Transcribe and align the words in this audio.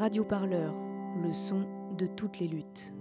Radio 0.00 0.24
Parleur, 0.24 0.72
le 1.22 1.30
son 1.34 1.66
de 1.98 2.06
toutes 2.06 2.38
les 2.38 2.48
luttes. 2.48 2.94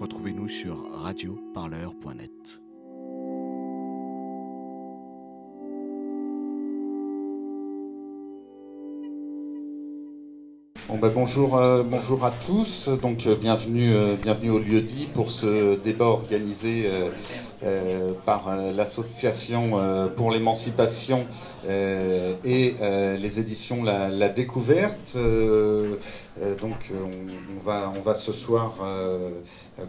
Retrouvez-nous 0.00 0.48
sur 0.48 0.90
radioparleur.net. 0.90 2.60
Bon 10.88 10.98
bah 10.98 11.10
bonjour, 11.12 11.56
euh, 11.56 11.82
bonjour 11.82 12.24
à 12.24 12.30
tous. 12.30 12.88
Donc 12.88 13.26
euh, 13.26 13.34
bienvenue, 13.34 13.92
euh, 13.92 14.14
bienvenue 14.14 14.50
au 14.50 14.58
lieu 14.60 14.80
dit 14.80 15.06
pour 15.12 15.32
ce 15.32 15.76
débat 15.80 16.06
organisé 16.06 16.88
euh, 17.66 18.12
par 18.24 18.48
euh, 18.48 18.72
l'association 18.72 19.72
euh, 19.74 20.06
pour 20.06 20.30
l'émancipation 20.30 21.26
et 22.44 22.76
les 23.18 23.40
éditions 23.40 23.82
La, 23.82 24.28
Découverte. 24.28 25.16
Donc 26.60 26.92
on, 26.94 27.66
va, 27.66 27.92
on 27.96 28.00
va 28.00 28.14
ce 28.14 28.32
soir 28.32 28.74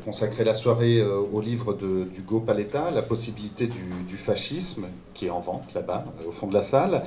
consacrer 0.03 0.43
la 0.43 0.55
soirée 0.55 1.03
au 1.03 1.39
livre 1.39 1.75
d'Hugo 1.75 2.39
Paletta, 2.39 2.89
La 2.89 3.03
possibilité 3.03 3.67
du, 3.67 4.17
fascisme, 4.17 4.87
qui 5.13 5.27
est 5.27 5.29
en 5.29 5.39
vente 5.39 5.75
là-bas, 5.75 6.05
au 6.27 6.31
fond 6.31 6.47
de 6.47 6.55
la 6.55 6.63
salle. 6.63 7.03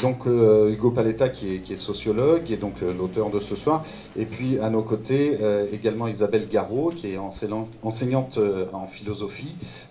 Donc 0.00 0.26
Hugo 0.26 0.92
Paletta 0.92 1.28
qui 1.28 1.56
est, 1.56 1.58
qui 1.58 1.72
est 1.72 1.76
sociologue 1.76 2.56
donc 2.60 2.82
l'auteur 2.82 3.30
de 3.30 3.40
ce 3.40 3.56
soir. 3.56 3.82
Et 4.16 4.26
puis 4.26 4.60
à 4.60 4.70
nos 4.70 4.82
côtés 4.82 5.38
également 5.72 6.06
Isabelle 6.06 6.46
Garot 6.46 6.92
qui 6.94 7.14
est 7.14 7.18
enseignante, 7.18 8.38
en 8.72 8.86
philosophie, 8.86 9.39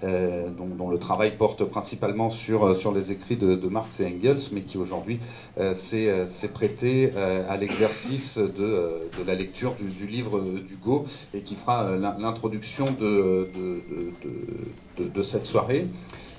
euh, 0.04 0.50
dont, 0.50 0.90
le 0.90 0.98
travail 0.98 1.38
porte 1.38 1.64
principalement 1.66 2.30
sur, 2.30 2.66
euh, 2.66 2.74
sur 2.74 2.94
les 2.94 3.12
écrits 3.12 3.36
de, 3.36 3.56
Marx 3.70 4.00
et 4.00 4.06
Engels, 4.06 4.50
mais 4.52 4.62
qui 4.62 4.78
aujourd'hui 4.78 5.20
euh, 5.60 5.74
s'est 5.74 6.48
prêté 6.54 7.12
à 7.48 7.58
l'exercice 7.58 8.38
de, 8.38 9.10
la 9.26 9.36
lecture 9.36 9.76
du, 9.80 10.08
livre 10.08 10.40
d'Hugo 10.40 11.06
et 11.34 11.42
qui 11.42 11.56
fera 11.56 11.96
l'introduction 11.96 12.92
de, 12.92 13.50
cette 15.22 15.46
soirée. 15.46 15.88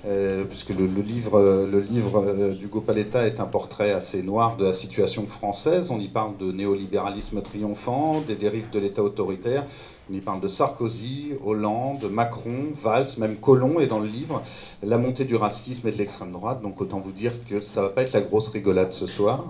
Euh, 0.03 0.45
puisque 0.45 0.69
le, 0.69 0.87
livre, 0.87 1.67
le 1.71 1.79
livre 1.79 2.23
euh, 2.25 2.53
d'Hugo 2.55 2.81
Paletta 2.81 3.27
est 3.27 3.39
un 3.39 3.45
portrait 3.45 3.91
assez 3.91 4.23
noir 4.23 4.57
de 4.57 4.65
la 4.65 4.73
situation 4.73 5.27
française. 5.27 5.91
On 5.91 5.99
y 5.99 6.07
parle 6.07 6.37
de 6.37 6.51
néolibéralisme 6.51 7.41
triomphant, 7.43 8.21
des 8.21 8.35
dérives 8.35 8.71
de 8.71 8.79
l'État 8.79 9.03
autoritaire. 9.03 9.63
On 10.09 10.13
y 10.15 10.19
parle 10.19 10.41
de 10.41 10.47
Sarkozy, 10.47 11.33
Hollande, 11.45 12.09
Macron, 12.11 12.71
Valls, 12.73 13.09
même 13.19 13.35
Colomb 13.35 13.79
est 13.79 13.85
dans 13.85 13.99
le 13.99 14.07
livre, 14.07 14.41
la 14.81 14.97
montée 14.97 15.23
du 15.23 15.35
racisme 15.35 15.87
et 15.87 15.91
de 15.91 15.97
l'extrême 15.97 16.31
droite. 16.31 16.63
Donc 16.63 16.81
autant 16.81 16.99
vous 16.99 17.11
dire 17.11 17.33
que 17.47 17.61
ça 17.61 17.83
va 17.83 17.89
pas 17.89 18.01
être 18.01 18.13
la 18.13 18.21
grosse 18.21 18.49
rigolade 18.49 18.93
ce 18.93 19.05
soir. 19.05 19.47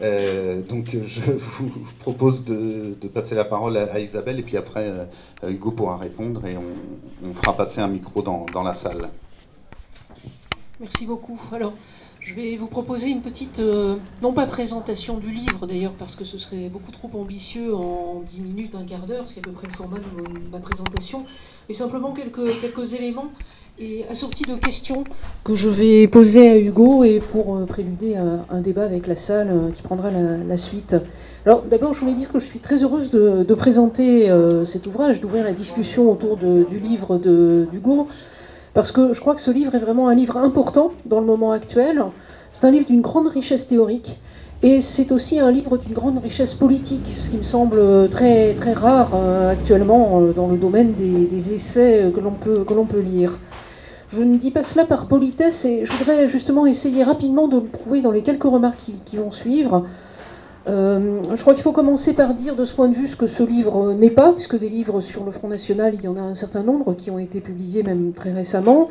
Euh, 0.00 0.62
donc 0.62 0.96
je 1.04 1.20
vous 1.38 1.70
propose 1.98 2.44
de, 2.44 2.94
passer 3.12 3.34
la 3.34 3.44
parole 3.44 3.76
à, 3.76 3.98
Isabelle 3.98 4.38
et 4.38 4.42
puis 4.42 4.56
après 4.56 4.88
euh, 4.88 5.50
Hugo 5.50 5.70
pourra 5.70 5.96
répondre 5.96 6.44
et 6.46 6.56
on, 6.56 7.34
fera 7.34 7.56
passer 7.56 7.80
un 7.80 7.88
micro 7.88 8.22
dans 8.22 8.62
la 8.62 8.74
salle. 8.74 9.10
Merci 10.78 11.06
beaucoup. 11.06 11.40
Alors, 11.54 11.72
je 12.20 12.34
vais 12.34 12.58
vous 12.58 12.66
proposer 12.66 13.08
une 13.08 13.22
petite, 13.22 13.60
euh, 13.60 13.96
non 14.22 14.34
pas 14.34 14.44
présentation 14.44 15.16
du 15.16 15.30
livre 15.30 15.66
d'ailleurs, 15.66 15.92
parce 15.92 16.16
que 16.16 16.26
ce 16.26 16.36
serait 16.36 16.68
beaucoup 16.68 16.92
trop 16.92 17.08
ambitieux 17.18 17.74
en 17.74 18.20
10 18.20 18.40
minutes, 18.40 18.74
un 18.74 18.84
quart 18.84 19.06
d'heure, 19.06 19.26
ce 19.26 19.32
qui 19.32 19.40
est 19.40 19.42
à 19.42 19.46
peu 19.46 19.52
près 19.52 19.68
le 19.68 19.72
format 19.72 19.96
de 19.96 20.50
ma 20.52 20.58
présentation, 20.58 21.24
mais 21.66 21.74
simplement 21.74 22.12
quelques, 22.12 22.60
quelques 22.60 22.92
éléments 22.92 23.28
et 23.78 24.04
assortis 24.10 24.42
de 24.42 24.54
questions 24.56 25.04
que 25.44 25.54
je 25.54 25.70
vais 25.70 26.08
poser 26.08 26.50
à 26.50 26.58
Hugo 26.58 27.04
et 27.04 27.20
pour 27.20 27.56
euh, 27.56 27.64
préluder 27.64 28.16
un 28.16 28.60
débat 28.60 28.84
avec 28.84 29.06
la 29.06 29.16
salle 29.16 29.48
euh, 29.50 29.70
qui 29.70 29.80
prendra 29.80 30.10
la, 30.10 30.56
suite. 30.58 30.94
Alors 31.46 31.62
d'abord, 31.62 31.94
je 31.94 32.00
voulais 32.00 32.14
dire 32.14 32.30
que 32.30 32.38
je 32.38 32.44
suis 32.44 32.58
très 32.58 32.84
heureuse 32.84 33.10
de, 33.10 33.44
de 33.44 33.54
présenter 33.54 34.30
cet 34.66 34.86
ouvrage, 34.86 35.22
d'ouvrir 35.22 35.44
la 35.44 35.52
discussion 35.52 36.10
autour 36.10 36.36
de, 36.36 36.66
du 36.68 36.80
livre 36.80 37.16
d'Hugo. 37.16 38.08
Parce 38.76 38.92
que 38.92 39.14
je 39.14 39.20
crois 39.20 39.34
que 39.34 39.40
ce 39.40 39.50
livre 39.50 39.74
est 39.74 39.78
vraiment 39.78 40.08
un 40.08 40.14
livre 40.14 40.36
important 40.36 40.92
dans 41.06 41.18
le 41.18 41.24
moment 41.24 41.50
actuel. 41.50 42.04
C'est 42.52 42.66
un 42.66 42.70
livre 42.70 42.84
d'une 42.84 43.00
grande 43.00 43.26
richesse 43.26 43.66
théorique 43.68 44.20
et 44.62 44.82
c'est 44.82 45.12
aussi 45.12 45.40
un 45.40 45.50
livre 45.50 45.78
d'une 45.78 45.94
grande 45.94 46.18
richesse 46.18 46.52
politique, 46.52 47.16
ce 47.22 47.30
qui 47.30 47.38
me 47.38 47.42
semble 47.42 48.10
très, 48.10 48.52
très 48.52 48.74
rare 48.74 49.12
euh, 49.14 49.50
actuellement 49.50 50.20
euh, 50.20 50.34
dans 50.34 50.48
le 50.48 50.58
domaine 50.58 50.92
des, 50.92 51.54
essais 51.54 52.12
que 52.14 52.20
l'on 52.20 52.32
peut, 52.32 52.66
peut 52.66 53.00
lire. 53.00 53.38
Je 54.10 54.22
ne 54.22 54.36
dis 54.36 54.50
pas 54.50 54.62
cela 54.62 54.84
par 54.84 55.06
politesse 55.06 55.64
et 55.64 55.86
je 55.86 55.92
voudrais 55.94 56.28
justement 56.28 56.66
essayer 56.66 57.02
rapidement 57.02 57.48
de 57.48 57.56
le 57.56 57.64
prouver 57.64 58.02
dans 58.02 58.10
les 58.10 58.20
quelques 58.20 58.44
remarques 58.44 58.90
qui 59.06 59.16
vont 59.16 59.32
suivre. 59.32 59.86
Euh, 60.68 61.22
je 61.34 61.40
crois 61.40 61.54
qu'il 61.54 61.62
faut 61.62 61.72
commencer 61.72 62.14
par 62.14 62.34
dire 62.34 62.56
de 62.56 62.64
ce 62.64 62.74
point 62.74 62.88
de 62.88 62.94
vue 62.94 63.06
ce 63.06 63.16
que 63.16 63.26
ce 63.26 63.42
livre 63.42 63.92
n'est 63.92 64.10
pas, 64.10 64.32
puisque 64.32 64.58
des 64.58 64.68
livres 64.68 65.00
sur 65.00 65.24
le 65.24 65.30
Front 65.30 65.48
National, 65.48 65.94
il 65.94 66.02
y 66.02 66.08
en 66.08 66.16
a 66.16 66.20
un 66.20 66.34
certain 66.34 66.62
nombre 66.62 66.94
qui 66.94 67.10
ont 67.10 67.18
été 67.18 67.40
publiés 67.40 67.82
même 67.82 68.12
très 68.12 68.32
récemment. 68.32 68.88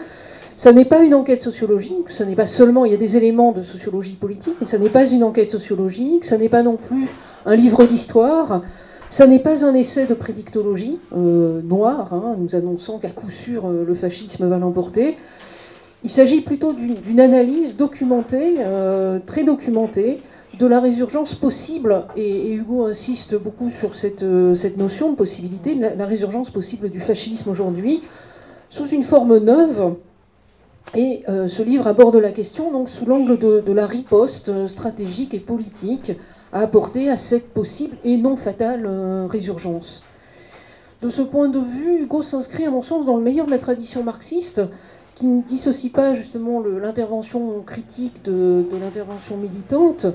Ça 0.56 0.72
n'est 0.72 0.85
pas 0.85 1.03
une 1.03 1.14
enquête 1.14 1.44
sociologique, 1.44 2.09
ça 2.09 2.25
n'est 2.25 2.35
pas 2.35 2.46
seulement, 2.46 2.85
il 2.85 2.91
y 2.91 2.96
a 2.96 2.97
des 2.97 3.18
éléments 3.18 3.52
de 3.52 3.62
sociologie 3.62 4.14
politique, 4.14 4.56
mais 4.62 4.66
ça 4.66 4.78
n'est 4.78 4.90
pas 4.90 5.06
une 5.06 5.24
enquête 5.24 5.52
sociologique, 5.52 6.24
ça 6.24 6.38
n'est 6.38 6.47
pas 6.47 6.64
non 6.64 6.78
plus 6.78 7.09
un 7.46 7.56
livre 7.56 7.84
d'histoire, 7.84 8.62
ça 9.09 9.28
n'est 9.28 9.40
pas 9.40 9.66
un 9.66 9.74
essai 9.74 10.06
de 10.06 10.14
prédictologie 10.14 11.00
euh, 11.16 11.62
noire, 11.62 12.14
hein, 12.14 12.35
nous 12.40 12.56
annonçant 12.56 13.00
qu'à 13.00 13.09
coup 13.09 13.30
sûr 13.30 13.66
euh, 13.66 13.84
le 13.85 13.94
fascisme 13.96 14.47
va 14.47 14.58
l'emporter. 14.58 15.18
Il 16.03 16.09
s'agit 16.09 16.41
plutôt 16.41 16.72
d'une 16.72 17.19
analyse 17.19 17.75
documentée, 17.75 18.56
euh, 18.59 19.19
très 19.25 19.44
documentée, 19.44 20.22
de 20.58 20.68
la 20.68 20.80
résurgence 20.80 21.36
possible, 21.36 22.04
et, 22.16 22.52
Hugo 22.52 22.86
insiste 22.86 23.36
beaucoup 23.36 23.70
sur 23.70 23.96
cette, 23.96 24.24
euh, 24.24 24.56
cette 24.56 24.78
notion 24.78 25.12
de 25.12 25.16
possibilité, 25.16 25.76
la, 25.76 25.96
la 25.96 26.06
résurgence 26.06 26.50
possible 26.50 26.90
du 26.90 27.00
fascisme 27.00 27.50
aujourd'hui, 27.50 28.04
sous 28.70 28.88
une 28.88 29.04
forme 29.04 29.38
neuve. 29.38 29.96
Et 30.96 31.24
euh, 31.28 31.48
ce 31.48 31.64
livre 31.64 31.88
aborde 31.88 32.16
la 32.16 32.32
question 32.32 32.72
donc 32.72 32.90
sous 32.90 33.06
l'angle 33.06 33.38
de, 33.38 33.72
la 33.72 33.88
riposte 33.88 34.50
euh, 34.50 34.68
stratégique 34.68 35.34
et 35.34 35.40
politique 35.40 36.14
à 36.54 36.60
apporter 36.60 37.10
à 37.10 37.18
cette 37.18 37.54
possible 37.54 37.98
et 38.04 38.16
non 38.18 38.38
fatale 38.38 38.88
résurgence. 39.28 40.04
De 41.02 41.10
ce 41.10 41.22
point 41.22 41.50
de 41.50 41.60
vue, 41.60 42.04
Hugo 42.04 42.22
s'inscrit 42.22 42.66
à 42.66 42.72
mon 42.72 42.82
sens 42.82 43.06
dans 43.06 43.18
le 43.18 43.24
meilleur 43.24 43.46
de 43.46 43.52
la 43.52 43.58
tradition 43.58 44.04
marxiste, 44.04 44.62
qui 45.16 45.26
ne 45.26 45.42
dissocie 45.42 45.92
pas 45.92 46.14
justement 46.14 46.62
l'intervention 46.62 47.62
critique 47.66 48.24
de 48.24 48.66
l'intervention 48.80 49.38
militante, 49.38 50.06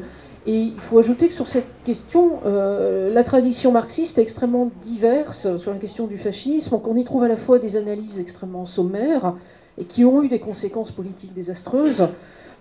et 0.47 0.59
il 0.59 0.81
faut 0.81 0.99
ajouter 0.99 1.29
que 1.29 1.35
sur 1.35 1.49
cette 1.49 1.67
question, 1.85 2.41
euh, 2.47 3.13
la 3.13 3.25
tradition 3.25 3.73
marxiste 3.73 4.19
est 4.19 4.23
extrêmement 4.23 4.71
diverse 4.81 5.59
sur 5.59 5.73
la 5.73 5.79
question 5.79 6.07
du 6.07 6.17
fascisme. 6.17 6.71
Donc 6.71 6.89
on 6.89 6.97
y 6.97 7.05
trouve 7.05 7.25
à 7.25 7.29
la 7.29 7.37
fois 7.37 7.59
des 7.59 7.77
analyses 7.77 8.19
extrêmement 8.19 8.65
sommaires 8.65 9.35
et 9.77 9.85
qui 9.85 10.05
ont 10.05 10.23
eu 10.23 10.29
des 10.29 10.41
conséquences 10.41 10.93
politiques 10.93 11.35
désastreuses, 11.35 12.09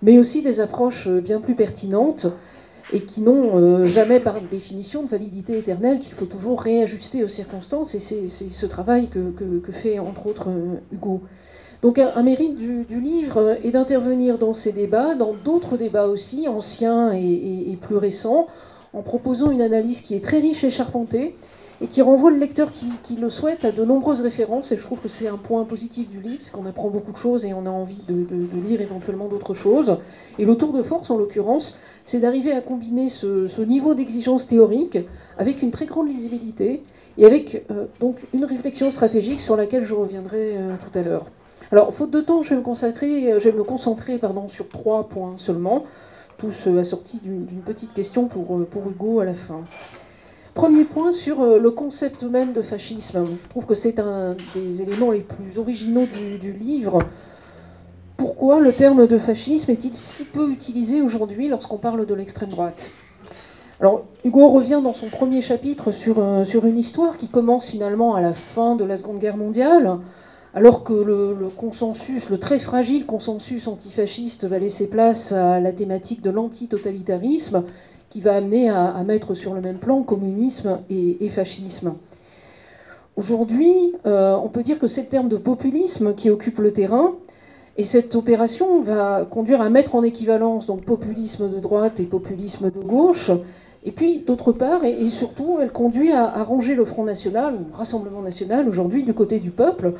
mais 0.02 0.18
aussi 0.18 0.42
des 0.42 0.60
approches 0.60 1.08
bien 1.08 1.40
plus 1.40 1.54
pertinentes 1.54 2.26
et 2.92 3.02
qui 3.02 3.22
n'ont 3.22 3.56
euh, 3.56 3.84
jamais 3.84 4.20
par 4.20 4.40
définition 4.40 5.02
de 5.02 5.08
validité 5.08 5.56
éternelle, 5.56 6.00
qu'il 6.00 6.12
faut 6.12 6.26
toujours 6.26 6.60
réajuster 6.60 7.22
aux 7.24 7.28
circonstances. 7.28 7.94
Et 7.94 8.00
c'est 8.00 8.28
ce 8.28 8.66
travail 8.66 9.08
que, 9.08 9.30
que, 9.30 9.58
que, 9.58 9.72
fait 9.72 9.98
entre 9.98 10.26
autres 10.26 10.48
euh, 10.48 10.76
Hugo. 10.92 11.22
Donc 11.82 11.98
un, 11.98 12.22
mérite 12.22 12.56
du, 12.56 12.84
du, 12.84 13.00
livre 13.00 13.56
est 13.64 13.70
d'intervenir 13.70 14.36
dans 14.36 14.52
ces 14.52 14.72
débats, 14.72 15.14
dans 15.14 15.32
d'autres 15.32 15.78
débats 15.78 16.08
aussi, 16.08 16.46
anciens 16.46 17.14
et, 17.14 17.70
et, 17.70 17.76
plus 17.76 17.96
récents, 17.96 18.48
en 18.92 19.00
proposant 19.00 19.50
une 19.50 19.62
analyse 19.62 20.02
qui 20.02 20.14
est 20.14 20.22
très 20.22 20.40
riche 20.40 20.62
et 20.62 20.70
charpentée, 20.70 21.36
et 21.82 21.86
qui 21.86 22.02
renvoie 22.02 22.30
le 22.30 22.36
lecteur 22.36 22.70
qui, 22.70 22.84
qui 23.02 23.16
le 23.16 23.30
souhaite 23.30 23.64
à 23.64 23.72
de 23.72 23.82
nombreuses 23.82 24.20
références, 24.20 24.70
et 24.72 24.76
je 24.76 24.82
trouve 24.82 25.00
que 25.00 25.08
c'est 25.08 25.28
un 25.28 25.38
point 25.38 25.64
positif 25.64 26.10
du 26.10 26.20
livre, 26.20 26.36
parce 26.36 26.50
qu'on 26.50 26.66
apprend 26.66 26.90
beaucoup 26.90 27.12
de 27.12 27.16
choses 27.16 27.46
et 27.46 27.54
on 27.54 27.64
a 27.64 27.70
envie 27.70 28.02
de, 28.06 28.14
de, 28.14 28.46
de 28.46 28.66
lire 28.66 28.82
éventuellement 28.82 29.28
d'autres 29.28 29.54
choses. 29.54 29.96
Et 30.38 30.44
le 30.44 30.56
tour 30.56 30.74
de 30.74 30.82
force, 30.82 31.10
en 31.10 31.16
l'occurrence, 31.16 31.78
c'est 32.04 32.20
d'arriver 32.20 32.52
à 32.52 32.60
combiner 32.60 33.08
ce, 33.08 33.46
ce 33.46 33.62
niveau 33.62 33.94
d'exigence 33.94 34.46
théorique 34.46 34.98
avec 35.38 35.62
une 35.62 35.70
très 35.70 35.86
grande 35.86 36.08
lisibilité, 36.08 36.82
et 37.16 37.24
avec 37.24 37.64
euh, 37.70 37.86
donc 38.00 38.16
une 38.34 38.44
réflexion 38.44 38.90
stratégique 38.90 39.40
sur 39.40 39.56
laquelle 39.56 39.84
je 39.84 39.94
reviendrai 39.94 40.56
euh, 40.56 40.74
tout 40.76 40.98
à 40.98 41.02
l'heure. 41.02 41.26
Alors, 41.72 41.94
faute 41.94 42.10
de 42.10 42.20
temps, 42.20 42.42
je 42.42 42.50
vais 42.50 42.56
me, 42.56 42.60
me 42.60 43.62
concentrer 43.62 44.20
sur 44.48 44.68
trois 44.68 45.08
points 45.08 45.34
seulement, 45.36 45.84
tous 46.36 46.66
assortis 46.66 47.20
d'une 47.22 47.62
petite 47.64 47.94
question 47.94 48.26
pour, 48.26 48.56
euh, 48.56 48.66
pour 48.68 48.88
Hugo 48.90 49.20
à 49.20 49.24
la 49.24 49.34
fin. 49.34 49.62
Premier 50.54 50.84
point 50.84 51.12
sur 51.12 51.40
euh, 51.42 51.60
le 51.60 51.70
concept 51.70 52.24
même 52.24 52.52
de 52.52 52.60
fascisme. 52.60 53.24
Je 53.40 53.48
trouve 53.48 53.66
que 53.66 53.76
c'est 53.76 54.00
un 54.00 54.36
des 54.54 54.82
éléments 54.82 55.12
les 55.12 55.20
plus 55.20 55.58
originaux 55.58 56.06
du, 56.40 56.52
livre. 56.52 57.04
Pourquoi 58.16 58.58
le 58.58 58.72
terme 58.72 59.06
de 59.06 59.16
fascisme 59.16 59.70
est-il 59.70 59.94
si 59.94 60.24
peu 60.24 60.50
utilisé 60.50 61.02
aujourd'hui 61.02 61.46
lorsqu'on 61.46 61.78
parle 61.78 62.04
de 62.04 62.14
l'extrême 62.14 62.48
droite? 62.48 62.90
Alors, 63.78 64.06
Hugo 64.24 64.48
revient 64.48 64.80
dans 64.82 64.92
son 64.92 65.06
premier 65.06 65.40
chapitre 65.40 65.90
euh, 66.18 66.44
sur 66.44 66.66
une 66.66 66.78
histoire 66.78 67.16
qui 67.16 67.28
commence 67.28 67.66
finalement 67.66 68.16
à 68.16 68.20
la 68.20 68.34
fin 68.34 68.74
de 68.74 68.84
la 68.84 68.96
Seconde 68.96 69.20
Guerre 69.20 69.36
mondiale, 69.36 69.98
alors 70.54 70.82
que 70.82 70.92
le, 70.92 71.48
consensus, 71.56 72.28
le 72.30 72.38
très 72.38 72.58
fragile 72.58 73.06
consensus 73.06 73.68
antifasciste 73.68 74.44
va 74.44 74.58
laisser 74.58 74.90
place 74.90 75.32
à 75.32 75.60
la 75.60 75.72
thématique 75.72 76.22
de 76.22 76.30
l'antitotalitarisme, 76.30 77.64
qui 78.08 78.20
va 78.20 78.34
amener 78.34 78.68
à, 78.68 79.00
mettre 79.04 79.34
sur 79.34 79.54
le 79.54 79.60
même 79.60 79.78
plan 79.78 80.02
communisme 80.02 80.80
et, 80.90 81.28
fascisme. 81.28 81.94
Aujourd'hui, 83.16 83.92
euh, 84.06 84.36
on 84.42 84.48
peut 84.48 84.64
dire 84.64 84.80
que 84.80 84.88
c'est 84.88 85.02
le 85.02 85.08
terme 85.08 85.28
de 85.28 85.36
populisme 85.36 86.14
qui 86.14 86.28
occupe 86.28 86.58
le 86.58 86.72
terrain, 86.72 87.14
et 87.76 87.84
cette 87.84 88.16
opération 88.16 88.82
va 88.82 89.24
conduire 89.30 89.60
à 89.60 89.70
mettre 89.70 89.94
en 89.94 90.02
équivalence 90.02 90.66
donc 90.66 90.82
populisme 90.82 91.48
de 91.48 91.60
droite 91.60 92.00
et 92.00 92.04
populisme 92.04 92.72
de 92.72 92.80
gauche, 92.80 93.30
et 93.84 93.92
puis, 93.92 94.24
d'autre 94.26 94.52
part, 94.52 94.84
et, 94.84 95.08
surtout, 95.08 95.58
elle 95.62 95.70
conduit 95.70 96.10
à, 96.12 96.24
à, 96.24 96.42
ranger 96.42 96.74
le 96.74 96.84
Front 96.84 97.04
National, 97.04 97.54
ou 97.54 97.74
Rassemblement 97.74 98.20
National, 98.20 98.68
aujourd'hui, 98.68 99.04
du 99.04 99.14
côté 99.14 99.38
du 99.38 99.50
peuple, 99.50 99.94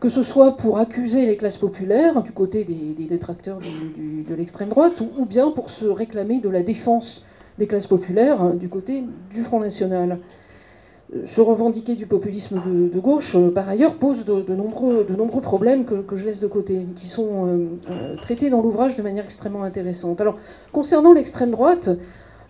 que 0.00 0.08
ce 0.08 0.22
soit 0.22 0.56
pour 0.56 0.78
accuser 0.78 1.26
les 1.26 1.36
classes 1.36 1.56
populaires 1.56 2.22
du 2.22 2.32
côté 2.32 2.64
des, 2.64 3.06
détracteurs 3.06 3.58
de 3.60 4.34
l'extrême 4.34 4.68
droite, 4.68 5.02
ou, 5.18 5.24
bien 5.24 5.50
pour 5.50 5.70
se 5.70 5.86
réclamer 5.86 6.40
de 6.40 6.48
la 6.48 6.62
défense 6.62 7.24
des 7.58 7.66
classes 7.66 7.86
populaires 7.86 8.42
hein, 8.42 8.54
du 8.54 8.68
côté 8.68 9.04
du 9.30 9.42
Front 9.42 9.60
National. 9.60 10.18
Euh, 11.14 11.24
se 11.24 11.40
revendiquer 11.40 11.94
du 11.94 12.06
populisme 12.06 12.60
de, 12.92 12.98
gauche, 12.98 13.36
euh, 13.36 13.50
par 13.50 13.68
ailleurs, 13.68 13.94
pose 13.94 14.24
de, 14.24 14.54
nombreux, 14.54 15.40
problèmes 15.40 15.84
que, 15.84 16.16
je 16.16 16.26
laisse 16.26 16.40
de 16.40 16.48
côté, 16.48 16.84
qui 16.96 17.06
sont 17.06 17.46
euh, 17.88 18.16
traités 18.16 18.50
dans 18.50 18.60
l'ouvrage 18.60 18.96
de 18.96 19.02
manière 19.02 19.24
extrêmement 19.24 19.62
intéressante. 19.62 20.20
Alors, 20.20 20.36
concernant 20.72 21.12
l'extrême 21.12 21.52
droite, 21.52 21.90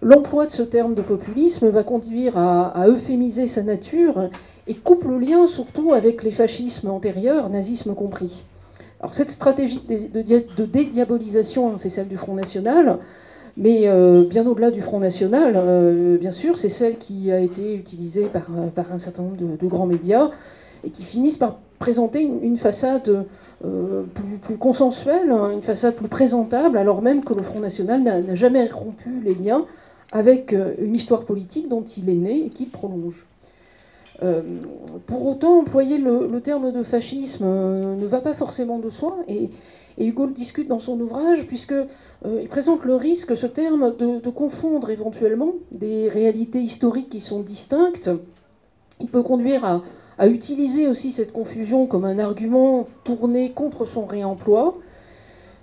l'emploi 0.00 0.46
de 0.46 0.52
ce 0.52 0.62
terme 0.62 0.94
de 0.94 1.02
populisme 1.02 1.68
va 1.68 1.84
conduire 1.84 2.38
à 2.38 2.86
euphémiser 2.88 3.46
sa 3.46 3.62
nature 3.62 4.30
et 4.68 4.74
coupe 4.74 5.04
le 5.04 5.18
lien 5.18 5.46
surtout 5.46 5.92
avec 5.92 6.22
les 6.22 6.30
fascismes 6.30 6.90
antérieurs, 6.90 7.50
nazisme 7.50 7.94
compris. 7.94 8.42
Alors 9.00 9.14
cette 9.14 9.30
stratégie 9.30 9.80
de, 9.86 10.64
dédiabolisation, 10.64 11.78
c'est 11.78 11.90
celle 11.90 12.08
du 12.08 12.16
Front 12.16 12.34
National, 12.34 12.98
mais 13.56 13.82
euh, 13.84 14.24
bien 14.24 14.46
au-delà 14.46 14.70
du 14.70 14.80
Front 14.80 15.00
National, 15.00 15.54
euh, 15.56 16.18
bien 16.18 16.30
sûr, 16.30 16.58
c'est 16.58 16.68
celle 16.68 16.96
qui 16.96 17.30
a 17.30 17.38
été 17.38 17.74
utilisée 17.74 18.26
par, 18.26 18.46
euh, 18.56 18.94
un 18.94 18.98
certain 18.98 19.22
nombre 19.22 19.36
de, 19.36 19.66
grands 19.66 19.86
médias 19.86 20.30
et 20.84 20.90
qui 20.90 21.02
finissent 21.02 21.38
par 21.38 21.58
présenter 21.78 22.22
une, 22.22 22.56
façade 22.56 23.26
plus, 23.60 24.38
plus, 24.42 24.56
consensuelle, 24.56 25.30
hein, 25.30 25.50
une 25.52 25.62
façade 25.62 25.94
plus 25.94 26.08
présentable, 26.08 26.78
alors 26.78 27.02
même 27.02 27.22
que 27.22 27.34
le 27.34 27.42
Front 27.42 27.60
National 27.60 28.02
n'a 28.02 28.34
jamais 28.34 28.66
rompu 28.66 29.20
les 29.22 29.34
liens 29.34 29.66
avec 30.12 30.54
une 30.78 30.94
histoire 30.94 31.24
politique 31.24 31.68
dont 31.68 31.82
il 31.82 32.08
est 32.08 32.14
né 32.14 32.46
et 32.46 32.48
qu'il 32.48 32.70
prolonge. 32.70 33.26
Euh, 34.22 34.42
pour 35.06 35.26
autant, 35.26 35.58
employer 35.58 35.98
le, 35.98 36.40
terme 36.40 36.72
de 36.72 36.82
fascisme 36.82 37.44
euh, 37.46 37.96
ne 37.96 38.06
va 38.06 38.20
pas 38.20 38.32
forcément 38.32 38.78
de 38.78 38.88
soi, 38.88 39.18
et, 39.28 39.50
Hugo 39.98 40.26
le 40.26 40.32
discute 40.32 40.68
dans 40.68 40.78
son 40.78 41.00
ouvrage, 41.00 41.46
puisqu'il 41.46 41.86
euh, 42.26 42.46
présente 42.48 42.84
le 42.84 42.94
risque, 42.96 43.34
ce 43.34 43.46
terme, 43.46 43.96
de, 43.96 44.28
confondre 44.28 44.90
éventuellement 44.90 45.54
des 45.72 46.10
réalités 46.10 46.60
historiques 46.60 47.08
qui 47.08 47.20
sont 47.20 47.40
distinctes. 47.40 48.10
Il 49.00 49.06
peut 49.06 49.22
conduire 49.22 49.82
à, 50.18 50.28
utiliser 50.28 50.86
aussi 50.86 51.12
cette 51.12 51.32
confusion 51.32 51.86
comme 51.86 52.04
un 52.04 52.18
argument 52.18 52.88
tourné 53.04 53.52
contre 53.52 53.86
son 53.86 54.06
réemploi. 54.06 54.76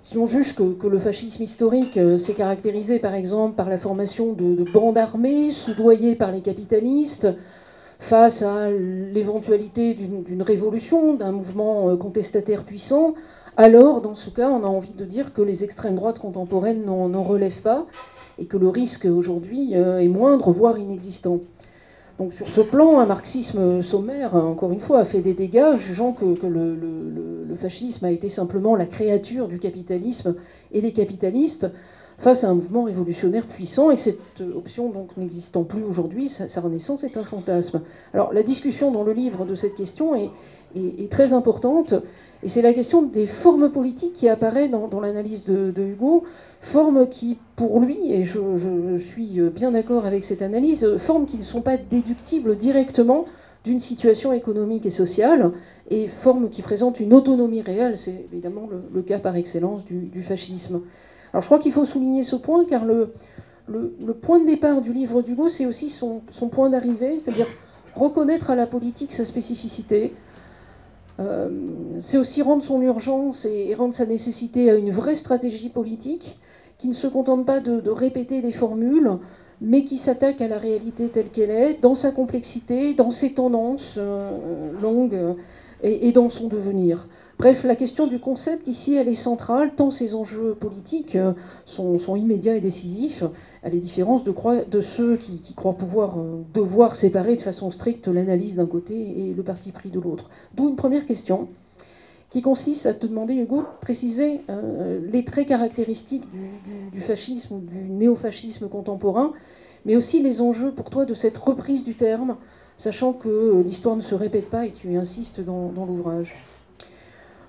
Si 0.02 0.18
on 0.18 0.26
juge 0.26 0.54
que, 0.54 0.86
le 0.86 0.98
fascisme 0.98 1.42
historique 1.42 1.98
s'est 2.18 2.34
caractérisé 2.34 2.98
par 2.98 3.14
exemple 3.14 3.56
par 3.56 3.68
la 3.68 3.78
formation 3.78 4.32
de, 4.32 4.54
de 4.54 4.64
bandes 4.70 4.98
armées 4.98 5.50
soudoyées 5.50 6.14
par 6.14 6.30
les 6.30 6.40
capitalistes, 6.40 7.28
face 8.04 8.42
à 8.42 8.70
l'éventualité 8.70 9.94
d'une 9.94 10.42
révolution, 10.42 11.14
d'un 11.14 11.32
mouvement 11.32 11.88
euh, 11.88 11.96
contestataire 11.96 12.64
puissant, 12.64 13.14
alors 13.56 14.02
dans 14.02 14.14
ce 14.14 14.28
cas, 14.28 14.50
on 14.50 14.62
a 14.62 14.66
envie 14.66 14.92
de 14.92 15.06
dire 15.06 15.32
que 15.32 15.40
les 15.40 15.64
extrêmes 15.64 15.94
droites 15.94 16.18
contemporaines 16.18 16.84
n'en 16.84 17.22
relèvent 17.22 17.62
pas 17.62 17.86
et 18.38 18.44
que 18.44 18.58
le 18.58 18.68
risque 18.68 19.06
aujourd'hui 19.06 19.74
euh, 19.74 20.00
est 20.00 20.08
moindre, 20.08 20.52
voire 20.52 20.78
inexistant. 20.78 21.40
Donc 22.18 22.34
sur 22.34 22.48
ce 22.48 22.60
plan, 22.60 23.00
un 23.00 23.06
marxisme 23.06 23.82
sommaire, 23.82 24.34
encore 24.34 24.72
une 24.72 24.80
fois, 24.80 25.00
a 25.00 25.04
fait 25.04 25.20
des 25.20 25.34
dégâts, 25.34 25.76
jugeant 25.78 26.12
que, 26.12 26.46
le, 26.46 27.56
fascisme 27.56 28.04
a 28.04 28.10
été 28.10 28.28
simplement 28.28 28.74
la 28.74 28.84
créature 28.84 29.48
du 29.48 29.58
capitalisme 29.58 30.34
et 30.72 30.82
des 30.82 30.92
capitalistes, 30.92 31.68
face 32.18 32.44
à 32.44 32.50
un 32.50 32.54
mouvement 32.54 32.84
révolutionnaire 32.84 33.46
puissant 33.46 33.90
et 33.90 33.96
que 33.96 34.00
cette 34.00 34.40
option 34.40 34.90
donc 34.90 35.16
n'existant 35.16 35.64
plus 35.64 35.82
aujourd'hui, 35.82 36.28
sa, 36.28 36.60
renaissance 36.60 37.04
est 37.04 37.16
un 37.16 37.24
fantasme. 37.24 37.82
Alors 38.12 38.32
la 38.32 38.42
discussion 38.42 38.90
dans 38.90 39.02
le 39.02 39.12
livre 39.12 39.44
de 39.44 39.54
cette 39.54 39.74
question 39.74 40.14
est, 40.14 40.30
très 41.08 41.34
importante 41.34 41.94
et 42.42 42.48
c'est 42.48 42.62
la 42.62 42.72
question 42.72 43.02
des 43.02 43.26
formes 43.26 43.70
politiques 43.70 44.14
qui 44.14 44.28
apparaît 44.28 44.68
dans, 44.68 45.00
l'analyse 45.00 45.44
de, 45.44 45.72
Hugo, 45.82 46.24
formes 46.60 47.08
qui 47.08 47.38
pour 47.54 47.78
lui, 47.78 48.12
et 48.12 48.24
je, 48.24 48.98
suis 48.98 49.40
bien 49.54 49.70
d'accord 49.70 50.04
avec 50.04 50.24
cette 50.24 50.42
analyse, 50.42 50.96
formes 50.96 51.26
qui 51.26 51.36
ne 51.36 51.44
sont 51.44 51.62
pas 51.62 51.76
déductibles 51.76 52.56
directement 52.56 53.24
d'une 53.64 53.78
situation 53.78 54.32
économique 54.32 54.84
et 54.84 54.90
sociale, 54.90 55.52
et 55.90 56.08
formes 56.08 56.50
qui 56.50 56.60
présentent 56.60 56.98
une 56.98 57.14
autonomie 57.14 57.62
réelle, 57.62 57.96
c'est 57.96 58.26
évidemment 58.32 58.68
le, 58.92 59.02
cas 59.02 59.20
par 59.20 59.36
excellence 59.36 59.84
du 59.84 60.22
fascisme. 60.22 60.82
Alors 61.34 61.42
je 61.42 61.48
crois 61.48 61.58
qu'il 61.58 61.72
faut 61.72 61.84
souligner 61.84 62.22
ce 62.22 62.36
point 62.36 62.64
car 62.64 62.84
le, 62.84 63.12
point 64.22 64.38
de 64.38 64.46
départ 64.46 64.80
du 64.80 64.92
livre 64.92 65.20
d'Hugo, 65.20 65.48
c'est 65.48 65.66
aussi 65.66 65.90
son, 65.90 66.20
point 66.52 66.70
d'arrivée, 66.70 67.18
c'est-à-dire 67.18 67.48
reconnaître 67.96 68.50
à 68.50 68.54
la 68.54 68.68
politique 68.68 69.12
sa 69.12 69.24
spécificité. 69.24 70.14
Euh, 71.18 71.48
c'est 71.98 72.18
aussi 72.18 72.40
rendre 72.40 72.62
son 72.62 72.80
urgence 72.82 73.46
et, 73.46 73.74
rendre 73.74 73.94
sa 73.94 74.06
nécessité 74.06 74.70
à 74.70 74.76
une 74.76 74.92
vraie 74.92 75.16
stratégie 75.16 75.70
politique 75.70 76.38
qui 76.78 76.86
ne 76.86 76.94
se 76.94 77.08
contente 77.08 77.44
pas 77.44 77.58
de, 77.58 77.90
répéter 77.90 78.40
des 78.40 78.52
formules, 78.52 79.18
mais 79.60 79.82
qui 79.82 79.98
s'attaque 79.98 80.40
à 80.40 80.46
la 80.46 80.58
réalité 80.58 81.08
telle 81.08 81.30
qu'elle 81.30 81.50
est, 81.50 81.82
dans 81.82 81.96
sa 81.96 82.12
complexité, 82.12 82.94
dans 82.94 83.10
ses 83.10 83.34
tendances 83.34 83.96
euh, 83.98 84.70
longues 84.80 85.34
et, 85.82 86.12
dans 86.12 86.30
son 86.30 86.46
devenir. 86.46 87.08
Bref, 87.38 87.64
la 87.64 87.74
question 87.74 88.06
du 88.06 88.20
concept 88.20 88.68
ici, 88.68 88.94
elle 88.94 89.08
est 89.08 89.14
centrale, 89.14 89.72
tant 89.74 89.90
ses 89.90 90.14
enjeux 90.14 90.54
politiques 90.54 91.16
euh, 91.16 91.32
sont, 91.66 92.16
immédiats 92.16 92.56
et 92.56 92.60
décisifs, 92.60 93.24
à 93.64 93.70
la 93.70 93.78
différence 93.78 94.22
de, 94.22 94.80
ceux 94.80 95.16
qui, 95.16 95.54
croient 95.54 95.74
pouvoir 95.74 96.18
euh, 96.18 96.42
devoir 96.54 96.94
séparer 96.94 97.36
de 97.36 97.42
façon 97.42 97.72
stricte 97.72 98.06
l'analyse 98.06 98.54
d'un 98.54 98.66
côté 98.66 98.94
et 98.94 99.34
le 99.34 99.42
parti 99.42 99.72
pris 99.72 99.90
de 99.90 99.98
l'autre. 99.98 100.30
D'où 100.54 100.68
une 100.68 100.76
première 100.76 101.06
question 101.06 101.48
qui 102.30 102.40
consiste 102.40 102.86
à 102.86 102.94
te 102.94 103.06
demander, 103.06 103.34
Hugo, 103.34 103.58
de 103.58 103.66
préciser 103.80 104.40
euh, 104.48 105.00
les 105.10 105.24
traits 105.24 105.48
caractéristiques 105.48 106.28
du, 106.92 107.00
fascisme 107.00 107.56
ou 107.56 107.60
du 107.60 107.78
néofascisme 107.90 108.68
contemporain, 108.68 109.32
mais 109.84 109.96
aussi 109.96 110.22
les 110.22 110.40
enjeux 110.40 110.70
pour 110.70 110.88
toi 110.88 111.04
de 111.04 111.14
cette 111.14 111.36
reprise 111.36 111.84
du 111.84 111.94
terme, 111.94 112.36
sachant 112.78 113.12
que 113.12 113.62
l'histoire 113.64 113.96
ne 113.96 114.00
se 114.00 114.14
répète 114.14 114.50
pas 114.50 114.66
et 114.66 114.72
tu 114.72 114.96
insistes 114.96 115.40
dans 115.40 115.84
l'ouvrage. 115.86 116.34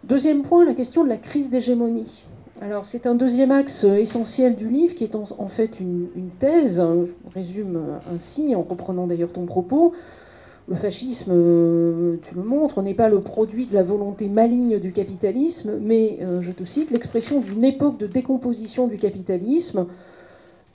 Deuxième 0.07 0.43
point, 0.43 0.63
la 0.65 0.75
question 0.75 1.03
de 1.03 1.09
la 1.09 1.17
crise 1.17 1.49
d'hégémonie. 1.49 2.25
Alors 2.61 2.85
c'est 2.85 3.07
un 3.07 3.15
deuxième 3.15 3.49
axe 3.49 3.85
essentiel 3.85 4.55
du 4.55 4.69
livre 4.69 4.93
qui 4.93 5.03
est 5.03 5.15
en, 5.15 5.47
fait 5.47 5.79
une, 5.79 6.29
thèse, 6.39 6.79
je 7.05 7.11
résume 7.33 7.79
ainsi 8.13 8.55
en 8.55 8.61
reprenant 8.61 9.07
d'ailleurs 9.07 9.33
ton 9.33 9.45
propos. 9.45 9.93
Le 10.67 10.75
fascisme, 10.75 11.31
euh, 11.33 12.17
tu 12.21 12.35
le 12.35 12.43
montres, 12.43 12.83
n'est 12.83 12.93
pas 12.93 13.09
le 13.09 13.21
produit 13.21 13.65
de 13.65 13.73
la 13.73 13.81
volonté 13.81 14.29
maligne 14.29 14.79
du 14.79 14.91
capitalisme, 14.91 15.79
mais, 15.81 16.19
euh, 16.21 16.39
je 16.39 16.51
te 16.51 16.63
cite, 16.65 16.91
l'expression 16.91 17.39
d'une 17.39 17.63
époque 17.63 17.97
de 17.97 18.05
décomposition 18.05 18.87
du 18.87 18.97
capitalisme, 18.97 19.87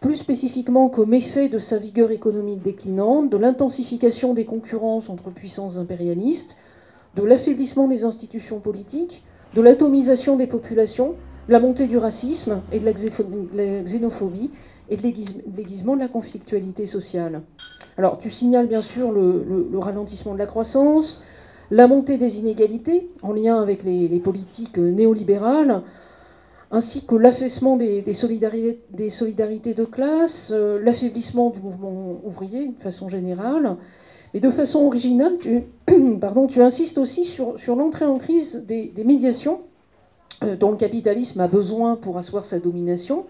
plus 0.01 0.17
spécifiquement 0.17 0.89
comme 0.89 1.15
effet 1.15 1.49
de 1.49 1.59
sa 1.59 1.79
vigueur 1.79 2.11
économique 2.11 2.63
déclinante, 2.63 3.31
de 3.31 3.37
l'intensification 3.37 4.35
des 4.35 4.45
concurrences 4.45 5.09
entre 5.09 5.31
puissances 5.31 5.77
impérialistes, 5.77 6.57
de 7.17 7.23
l'affaiblissement 7.23 7.89
des 7.89 8.05
institutions 8.05 8.61
politiques, 8.61 9.25
de 9.55 9.63
l'atomisation 9.63 10.37
des 10.37 10.47
populations, 10.47 11.15
de 11.49 11.53
la 11.53 11.61
montée 11.61 11.87
du 11.87 11.99
racisme 11.99 12.63
et 12.73 12.79
de 12.79 12.85
la 12.85 13.83
xénophobie 13.83 14.51
et 14.89 14.97
de 14.97 15.03
l'aiguisement 15.03 15.95
de 15.95 16.01
la 16.01 16.09
conflictualité 16.09 16.87
sociale. 16.87 17.43
Alors 17.97 18.19
tu 18.19 18.31
signales 18.31 18.67
bien 18.67 18.83
sûr 18.83 19.13
le, 19.13 19.79
ralentissement 19.79 20.35
de 20.35 20.39
la 20.39 20.47
croissance, 20.47 21.25
la 21.71 21.87
montée 21.87 22.19
des 22.19 22.39
inégalités 22.39 23.09
en 23.23 23.33
lien 23.33 23.61
avec 23.61 23.85
les, 23.85 24.21
politiques 24.21 24.79
néolibérales, 24.79 25.83
ainsi 26.73 27.05
que 27.05 27.17
l'affaissement 27.17 27.77
des, 27.77 28.13
solidarités, 28.15 28.83
des, 28.91 29.11
solidarités, 29.11 29.75
de 29.75 29.85
classe, 29.85 30.53
euh, 30.55 30.81
l'affaiblissement 30.83 31.51
du 31.51 31.61
mouvement 31.61 32.21
ouvrier 32.25 32.69
de 32.69 32.83
façon 32.83 33.09
générale, 33.09 33.77
et 34.33 34.41
de 34.41 34.51
façon 34.51 34.85
originale, 34.87 35.37
tu, 35.41 35.63
pardon, 36.21 36.47
tu 36.47 36.63
insistes 36.63 36.99
aussi 36.99 37.25
sur, 37.25 37.57
l'entrée 37.77 38.05
en 38.05 38.19
crise 38.19 38.65
des, 38.67 38.93
médiations 39.05 39.63
euh, 40.43 40.57
dont 40.57 40.71
le 40.71 40.77
capitalisme 40.77 41.41
a 41.41 41.49
besoin 41.49 41.97
pour 41.97 42.17
asseoir 42.19 42.47
sa 42.47 42.61
domination. 42.61 43.27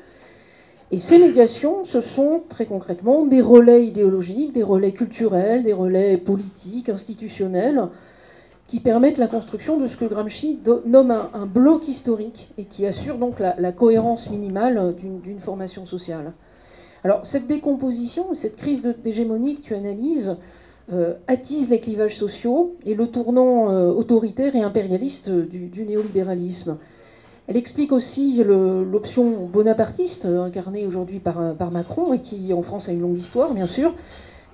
Et 0.91 0.99
ces 0.99 1.19
médiations, 1.19 1.85
ce 1.85 2.01
sont 2.01 2.43
très 2.49 2.67
concrètement 2.67 3.25
des 3.25 3.41
relais 3.41 3.87
idéologiques, 3.87 4.53
des 4.53 4.65
relais 4.65 4.93
culturels, 4.93 5.63
des 5.63 5.73
relais 5.73 6.17
politiques, 6.17 6.89
institutionnels, 6.89 7.89
qui 8.67 8.81
permettent 8.81 9.19
la 9.19 9.29
construction 9.29 9.79
de 9.79 9.87
ce 9.87 9.97
que 9.97 10.05
Gramsci 10.05 10.61
nomme 10.85 11.11
un, 11.11 11.47
bloc 11.47 11.89
historique 11.89 12.53
et 12.59 12.65
qui 12.65 12.87
assure 12.87 13.19
donc 13.19 13.41
la, 13.41 13.73
cohérence 13.73 14.31
minimale 14.31 14.95
d'une 14.97 15.41
formation 15.41 15.87
sociale. 15.87 16.33
Alors 17.03 17.25
cette 17.25 17.47
décomposition, 17.47 18.35
cette 18.35 18.57
crise 18.57 18.83
d'hégémonie 19.03 19.57
que 19.57 19.63
tu 19.63 19.75
analyses, 19.75 20.37
euh, 20.93 21.15
attise 21.27 21.71
les 21.71 21.81
clivages 21.81 22.17
sociaux 22.17 22.77
et 22.85 22.95
le 22.95 23.07
tournant 23.07 23.71
euh, 23.71 23.91
autoritaire 23.91 24.57
et 24.57 24.63
impérialiste 24.63 25.31
du, 25.31 25.85
néolibéralisme. 25.85 26.79
Elle 27.49 27.57
explique 27.57 27.93
aussi 27.93 28.43
l'option 28.45 29.47
bonapartiste 29.47 30.25
incarnée 30.27 30.87
aujourd'hui 30.87 31.19
par, 31.19 31.41
Macron 31.73 32.13
et 32.13 32.21
qui 32.21 32.53
en 32.53 32.63
France 32.63 32.89
a 32.89 32.93
une 32.93 33.01
longue 33.01 33.19
histoire 33.19 33.53
bien 33.55 33.67
sûr, 33.67 33.93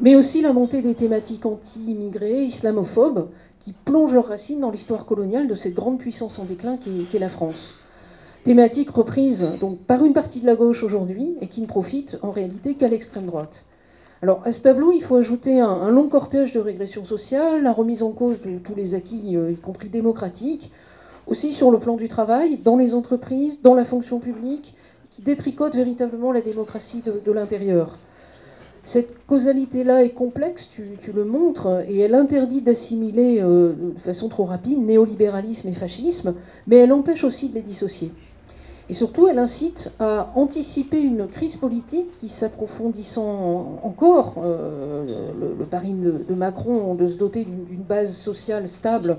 mais 0.01 0.17
aussi 0.17 0.41
la 0.41 0.55
montée 0.55 0.81
des 0.81 0.95
thématiques 0.95 1.45
anti-immigrés, 1.45 2.45
islamophobes, 2.45 3.29
qui 3.61 3.73
plongent 3.73 4.15
leurs 4.15 4.29
racines 4.29 4.61
dans 4.61 4.71
l'histoire 4.71 5.05
coloniale 5.05 5.49
de 5.49 5.55
cette 5.55 5.75
grande 5.75 5.99
puissance 5.99 6.39
en 6.39 6.45
déclin 6.45 6.79
qu'est 7.11 7.19
la 7.19 7.29
France. 7.29 7.75
Thématique 8.45 8.91
reprise 8.91 9.49
donc 9.61 9.79
par 9.79 10.05
une 10.05 10.13
partie 10.13 10.41
de 10.41 10.47
la 10.47 10.55
gauche 10.55 10.85
aujourd'hui 10.85 11.35
et 11.41 11.49
qui 11.49 11.61
ne 11.63 11.67
profite 11.67 12.19
en 12.23 12.31
réalité 12.31 12.75
qu'à 12.75 12.87
l'extrême 12.87 13.27
droite. 13.27 13.65
Alors 14.23 14.43
à 14.45 14.53
ce 14.53 14.63
tableau, 14.63 14.93
il 14.93 15.03
faut 15.03 15.17
ajouter 15.17 15.61
un, 15.61 15.91
long 15.91 16.09
cortège 16.09 16.53
de 16.53 16.61
régression 16.61 17.05
sociale, 17.05 17.63
la 17.63 17.73
remise 17.73 18.03
en 18.03 18.13
cause 18.13 18.41
de 18.41 18.59
tous 18.59 18.75
les 18.75 18.95
acquis, 18.95 19.37
euh, 19.37 19.51
y 19.51 19.57
compris 19.57 19.89
démocratiques, 19.89 20.73
aussi 21.27 21.53
sur 21.53 21.71
le 21.71 21.79
plan 21.79 21.97
du 21.97 22.09
travail, 22.09 22.59
dans 22.59 22.77
les 22.77 22.95
entreprises, 22.95 23.63
dans 23.63 23.75
la 23.75 23.85
fonction 23.85 24.19
publique, 24.19 24.75
qui 25.11 25.23
détricote 25.23 25.75
véritablement 25.75 26.33
la 26.33 26.41
démocratie 26.41 27.03
de 27.03 27.33
l'intérieur. 27.33 27.99
Cette 28.87 29.27
causalité-là 29.27 30.05
est 30.05 30.11
complexe, 30.11 30.71
tu, 30.71 31.13
le 31.13 31.25
montres, 31.25 31.83
et 31.89 31.99
elle 31.99 32.15
interdit 32.15 32.61
d'assimiler 32.61 33.41
euh, 33.41 33.73
de 33.73 33.99
façon 33.99 34.29
trop 34.29 34.45
rapide 34.45 34.79
néolibéralisme 34.79 35.67
et 35.69 35.73
fascisme, 35.73 36.37
mais 36.69 36.77
elle 36.77 36.93
empêche 36.93 37.25
aussi 37.25 37.49
de 37.49 37.57
les 37.57 37.63
dissocier. 37.63 38.13
Et 38.89 38.95
surtout, 38.95 39.27
elle 39.27 39.39
incite 39.39 39.91
à 39.99 40.31
anticiper 40.37 41.01
une 41.01 41.27
crise 41.27 41.57
politique 41.57 42.09
qui, 42.19 42.29
s'approfondissant 42.29 43.81
encore, 43.83 44.35
euh, 44.45 45.05
le, 45.59 45.65
pari 45.65 45.93
de, 45.93 46.35
Macron 46.35 46.95
de 46.95 47.09
se 47.09 47.15
doter 47.15 47.45
d'une 47.45 47.83
base 47.83 48.13
sociale 48.13 48.69
stable 48.69 49.19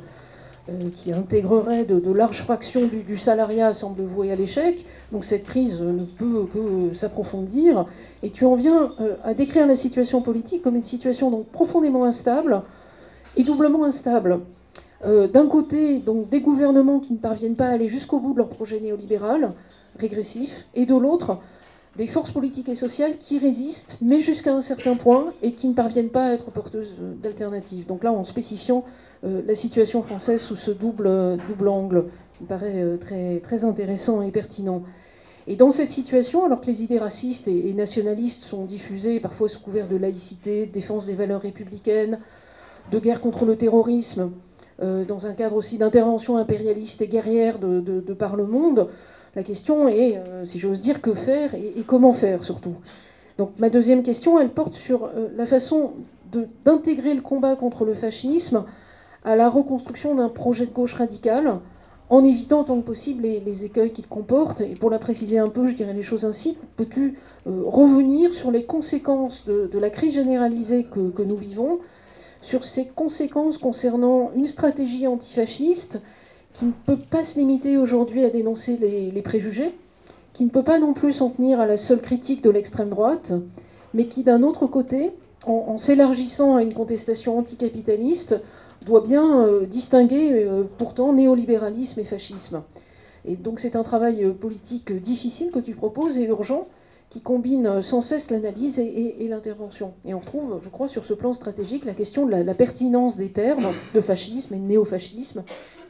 euh, 0.70 0.90
qui 0.96 1.12
intégrerait 1.12 1.84
de, 1.84 2.12
larges 2.14 2.44
fractions 2.44 2.88
du, 2.88 3.18
salariat 3.18 3.74
semble 3.74 4.04
vouer 4.04 4.32
à 4.32 4.36
l'échec. 4.36 4.86
Donc 5.12 5.26
cette 5.26 5.44
crise 5.44 5.82
ne 5.82 6.04
peut 6.04 6.48
que 6.54 6.94
s'approfondir. 6.94 7.86
Et 8.24 8.30
tu 8.30 8.46
en 8.46 8.56
viens 8.56 8.94
euh, 9.02 9.16
à 9.26 9.34
décrire 9.34 9.68
la 9.68 9.76
situation 9.76 10.22
politique 10.22 10.62
comme 10.62 10.78
une 10.78 10.84
situation 10.84 11.30
donc 11.30 11.46
profondément 11.48 12.06
instable 12.06 12.62
et 13.36 13.44
doublement 13.44 13.84
instable. 13.84 14.40
Euh, 15.06 15.28
d'un 15.28 15.48
côté, 15.48 16.00
donc 16.00 16.30
des 16.30 16.42
gouvernements 16.42 17.00
qui 17.00 17.14
ne 17.14 17.20
parviennent 17.20 17.56
pas 17.56 17.68
à 17.68 17.72
aller 17.72 17.88
jusqu'au 17.88 18.20
bout 18.20 18.34
de 18.34 18.40
leur 18.40 18.50
projet 18.50 18.80
néolibéral, 18.80 19.54
régressif, 20.00 20.66
et 20.74 20.86
de 20.86 20.96
l'autre, 20.96 21.40
des 21.98 22.08
forces 22.08 22.32
politiques 22.32 22.70
et 22.70 22.76
sociales 22.76 23.18
qui 23.18 23.40
résistent, 23.40 23.98
mais 24.02 24.20
jusqu'à 24.20 24.54
un 24.54 24.62
certain 24.62 24.96
point, 24.96 25.28
et 25.42 25.52
qui 25.52 25.68
ne 25.68 25.74
parviennent 25.74 26.10
pas 26.10 26.28
à 26.28 26.34
être 26.34 26.52
porteuses 26.52 26.96
d'alternatives. 27.22 27.88
Donc 27.88 28.04
là, 28.04 28.12
en 28.12 28.24
spécifiant 28.24 28.84
euh, 29.24 29.42
la 29.46 29.56
situation 29.56 30.04
française 30.04 30.42
sous 30.42 30.56
ce 30.56 30.72
double, 30.72 31.38
double 31.48 31.68
angle, 31.68 32.06
qui 32.38 32.44
me 32.44 32.48
paraît 32.48 32.84
euh, 32.84 32.98
très, 32.98 33.40
très 33.40 33.64
intéressant 33.64 34.22
et 34.22 34.32
pertinent. 34.32 34.84
Et 35.48 35.56
dans 35.56 35.72
cette 35.72 35.92
situation, 35.92 36.46
alors 36.46 36.60
que 36.60 36.68
les 36.68 36.84
idées 36.84 37.00
racistes 37.00 37.48
et, 37.48 37.74
nationalistes 37.74 38.44
sont 38.44 38.66
diffusées 38.66 39.20
parfois 39.20 39.48
sous 39.48 39.62
couvert 39.62 39.88
de 39.88 39.96
laïcité, 39.96 40.66
de 40.66 40.72
défense 40.72 41.06
des 41.06 41.14
valeurs 41.14 41.42
républicaines, 41.42 42.20
de 42.92 43.00
guerre 43.00 43.22
contre 43.22 43.46
le 43.46 43.56
terrorisme, 43.56 44.32
euh, 44.82 45.06
dans 45.06 45.26
un 45.26 45.34
cadre 45.34 45.56
aussi 45.56 45.78
d'intervention 45.78 46.38
impérialiste 46.38 47.02
et 47.02 47.08
guerrière 47.08 47.60
de, 47.60 48.14
par 48.14 48.36
le 48.36 48.46
monde, 48.46 48.88
la 49.36 49.44
question 49.44 49.88
est, 49.88 50.20
si 50.46 50.58
j'ose 50.58 50.82
dire, 50.82 51.02
que 51.02 51.14
faire 51.14 51.54
et, 51.54 51.84
comment 51.86 52.14
faire 52.14 52.44
surtout. 52.44 52.76
Donc 53.38 53.52
ma 53.60 53.70
deuxième 53.70 54.02
question, 54.02 54.40
elle 54.40 54.50
porte 54.50 54.74
sur 54.74 55.10
la 55.36 55.46
façon 55.46 55.92
d'intégrer 56.66 57.14
le 57.14 57.22
combat 57.22 57.56
contre 57.56 57.86
le 57.86 57.94
fascisme 57.94 58.66
à 59.24 59.36
la 59.36 59.50
reconstruction 59.50 60.16
d'un 60.16 60.30
projet 60.30 60.66
de 60.66 60.72
gauche 60.72 60.94
radical, 60.94 61.60
en 62.10 62.24
évitant 62.24 62.64
tant 62.64 62.80
que 62.80 62.86
possible 62.86 63.24
les, 63.24 63.66
écueils 63.66 63.92
qu'il 63.92 64.08
comporte. 64.08 64.62
Et 64.62 64.76
pour 64.76 64.90
la 64.90 65.00
préciser 65.00 65.40
un 65.40 65.50
peu, 65.50 65.68
je 65.68 65.76
dirais 65.76 65.94
les 65.94 66.02
choses 66.02 66.26
ainsi, 66.26 66.58
peux-tu 66.78 67.20
euh, 67.48 67.64
revenir 67.66 68.34
sur 68.34 68.52
les 68.52 68.64
conséquences 68.64 69.46
de, 69.46 69.78
la 69.78 69.90
crise 69.90 70.14
généralisée 70.14 70.86
que, 70.86 71.22
nous 71.22 71.36
vivons, 71.36 71.80
sur 72.48 72.64
ces 72.64 72.88
conséquences 72.88 73.58
concernant 73.58 74.32
une 74.34 74.48
stratégie 74.48 75.06
antifasciste 75.06 76.02
qui 76.54 76.64
ne 76.64 76.72
peut 76.86 76.98
pas 76.98 77.26
se 77.26 77.38
limiter 77.40 77.78
aujourd'hui 77.78 78.24
à 78.24 78.30
dénoncer 78.30 78.78
les, 78.78 79.22
préjugés, 79.22 79.76
qui 80.32 80.46
ne 80.46 80.50
peut 80.50 80.64
pas 80.64 80.80
non 80.80 80.94
plus 80.94 81.12
s'en 81.12 81.30
tenir 81.30 81.60
à 81.60 81.66
la 81.66 81.76
seule 81.76 82.02
critique 82.02 82.42
de 82.42 82.50
l'extrême 82.50 82.88
droite, 82.88 83.34
mais 83.94 84.06
qui 84.06 84.24
d'un 84.24 84.44
autre 84.44 84.66
côté, 84.66 85.12
en 85.46 85.78
s'élargissant 85.78 86.56
à 86.56 86.64
une 86.64 86.74
contestation 86.74 87.38
anticapitaliste, 87.38 88.42
doit 88.86 89.02
bien 89.02 89.42
euh, 89.42 89.66
distinguer 89.66 90.46
euh, 90.46 90.64
pourtant 90.78 91.12
néolibéralisme 91.12 92.00
et 92.00 92.06
fascisme. 92.06 92.64
Et 93.26 93.36
donc 93.36 93.60
c'est 93.60 93.76
un 93.76 93.84
travail 93.84 94.24
euh, 94.24 94.32
politique 94.32 94.94
difficile 94.94 95.52
que 95.52 95.60
tu 95.60 95.74
proposes 95.74 96.18
et 96.18 96.24
urgent 96.24 96.66
qui 97.10 97.22
combine 97.22 97.82
sans 97.82 98.02
cesse 98.02 98.32
l'analyse 98.32 98.80
et, 98.80 99.28
l'intervention. 99.30 99.94
Et 100.06 100.14
on 100.14 100.20
retrouve, 100.20 100.60
je 100.62 100.70
crois, 100.70 100.88
sur 100.88 101.06
ce 101.06 101.14
plan 101.14 101.34
stratégique 101.34 101.86
la 101.86 101.94
question 101.94 102.26
de 102.26 102.32
la, 102.32 102.54
pertinence 102.54 103.16
des 103.16 103.30
termes 103.30 103.68
de 103.94 104.02
fascisme 104.02 104.54
et 104.56 104.60
de 104.60 104.64
néofascisme, 104.64 105.44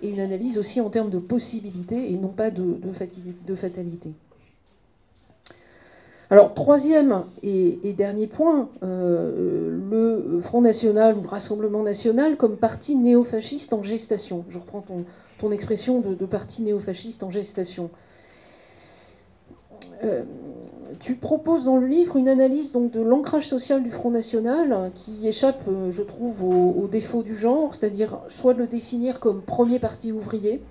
et 0.03 0.09
une 0.09 0.19
analyse 0.19 0.59
aussi 0.59 0.79
en 0.79 0.89
termes 0.89 1.09
de 1.09 1.17
possibilité 1.17 2.11
et 2.11 2.17
non 2.17 2.29
pas 2.29 2.51
de, 2.51 2.77
de 3.45 3.55
fatalité. 3.55 4.13
Alors, 6.29 6.53
troisième 6.53 7.23
et, 7.41 7.93
dernier 7.93 8.27
point, 8.27 8.69
euh, 8.83 9.79
le 9.89 10.41
Front 10.41 10.59
National 10.59 11.17
ou 11.17 11.21
le 11.21 11.29
Rassemblement 11.29 11.83
National 11.83 12.35
comme 12.35 12.57
parti 12.57 12.97
néofasciste 12.97 13.71
en 13.71 13.81
gestation. 13.81 14.43
Je 14.49 14.59
reprends 14.59 14.83
ton, 15.39 15.51
expression 15.51 16.01
de, 16.01 16.25
parti 16.25 16.63
néofasciste 16.63 17.23
en 17.23 17.31
gestation. 17.31 17.89
Euh, 20.03 20.23
tu 20.99 21.15
proposes 21.15 21.65
dans 21.65 21.77
le 21.77 21.87
livre 21.87 22.15
une 22.17 22.29
analyse 22.29 22.71
donc, 22.71 22.91
de 22.91 23.01
l'ancrage 23.01 23.47
social 23.47 23.83
du 23.83 23.91
Front 23.91 24.11
National 24.11 24.91
qui 24.95 25.27
échappe, 25.27 25.61
euh, 25.67 25.91
je 25.91 26.01
trouve, 26.01 26.43
au 26.43 26.87
défaut 26.87 27.23
du 27.23 27.35
genre, 27.35 27.75
c'est-à-dire 27.75 28.19
soit 28.29 28.53
de 28.53 28.59
le 28.59 28.67
définir 28.67 29.19
comme 29.19 29.41
premier 29.41 29.79
parti 29.79 30.11
ouvrier, 30.11 30.61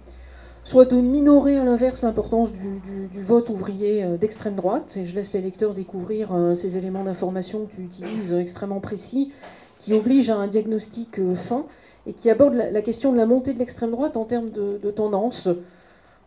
soit 0.65 0.85
de 0.85 0.97
minorer 0.97 1.57
à 1.57 1.65
l'inverse 1.65 2.03
l'importance 2.03 2.51
du, 2.53 3.21
vote 3.21 3.51
ouvrier 3.51 4.05
euh, 4.05 4.17
d'extrême 4.17 4.55
droite. 4.55 4.97
Et 4.97 5.05
je 5.05 5.15
laisse 5.15 5.33
les 5.33 5.41
lecteurs 5.41 5.75
découvrir 5.75 6.35
euh, 6.35 6.55
ces 6.55 6.77
éléments 6.77 7.05
d'information 7.05 7.67
que 7.67 7.77
tu 7.77 7.83
utilises 7.83 8.33
extrêmement 8.33 8.81
précis, 8.81 9.33
qui 9.79 9.95
obligent 9.95 10.31
à 10.31 10.37
un 10.37 10.47
diagnostic 10.47 11.21
fin 11.35 11.67
et 12.07 12.13
qui 12.13 12.31
abordent 12.31 12.55
la, 12.55 12.83
question 12.83 13.13
de 13.13 13.17
la 13.17 13.27
montée 13.27 13.53
de 13.53 13.59
l'extrême 13.59 13.91
droite 13.91 14.17
en 14.17 14.25
termes 14.25 14.51
de 14.51 14.91
tendance, 14.93 15.49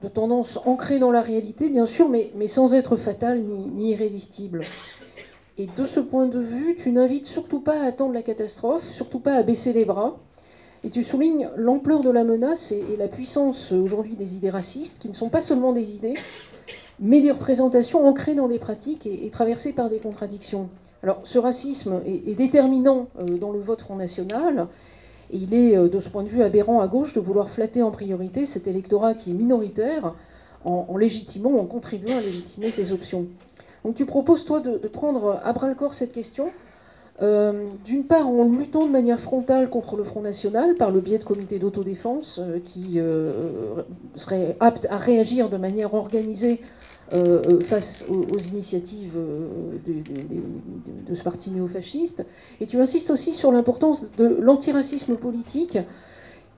de 0.04 0.08
tendance 0.08 0.60
ancrée 0.66 1.00
dans 1.00 1.12
la 1.12 1.22
réalité, 1.22 1.70
bien 1.70 1.86
sûr, 1.86 2.10
mais, 2.10 2.48
sans 2.48 2.74
être 2.74 2.96
fatale 2.96 3.42
ni, 3.42 3.92
irrésistible. 3.92 4.62
Et 5.58 5.68
de 5.78 5.86
ce 5.86 6.00
point 6.00 6.28
de 6.28 6.40
vue, 6.40 6.76
tu 6.78 6.92
n'invites 6.92 7.26
surtout 7.26 7.60
pas 7.60 7.82
à 7.82 7.86
attendre 7.86 8.14
la 8.14 8.24
catastrophe, 8.24 8.88
surtout 8.90 9.20
pas 9.20 9.34
à 9.34 9.44
baisser 9.44 9.74
les 9.74 9.84
bras, 9.84 10.18
et 10.86 10.90
tu 10.90 11.04
soulignes 11.04 11.50
l'ampleur 11.58 12.02
de 12.02 12.10
la 12.10 12.24
menace 12.24 12.72
et, 12.72 12.96
la 12.98 13.10
puissance 13.10 13.74
aujourd'hui 13.74 14.16
des 14.16 14.38
idées 14.38 14.50
racistes, 14.50 15.00
qui 15.00 15.10
ne 15.10 15.14
sont 15.14 15.28
pas 15.28 15.42
seulement 15.42 15.74
des 15.74 15.96
idées, 15.96 16.16
mais 17.02 17.22
des 17.22 17.32
représentations 17.32 18.08
ancrées 18.08 18.36
dans 18.36 18.48
des 18.48 18.60
pratiques 18.60 19.06
et, 19.06 19.30
traversées 19.30 19.74
par 19.74 19.90
des 19.90 20.00
contradictions. 20.00 20.70
Alors 21.04 21.22
ce 21.24 21.40
racisme 21.40 22.02
est, 22.06 22.36
déterminant 22.36 23.08
euh, 23.20 23.38
dans 23.38 23.52
le 23.52 23.60
vote 23.60 23.82
Front 23.82 23.96
National, 23.96 24.68
et 25.32 25.38
il 25.38 25.54
est 25.54 25.78
euh, 25.78 25.88
de 25.88 26.00
ce 26.00 26.10
point 26.10 26.24
de 26.24 26.30
vue 26.30 26.42
aberrant 26.42 26.82
à 26.82 26.88
gauche 26.88 27.14
de 27.14 27.20
vouloir 27.20 27.50
flatter 27.50 27.82
en 27.82 27.92
priorité 27.92 28.46
cet 28.46 28.68
électorat 28.68 29.14
qui 29.14 29.32
est 29.32 29.34
minoritaire 29.34 30.14
en, 30.66 30.98
légitimant, 30.98 31.56
en 31.56 31.66
contribuant 31.66 32.18
à 32.18 32.22
légitimer 32.22 32.70
ses 32.70 32.92
options. 32.92 33.28
Donc 33.86 33.96
tu 33.96 34.06
proposes, 34.06 34.44
toi, 34.44 34.60
de, 34.60 34.78
prendre 34.90 35.40
à 35.42 35.54
bras 35.54 35.70
le 35.70 35.76
corps 35.76 35.94
cette 35.94 36.12
question 36.12 36.52
euh, 37.22 37.66
d'une 37.84 38.06
part, 38.06 38.30
en 38.30 38.46
luttant 38.46 38.86
de 38.86 38.92
manière 38.92 39.20
frontale 39.20 39.70
contre 39.70 39.98
le 39.98 40.06
Front 40.06 40.22
National 40.22 40.76
par 40.76 40.90
le 40.90 41.02
biais 41.02 41.18
de 41.18 41.26
comités 41.26 41.60
d'autodéfense 41.60 42.40
euh, 42.40 42.60
qui 42.64 42.94
euh, 42.96 43.82
seraient 44.16 44.56
aptes 44.62 44.88
à 44.90 44.98
réagir 44.98 45.50
de 45.50 45.58
manière 45.58 45.94
organisée 45.94 46.62
face 47.64 48.06
aux, 48.10 48.38
initiatives 48.38 49.18
de, 49.88 51.16
ce 51.16 51.24
parti 51.24 51.52
néofasciste. 51.52 52.26
Et 52.62 52.68
tu 52.68 52.80
insistes 52.80 53.10
aussi 53.10 53.34
sur 53.34 53.52
l'importance 53.52 54.12
de 54.18 54.38
l'antiracisme 54.40 55.16
politique 55.16 55.78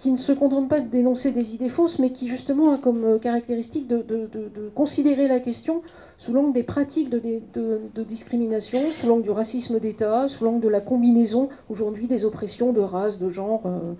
qui 0.01 0.11
ne 0.11 0.17
se 0.17 0.31
contente 0.31 0.67
pas 0.67 0.79
de 0.79 0.87
dénoncer 0.87 1.31
des 1.31 1.53
idées 1.53 1.69
fausses, 1.69 1.99
mais 1.99 2.11
qui 2.11 2.27
justement 2.27 2.73
a 2.73 2.79
comme 2.79 3.05
euh, 3.05 3.19
caractéristique 3.19 3.87
de, 3.87 4.03
considérer 4.73 5.27
la 5.27 5.39
question 5.39 5.83
sous 6.17 6.33
l'angle 6.33 6.53
des 6.53 6.63
pratiques 6.63 7.11
de, 7.11 8.01
discrimination, 8.01 8.79
sous 8.99 9.05
l'angle 9.05 9.21
du 9.21 9.29
racisme 9.29 9.79
d'État, 9.79 10.27
sous 10.27 10.43
l'angle 10.43 10.61
de 10.61 10.69
la 10.69 10.81
combinaison 10.81 11.49
aujourd'hui 11.69 12.07
des 12.07 12.25
oppressions 12.25 12.73
de 12.73 12.81
race, 12.81 13.19
de 13.19 13.29
genre, 13.29 13.61
euh, 13.67 13.93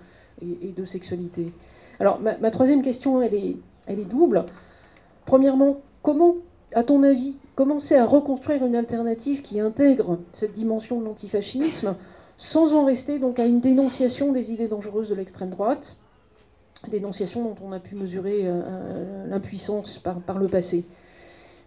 et, 0.60 0.72
de 0.72 0.84
sexualité. 0.84 1.52
Alors 2.00 2.18
ma, 2.20 2.50
troisième 2.50 2.82
question, 2.82 3.22
elle 3.22 3.34
est, 3.34 3.56
elle 3.86 4.00
est 4.00 4.04
double. 4.04 4.44
Premièrement, 5.24 5.82
comment, 6.02 6.36
à 6.74 6.84
ton 6.84 7.02
avis, 7.02 7.38
commencer 7.54 7.96
à 7.96 8.04
reconstruire 8.04 8.64
une 8.64 8.76
alternative 8.76 9.42
qui 9.42 9.60
intègre 9.60 10.18
cette 10.32 10.52
dimension 10.52 11.00
de 11.00 11.04
l'antifascisme 11.04 11.96
sans 12.38 12.74
en 12.74 12.84
rester 12.84 13.18
donc 13.18 13.38
à 13.38 13.46
une 13.46 13.60
dénonciation 13.60 14.32
des 14.32 14.52
idées 14.52 14.68
dangereuses 14.68 15.08
de 15.08 15.14
l'extrême 15.14 15.50
droite, 15.50 15.96
dénonciation 16.90 17.44
dont 17.44 17.56
on 17.64 17.72
a 17.72 17.78
pu 17.78 17.94
mesurer 17.94 18.40
euh, 18.44 19.26
l'impuissance 19.28 19.98
par, 19.98 20.38
le 20.38 20.48
passé, 20.48 20.84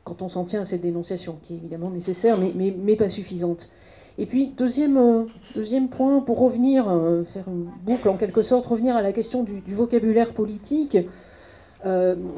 quand 0.04 0.22
on 0.22 0.30
s'en 0.30 0.44
tient 0.44 0.62
à 0.62 0.64
cette 0.66 0.82
dénonciation, 0.82 1.40
qui 1.44 1.54
est 1.54 1.58
évidemment 1.58 1.90
nécessaire, 1.90 2.38
mais, 2.38 2.96
pas 2.96 3.10
suffisante. 3.10 3.70
Et 4.18 4.26
puis, 4.26 4.48
deuxième, 4.48 4.98
euh, 4.98 5.88
point, 5.92 6.22
pour 6.22 6.40
revenir, 6.40 6.90
euh, 6.90 7.24
faire 7.24 7.46
une 7.48 7.70
boucle 7.86 8.08
en 8.10 8.18
quelque 8.18 8.42
sorte, 8.42 8.66
revenir 8.66 8.96
à 8.96 9.02
la 9.02 9.14
question 9.14 9.44
du, 9.44 9.62
vocabulaire 9.68 10.34
politique, 10.34 10.98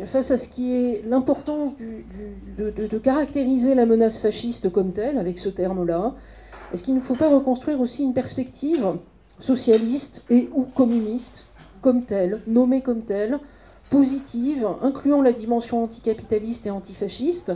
face 0.06 0.32
à 0.32 0.38
ce 0.38 0.50
qui 0.50 0.76
est 0.76 1.04
l'importance 1.08 1.72
de, 2.58 2.70
de, 2.70 2.98
caractériser 2.98 3.76
la 3.76 3.86
menace 3.86 4.20
fasciste 4.20 4.70
comme 4.72 4.92
telle, 4.92 5.18
avec 5.18 5.38
ce 5.38 5.48
terme-là, 5.48 6.16
est-ce 6.74 6.84
qu'il 6.84 6.96
ne 6.96 7.00
faut 7.00 7.16
pas 7.16 7.30
reconstruire 7.30 7.80
aussi 7.80 8.04
une 8.04 8.14
perspective 8.14 8.86
socialiste 9.40 10.26
et 10.30 10.50
ou 10.54 10.64
communiste 10.64 11.46
comme 11.82 12.04
telle, 12.04 12.42
nommée 12.48 12.82
comme 12.82 13.04
telle, 13.04 13.40
positive, 13.90 14.68
incluant 14.82 15.22
la 15.22 15.32
dimension 15.32 15.84
anticapitaliste 15.84 16.68
et 16.68 16.70
antifasciste, 16.72 17.54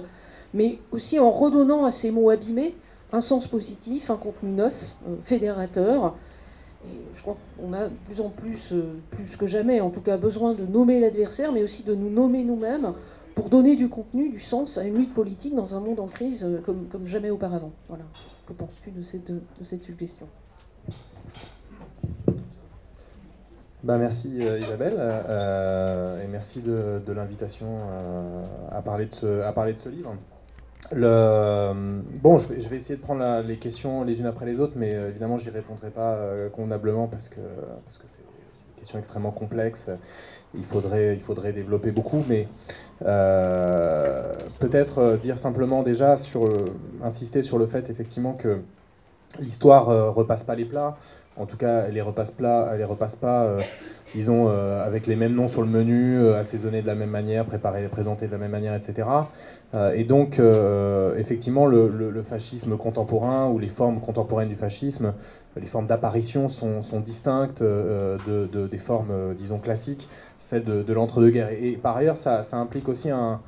mais 0.54 0.80
aussi 0.92 1.20
en 1.20 1.32
redonnant 1.32 1.86
à 1.86 1.92
ces 1.92 2.12
mots 2.12 2.30
abîmés 2.30 2.76
un 3.12 3.22
sens 3.22 3.48
positif, 3.48 4.10
un 4.10 4.16
contenu 4.16 4.52
neuf, 4.52 4.96
euh, 5.08 5.16
fédérateur. 5.24 6.16
Je 7.16 7.22
crois 7.22 7.38
qu'on 7.58 7.74
a 7.74 7.88
de 7.88 7.94
plus 8.06 8.22
en 8.22 8.30
plus, 8.30 8.74
euh, 8.74 9.00
plus 9.12 9.38
que 9.38 9.46
jamais, 9.46 9.82
en 9.82 9.90
tout 9.90 10.02
cas, 10.02 10.18
besoin 10.18 10.54
de 10.54 10.66
nommer 10.66 11.00
l'adversaire, 11.00 11.52
mais 11.52 11.64
aussi 11.64 11.84
de 11.84 11.94
nous 11.94 12.10
nommer 12.10 12.44
nous-mêmes 12.44 12.94
pour 13.36 13.50
donner 13.50 13.76
du 13.76 13.90
contenu, 13.90 14.30
du 14.30 14.40
sens 14.40 14.78
à 14.78 14.84
une 14.84 14.98
lutte 14.98 15.14
politique 15.14 15.56
dans 15.56 15.76
un 15.76 15.80
monde 15.80 16.00
en 16.00 16.08
crise 16.08 16.44
euh, 16.44 16.60
comme, 16.66 16.88
comme 16.92 17.06
jamais 17.06 17.30
auparavant. 17.30 17.72
Voilà. 17.88 18.04
Que 18.48 18.54
penses-tu 18.54 18.92
de 18.92 19.04
cette, 19.04 19.32
de 19.32 19.64
cette 19.64 19.84
suggestion? 19.84 20.28
Bah, 23.84 23.98
merci 23.98 24.38
euh, 24.42 24.60
Isabelle 24.60 24.94
et 26.24 26.28
merci 26.28 26.62
de, 26.62 27.02
de 27.06 27.14
l'invitation 27.14 27.68
à, 28.72 28.82
parler 28.82 29.06
de 29.06 29.14
ce, 29.14 29.42
à 29.42 29.52
parler 29.52 29.74
de 29.74 29.80
ce 29.80 29.90
livre. 29.90 30.16
Le, 30.92 31.72
bon, 32.22 32.38
je 32.38 32.48
vais, 32.48 32.78
essayer 32.78 32.96
de 32.96 33.02
prendre 33.02 33.42
les 33.48 33.58
questions 33.58 34.04
les 34.04 34.20
unes 34.20 34.26
après 34.26 34.46
les 34.46 34.60
autres, 34.60 34.74
mais 34.76 34.92
évidemment 34.92 35.38
je 35.38 35.50
n'y 35.50 35.56
répondrai 35.56 35.90
pas 35.90 36.18
convenablement 36.54 37.08
parce 37.08 37.30
que 37.30 37.40
parce 37.86 37.98
que 37.98 38.08
c'est 38.08 38.20
une 38.20 38.80
question 38.80 39.00
extrêmement 39.00 39.32
complexe. 39.32 39.90
Il 40.54 40.66
faudrait, 40.66 41.14
il 41.14 41.22
faudrait 41.22 41.54
développer 41.54 41.92
beaucoup, 41.92 42.24
mais 42.28 42.48
peut-être 44.60 45.18
dire 45.22 45.38
simplement 45.38 45.84
déjà 45.84 46.18
sur 46.18 46.52
insister 47.04 47.42
sur 47.42 47.58
le 47.58 47.68
fait 47.68 47.90
effectivement 47.90 48.34
que 48.34 48.60
l'histoire 49.40 50.14
repasse 50.14 50.44
pas 50.44 50.56
les 50.56 50.66
plats. 50.66 50.98
En 51.38 51.46
tout 51.46 51.56
cas, 51.56 51.86
elle 51.88 51.94
les 51.94 52.02
repasse, 52.02 52.30
plat, 52.32 52.70
elle 52.72 52.80
les 52.80 52.84
repasse 52.84 53.16
pas, 53.16 53.44
euh, 53.44 53.62
disons, 54.14 54.50
euh, 54.50 54.86
avec 54.86 55.08
les 55.08 55.16
mêmes 55.16 55.34
noms 55.34 55.48
sur 55.48 55.62
le 55.62 55.70
menu, 55.70 56.20
euh, 56.20 56.38
assaisonnés 56.38 56.82
de 56.82 56.88
la 56.88 56.96
même 56.96 57.10
manière, 57.10 57.46
préparés, 57.46 57.88
présentés 57.88 58.28
de 58.28 58.34
la 58.34 58.38
même 58.38 58.52
manière, 58.52 58.76
etc. 58.76 59.08
et 59.96 60.04
donc, 60.04 60.42
effectivement, 61.18 61.66
le, 61.66 62.24
fascisme 62.28 62.76
contemporain 62.78 63.48
ou 63.48 63.58
les 63.60 63.70
formes 63.70 64.02
contemporaines 64.02 64.50
du 64.50 64.56
fascisme, 64.56 65.14
les 65.56 65.68
formes 65.68 65.88
d'apparition 65.88 66.50
sont, 66.50 66.82
distinctes 67.00 67.64
de, 67.64 68.68
des 68.68 68.78
formes, 68.78 69.34
disons, 69.38 69.60
classiques, 69.60 70.10
celles 70.40 70.66
de, 70.66 70.94
l'entre-deux-guerres. 70.94 71.52
Et, 71.52 71.80
par 71.82 71.96
ailleurs, 71.96 72.18
ça 72.18 72.44
implique 72.54 72.90
aussi 72.90 73.10
un, 73.10 73.40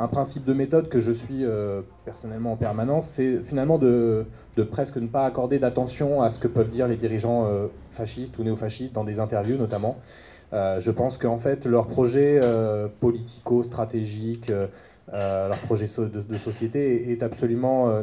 un 0.00 0.08
principe 0.08 0.46
de 0.46 0.54
méthode 0.54 0.88
que 0.88 0.98
je 0.98 1.12
suis 1.12 1.44
euh, 1.44 1.82
personnellement 2.06 2.52
en 2.52 2.56
permanence, 2.56 3.06
c'est 3.06 3.40
finalement 3.40 3.76
de, 3.76 4.24
presque 4.70 4.96
ne 4.96 5.06
pas 5.06 5.26
accorder 5.26 5.58
d'attention 5.58 6.22
à 6.22 6.30
ce 6.30 6.40
que 6.40 6.48
peuvent 6.48 6.70
dire 6.70 6.88
les 6.88 6.96
dirigeants 6.96 7.44
euh, 7.46 7.66
fascistes 7.92 8.38
ou 8.38 8.42
néofascistes 8.42 8.94
dans 8.94 9.04
des 9.04 9.20
interviews 9.20 9.58
notamment. 9.58 9.98
Euh, 10.52 10.80
je 10.80 10.90
pense 10.90 11.18
qu'en 11.18 11.38
fait, 11.38 11.66
leur 11.66 11.86
projet 11.86 12.40
politico-stratégique, 13.00 14.50
euh, 14.50 14.66
leur 15.12 15.58
projet 15.58 15.86
de, 15.86 16.34
société 16.34 17.10
est, 17.10 17.22
absolument. 17.22 17.90
Euh, 17.90 18.02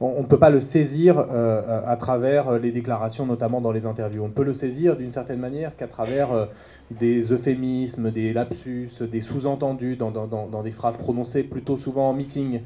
on 0.00 0.22
ne 0.22 0.26
peut 0.26 0.38
pas 0.38 0.50
le 0.50 0.60
saisir 0.60 1.18
euh, 1.18 1.82
à 1.86 1.96
travers 1.96 2.58
les 2.58 2.70
déclarations, 2.70 3.26
notamment 3.26 3.60
dans 3.60 3.72
les 3.72 3.86
interviews. 3.86 4.22
On 4.22 4.30
peut 4.30 4.44
le 4.44 4.54
saisir 4.54 4.96
d'une 4.96 5.10
certaine 5.10 5.40
manière 5.40 5.76
qu'à 5.76 5.88
travers 5.88 6.48
des 6.90 7.32
euphémismes, 7.32 8.10
des 8.10 8.32
lapsus, 8.32 8.90
des 9.00 9.20
sous-entendus 9.20 9.96
dans, 9.96 10.10
dans, 10.10 10.62
des 10.62 10.70
phrases 10.70 10.96
prononcées 10.96 11.42
plutôt 11.42 11.76
souvent 11.76 12.10
en 12.10 12.12
meeting, 12.12 12.60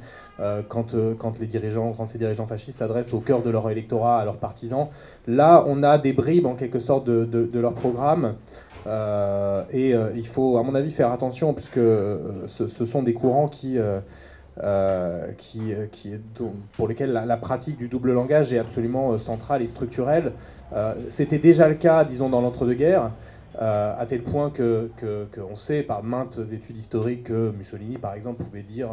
quand, 0.69 0.95
quand, 1.19 1.39
les 1.39 1.47
dirigeants, 1.47 1.93
quand 1.97 2.07
ces 2.07 2.19
dirigeants 2.19 2.47
fascistes 2.47 2.79
s'adressent 2.79 3.15
au 3.15 3.21
cœur 3.21 3.43
de 3.43 3.51
leur 3.51 3.71
électorat, 3.71 4.21
à 4.21 4.25
leurs 4.25 4.39
partisans. 4.39 4.89
Là, 5.27 5.65
on 5.67 5.83
a 5.83 5.99
des 5.99 6.13
bribes 6.13 6.47
en 6.47 6.55
quelque 6.55 6.81
sorte 6.81 7.07
de, 7.07 7.25
de 7.25 7.61
leur 7.61 7.75
programme. 7.75 8.35
Euh, 8.87 9.65
et 9.71 9.95
euh, 9.95 10.11
il 10.17 10.27
faut, 10.27 10.59
à 10.59 10.63
mon 10.63 10.75
avis, 10.75 10.91
faire 10.91 11.11
attention, 11.11 11.55
puisque 11.55 11.79
euh, 11.79 12.47
ce, 12.47 12.67
sont 12.67 13.03
des 13.03 13.15
courants 13.15 13.49
qui, 13.49 13.79
pour 16.77 16.89
lesquels 16.89 17.13
la, 17.13 17.37
pratique 17.37 17.79
du 17.79 17.89
double 17.89 18.13
langage 18.13 18.53
est 18.53 18.59
absolument 18.59 19.17
centrale 19.19 19.63
et 19.63 19.67
structurelle. 19.67 20.33
C'était 21.09 21.39
déjà 21.39 21.69
le 21.69 21.75
cas, 21.75 22.05
disons, 22.05 22.29
dans 22.29 22.41
l'entre-deux-guerres. 22.41 23.11
À 23.59 24.05
tel 24.09 24.23
point 24.23 24.51
que, 24.51 24.89
que, 24.97 25.27
sait 25.55 25.83
par 25.83 26.03
maintes 26.03 26.39
études 26.53 26.77
historiques 26.77 27.25
que 27.25 27.51
Mussolini, 27.53 27.99
par 27.99 28.15
exemple, 28.15 28.43
pouvait 28.43 28.63
dire 28.63 28.91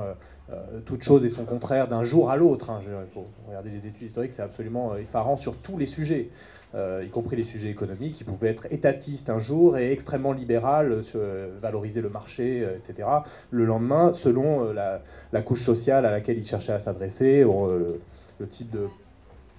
toute 0.86 1.02
chose 1.02 1.26
et 1.26 1.30
son 1.30 1.46
contraire 1.46 1.88
d'un 1.88 2.04
jour 2.04 2.30
à 2.30 2.38
l'autre. 2.38 2.70
Hein. 2.70 2.80
Il 2.84 3.14
faut 3.14 3.28
regarder 3.48 3.70
les 3.70 3.88
études 3.88 4.08
historiques, 4.08 4.34
c'est 4.34 4.44
absolument 4.44 4.96
effarant 4.96 5.36
sur 5.36 5.58
tous 5.58 5.78
les 5.78 5.88
sujets. 5.88 6.30
Euh, 6.74 7.04
y 7.06 7.10
compris 7.10 7.36
les 7.36 7.44
sujets 7.44 7.70
économiques, 7.70 8.16
qui 8.16 8.24
pouvaient 8.24 8.48
être 8.48 8.66
étatistes 8.72 9.30
un 9.30 9.40
jour 9.40 9.78
et 9.78 9.92
extrêmement 9.92 10.32
libéral, 10.32 11.02
euh, 11.16 11.50
valoriser 11.62 12.00
le 12.00 12.08
marché, 12.08 12.64
euh, 12.64 12.78
etc. 12.78 13.10
Le 13.50 13.66
lendemain, 13.66 14.14
selon 14.14 14.72
la, 14.72 15.02
couche 15.42 15.64
sociale 15.64 16.06
à 16.06 16.12
laquelle 16.12 16.38
il 16.38 16.46
cherchait 16.46 16.72
à 16.72 16.80
s'adresser, 16.80 17.44
le 17.44 18.48
type 18.48 18.72
de 18.72 18.88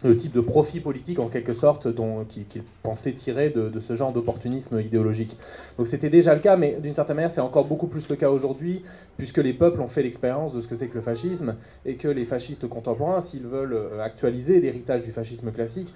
le 0.04 0.16
type 0.16 0.32
de 0.32 0.40
profit 0.40 0.80
politique 0.80 1.18
en 1.18 1.28
quelque 1.28 1.54
sorte 1.54 1.88
dont, 1.88 2.24
qui 2.24 2.46
pensait 2.82 3.12
tirer 3.12 3.50
de, 3.50 3.80
ce 3.80 3.96
genre 3.96 4.12
d'opportunisme 4.12 4.80
idéologique. 4.80 5.36
Donc 5.78 5.86
c'était 5.86 6.10
déjà 6.10 6.34
le 6.34 6.40
cas, 6.40 6.56
mais 6.56 6.78
d'une 6.80 6.92
certaine 6.92 7.16
manière 7.16 7.32
c'est 7.32 7.40
encore 7.40 7.64
beaucoup 7.64 7.86
plus 7.86 8.08
le 8.08 8.16
cas 8.16 8.30
aujourd'hui, 8.30 8.82
puisque 9.16 9.38
les 9.38 9.52
peuples 9.52 9.80
ont 9.80 9.88
fait 9.88 10.02
l'expérience 10.02 10.54
de 10.54 10.60
ce 10.60 10.68
que 10.68 10.76
c'est 10.76 10.88
que 10.88 10.94
le 10.94 11.02
fascisme, 11.02 11.56
et 11.84 11.96
que 11.96 12.08
les 12.08 12.24
fascistes 12.24 12.68
contemporains, 12.68 13.20
s'ils 13.20 13.46
veulent 13.46 13.78
actualiser 14.00 14.60
l'héritage 14.60 15.02
du 15.02 15.12
fascisme 15.12 15.52
classique, 15.52 15.94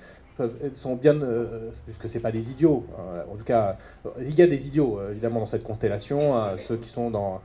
sont 0.75 0.97
bien, 0.97 1.21
euh, 1.23 1.71
puisque 1.85 2.09
c'est 2.09 2.21
pas 2.21 2.33
des 2.33 2.51
idiots. 2.51 2.85
Hein. 2.99 3.25
en 3.33 3.37
tout 3.37 3.45
cas, 3.45 3.77
il 4.21 4.35
y 4.35 4.42
a 4.42 4.47
des 4.47 4.66
idiots 4.66 4.99
euh, 4.99 5.12
évidemment 5.12 5.40
dans 5.40 5.47
cette 5.47 5.62
constellation. 5.62 6.37
Hein. 6.37 6.57
ceux 6.59 6.77
qui 6.77 6.88
sont 6.88 7.11
dans, 7.11 7.35
euh, 7.35 7.38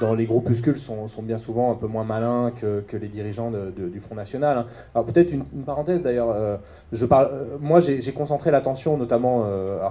dans 0.00 0.14
les 0.14 0.26
groupuscules 0.26 0.78
sont, 0.78 1.06
bien 1.22 1.38
souvent 1.38 1.72
un 1.72 1.74
peu 1.74 1.86
moins 1.86 2.04
malins 2.04 2.52
que, 2.60 2.96
les 2.96 3.08
dirigeants 3.08 3.50
du 3.50 4.00
Front 4.00 4.14
National. 4.14 4.58
Hein. 4.58 4.66
Alors 4.94 5.06
peut-être 5.06 5.32
une, 5.32 5.44
parenthèse 5.64 6.02
d'ailleurs. 6.02 6.58
je 6.92 7.06
parle, 7.06 7.30
moi 7.60 7.80
j'ai 7.80 8.12
concentré 8.12 8.50
l'attention 8.50 8.96
notamment, 8.96 9.46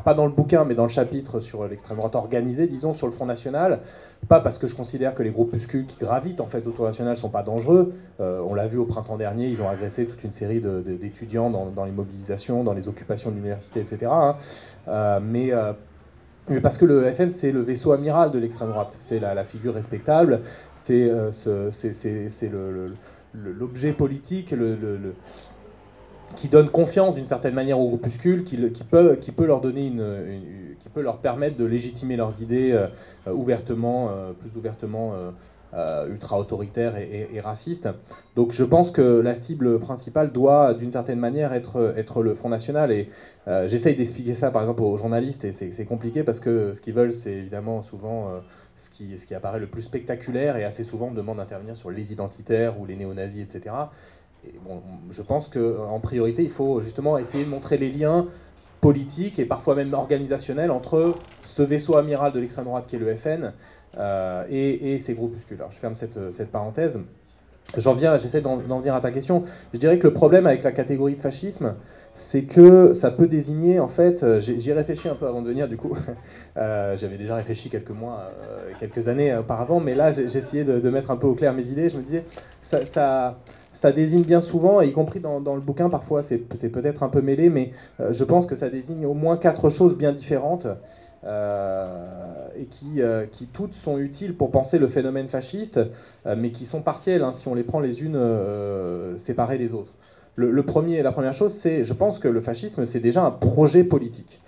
pas 0.06 0.14
dans 0.14 0.26
le 0.26 0.32
bouquin, 0.32 0.66
mais 0.66 0.76
dans 0.76 0.84
le 0.84 0.90
chapitre 0.90 1.40
sur 1.40 1.68
l'extrême 1.68 1.98
droite 1.98 2.16
organisée, 2.16 2.68
disons, 2.68 2.94
sur 2.94 3.08
le 3.08 3.14
Front 3.14 3.26
National. 3.26 3.80
Pas 4.28 4.40
parce 4.40 4.60
que 4.60 4.68
je 4.68 4.76
considère 4.76 5.16
que 5.16 5.24
les 5.24 5.32
groupuscules 5.32 5.88
qui 5.88 5.98
gravitent 6.00 6.42
en 6.42 6.48
fait 6.48 6.68
autour 6.68 6.86
national 6.86 7.18
sont 7.18 7.30
pas 7.30 7.44
dangereux. 7.44 7.94
on 8.20 8.54
l'a 8.54 8.68
vu 8.68 8.78
au 8.78 8.86
printemps 8.86 9.18
dernier, 9.18 9.48
ils 9.48 9.62
ont 9.62 9.70
agressé 9.70 10.06
toute 10.06 10.24
une 10.24 10.32
série 10.32 10.62
d'étudiants 10.62 11.50
dans, 11.50 11.86
les 11.86 11.92
mobilisations 11.92 12.64
dans 12.64 12.74
les 12.74 12.88
occupations 12.88 13.30
de 13.30 13.36
l'université, 13.36 13.80
etc. 13.80 14.12
Hein. 14.12 14.36
Euh, 14.88 15.20
mais, 15.22 15.52
euh, 15.52 15.74
mais, 16.50 16.60
parce 16.60 16.78
que 16.78 16.86
le 16.86 17.12
FN, 17.14 17.30
c'est 17.30 17.52
le 17.52 17.62
vaisseau 17.62 17.92
amiral 17.92 18.32
de 18.32 18.40
l'extrême 18.40 18.70
droite. 18.70 18.98
C'est 19.00 19.20
la, 19.20 19.44
figure 19.46 19.74
respectable, 19.74 20.42
c'est 20.76 21.10
euh, 21.10 21.30
l'objet 23.34 23.94
politique, 23.94 24.52
le, 24.52 25.14
qui 26.36 26.48
donne 26.48 26.70
confiance 26.70 27.16
d'une 27.16 27.26
certaine 27.26 27.54
manière 27.54 27.80
aux 27.80 27.88
groupuscules, 27.90 28.44
qui, 28.44 28.72
qui, 28.72 28.84
peut, 28.84 29.16
qui 29.16 29.32
peut 29.32 29.46
leur 29.46 29.62
donner 29.62 29.86
une, 29.88 30.76
qui 30.80 30.90
peut 30.90 31.02
leur 31.02 31.18
permettre 31.18 31.58
de 31.58 31.66
légitimer 31.66 32.16
leurs 32.16 32.42
idées 32.42 32.78
ouvertement, 33.28 34.10
plus 34.40 34.58
ouvertement 34.58 35.14
euh, 35.74 36.08
ultra-autoritaire 36.10 36.98
et, 36.98 37.40
raciste. 37.40 37.88
Donc 38.36 38.52
je 38.52 38.64
pense 38.66 38.92
que 38.92 39.22
la 39.22 39.36
cible 39.36 39.80
principale 39.80 40.34
doit, 40.34 40.74
d'une 40.74 40.92
certaine 40.92 41.20
manière, 41.20 41.54
être, 41.54 41.94
être 41.96 42.24
le 42.24 42.36
Front 42.36 42.50
National. 42.50 42.92
Et 42.92 43.10
euh, 43.48 43.70
j'essaye 43.70 43.96
d'expliquer 43.96 44.34
ça, 44.34 44.52
par 44.52 44.64
exemple, 44.64 44.82
aux 44.84 44.98
journalistes, 44.98 45.46
et 45.46 45.54
c'est 45.54 45.86
compliqué 45.86 46.24
parce 46.24 46.42
que 46.42 46.74
ce 46.74 46.82
qu'ils 46.82 46.94
veulent, 46.94 47.14
c'est 47.14 47.34
évidemment 47.34 47.82
souvent 47.84 48.28
euh, 48.28 48.40
ce, 48.76 48.90
qui, 48.90 49.18
ce 49.18 49.26
qui 49.26 49.34
apparaît 49.34 49.60
le 49.60 49.68
plus 49.68 49.84
spectaculaire, 49.84 50.58
et 50.58 50.66
assez 50.66 50.84
souvent 50.84 51.08
on 51.08 51.14
demande 51.14 51.38
d'intervenir 51.38 51.78
sur 51.78 51.90
les 51.90 52.12
identitaires 52.12 52.78
ou 52.80 52.86
les 52.86 52.98
néo-nazis, 52.98 53.44
etc. 53.44 53.74
Et 54.46 54.54
bon, 54.66 54.82
je 55.10 55.22
pense 55.22 55.48
qu'en 55.48 56.00
priorité, 56.02 56.44
il 56.44 56.52
faut 56.52 56.82
justement 56.82 57.18
essayer 57.18 57.46
de 57.46 57.50
montrer 57.50 57.78
les 57.78 57.90
liens 57.90 58.28
politique 58.82 59.38
et 59.38 59.46
parfois 59.46 59.76
même 59.76 59.94
organisationnelle 59.94 60.72
entre 60.72 61.16
ce 61.44 61.62
vaisseau 61.62 61.98
amiral 61.98 62.32
de 62.34 62.40
l'extrême 62.40 62.66
droite 62.66 62.86
qui 62.88 62.96
est 62.96 63.00
le 63.00 63.16
FN 63.16 63.54
et, 63.98 64.94
et, 64.94 65.00
ces 65.00 65.14
groupuscules. 65.14 65.58
Alors 65.58 65.72
je 65.72 65.80
ferme 65.80 65.96
cette, 65.96 66.32
cette 66.32 66.52
parenthèse. 66.52 67.00
J'en 67.78 67.94
viens, 67.94 68.18
j'essaie 68.18 68.42
d'en 68.42 68.58
venir 68.58 68.96
à 68.96 69.02
ta 69.02 69.12
question. 69.12 69.44
Je 69.74 69.80
dirais 69.80 69.98
que 69.98 70.08
le 70.08 70.14
problème 70.14 70.46
avec 70.46 70.64
la 70.64 70.72
catégorie 70.72 71.16
de 71.16 71.22
fascisme, 71.22 71.76
c'est 72.14 72.44
que 72.44 72.94
ça 72.94 73.12
peut 73.12 73.28
désigner, 73.28 73.80
en 73.80 73.88
fait, 73.88 74.24
euh, 74.24 74.42
j'y 74.42 74.74
réfléchi 74.74 75.08
un 75.08 75.16
peu 75.16 75.26
avant 75.26 75.42
de 75.42 75.48
venir, 75.48 75.70
du 75.70 75.78
coup, 75.78 75.96
euh, 76.58 76.98
j'avais 76.98 77.18
déjà 77.18 77.36
réfléchi 77.36 77.70
quelques 77.70 77.92
mois, 77.92 78.32
euh, 78.44 78.72
quelques 78.80 79.08
années 79.08 79.36
auparavant, 79.38 79.80
mais 79.80 79.96
là, 79.96 80.10
essayé 80.10 80.66
de, 80.66 80.90
mettre 80.90 81.12
un 81.12 81.16
peu 81.16 81.28
au 81.28 81.34
clair 81.34 81.54
mes 81.54 81.68
idées. 81.68 81.88
Je 81.88 81.98
me 81.98 82.04
disais, 82.04 82.26
ça, 82.62 83.38
désigne 83.96 84.24
bien 84.24 84.42
souvent, 84.42 84.82
y 84.82 84.92
compris 84.92 85.22
dans 85.22 85.56
le 85.56 85.62
bouquin, 85.62 85.90
parfois, 85.90 86.24
c'est 86.24 86.38
peut-être 86.38 87.04
un 87.04 87.10
peu 87.10 87.22
mêlé, 87.22 87.50
mais 87.50 87.72
je 88.10 88.24
pense 88.26 88.46
que 88.46 88.56
ça 88.56 88.70
désigne 88.70 89.06
au 89.06 89.14
moins 89.14 89.38
quatre 89.38 89.70
choses 89.70 89.96
bien 89.96 90.12
différentes. 90.12 90.68
Et 91.24 92.66
qui, 92.66 93.02
qui, 93.32 93.46
toutes 93.48 93.74
sont 93.74 93.98
utiles 93.98 94.36
pour 94.36 94.52
penser 94.52 94.80
le 94.80 94.88
phénomène 94.88 95.28
fasciste, 95.28 95.80
mais 96.26 96.52
qui 96.52 96.66
sont 96.66 96.82
partielles 96.82 97.24
hein, 97.24 97.34
si 97.34 97.48
on 97.48 97.56
les 97.56 97.64
prend 97.64 97.80
les 97.80 98.04
unes 98.04 98.20
séparées 99.18 99.58
des 99.58 99.74
autres. 99.74 99.94
Le, 100.36 100.64
premier, 100.64 101.04
la 101.04 101.12
première 101.12 101.34
chose, 101.34 101.54
c'est, 101.54 101.84
je 101.84 101.94
pense 101.94 102.18
que 102.18 102.28
le 102.28 102.42
fascisme, 102.42 102.86
c'est 102.86 103.00
déjà 103.00 103.24
un 103.24 103.32
projet 103.32 103.84
politique. 103.84 104.42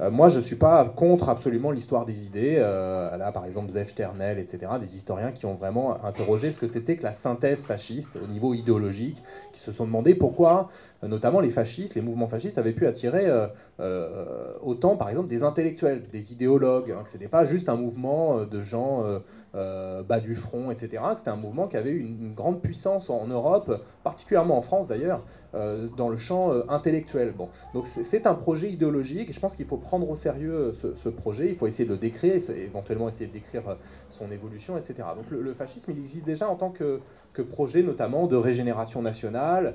Euh, 0.00 0.10
moi, 0.10 0.28
je 0.28 0.38
ne 0.38 0.44
suis 0.44 0.56
pas 0.56 0.84
contre 0.84 1.28
absolument 1.28 1.70
l'histoire 1.70 2.06
des 2.06 2.26
idées. 2.26 2.56
Euh, 2.58 3.16
là, 3.16 3.32
par 3.32 3.44
exemple, 3.44 3.70
Zef 3.70 3.90
Sternel, 3.90 4.38
etc., 4.38 4.72
des 4.80 4.96
historiens 4.96 5.32
qui 5.32 5.46
ont 5.46 5.54
vraiment 5.54 6.02
interrogé 6.04 6.52
ce 6.52 6.58
que 6.58 6.66
c'était 6.66 6.96
que 6.96 7.02
la 7.02 7.12
synthèse 7.12 7.64
fasciste 7.64 8.18
au 8.22 8.26
niveau 8.26 8.54
idéologique, 8.54 9.22
qui 9.52 9.60
se 9.60 9.72
sont 9.72 9.84
demandé 9.84 10.14
pourquoi, 10.14 10.70
euh, 11.04 11.08
notamment 11.08 11.40
les 11.40 11.50
fascistes, 11.50 11.94
les 11.94 12.00
mouvements 12.00 12.28
fascistes, 12.28 12.56
avaient 12.56 12.72
pu 12.72 12.86
attirer 12.86 13.30
autant, 14.62 14.96
par 14.96 15.08
exemple, 15.08 15.28
des 15.28 15.42
intellectuels, 15.42 16.02
des 16.12 16.32
idéologues, 16.32 16.92
hein, 16.92 17.02
que 17.04 17.10
ce 17.10 17.16
n'était 17.16 17.28
pas 17.28 17.44
juste 17.44 17.68
un 17.68 17.76
mouvement 17.76 18.44
de 18.44 18.62
gens 18.62 19.04
euh, 19.56 20.04
bas 20.04 20.20
du 20.20 20.36
front, 20.36 20.70
etc. 20.70 21.02
C'était 21.16 21.30
un 21.30 21.36
mouvement 21.36 21.66
qui 21.66 21.76
avait 21.76 21.90
une, 21.90 22.34
grande 22.34 22.62
puissance 22.62 23.10
en 23.10 23.26
Europe, 23.26 23.82
particulièrement 24.04 24.56
en 24.56 24.62
France 24.62 24.86
d'ailleurs, 24.86 25.24
euh, 25.54 25.88
dans 25.96 26.08
le 26.08 26.16
champ 26.16 26.52
euh, 26.52 26.62
intellectuel. 26.68 27.32
Bon. 27.36 27.48
Donc 27.74 27.88
c'est 27.88 28.28
un 28.28 28.34
projet 28.34 28.70
idéologique 28.70 29.28
et 29.28 29.32
je 29.32 29.40
pense 29.40 29.56
qu'il 29.56 29.66
faut 29.66 29.76
prendre 29.76 30.08
au 30.08 30.14
sérieux 30.14 30.72
ce, 30.72 31.08
projet, 31.08 31.48
il 31.48 31.56
faut 31.56 31.66
essayer 31.66 31.84
de 31.84 31.90
le 31.92 31.98
décrire, 31.98 32.40
éventuellement 32.50 33.08
essayer 33.08 33.26
de 33.26 33.32
décrire 33.32 33.76
son 34.10 34.30
évolution, 34.30 34.78
etc. 34.78 34.94
Donc 35.16 35.24
le, 35.30 35.52
fascisme, 35.52 35.90
il 35.90 35.98
existe 35.98 36.24
déjà 36.24 36.48
en 36.48 36.54
tant 36.54 36.70
que, 36.70 37.00
que 37.32 37.42
projet 37.42 37.82
notamment 37.82 38.28
de 38.28 38.36
régénération 38.36 39.02
nationale 39.02 39.74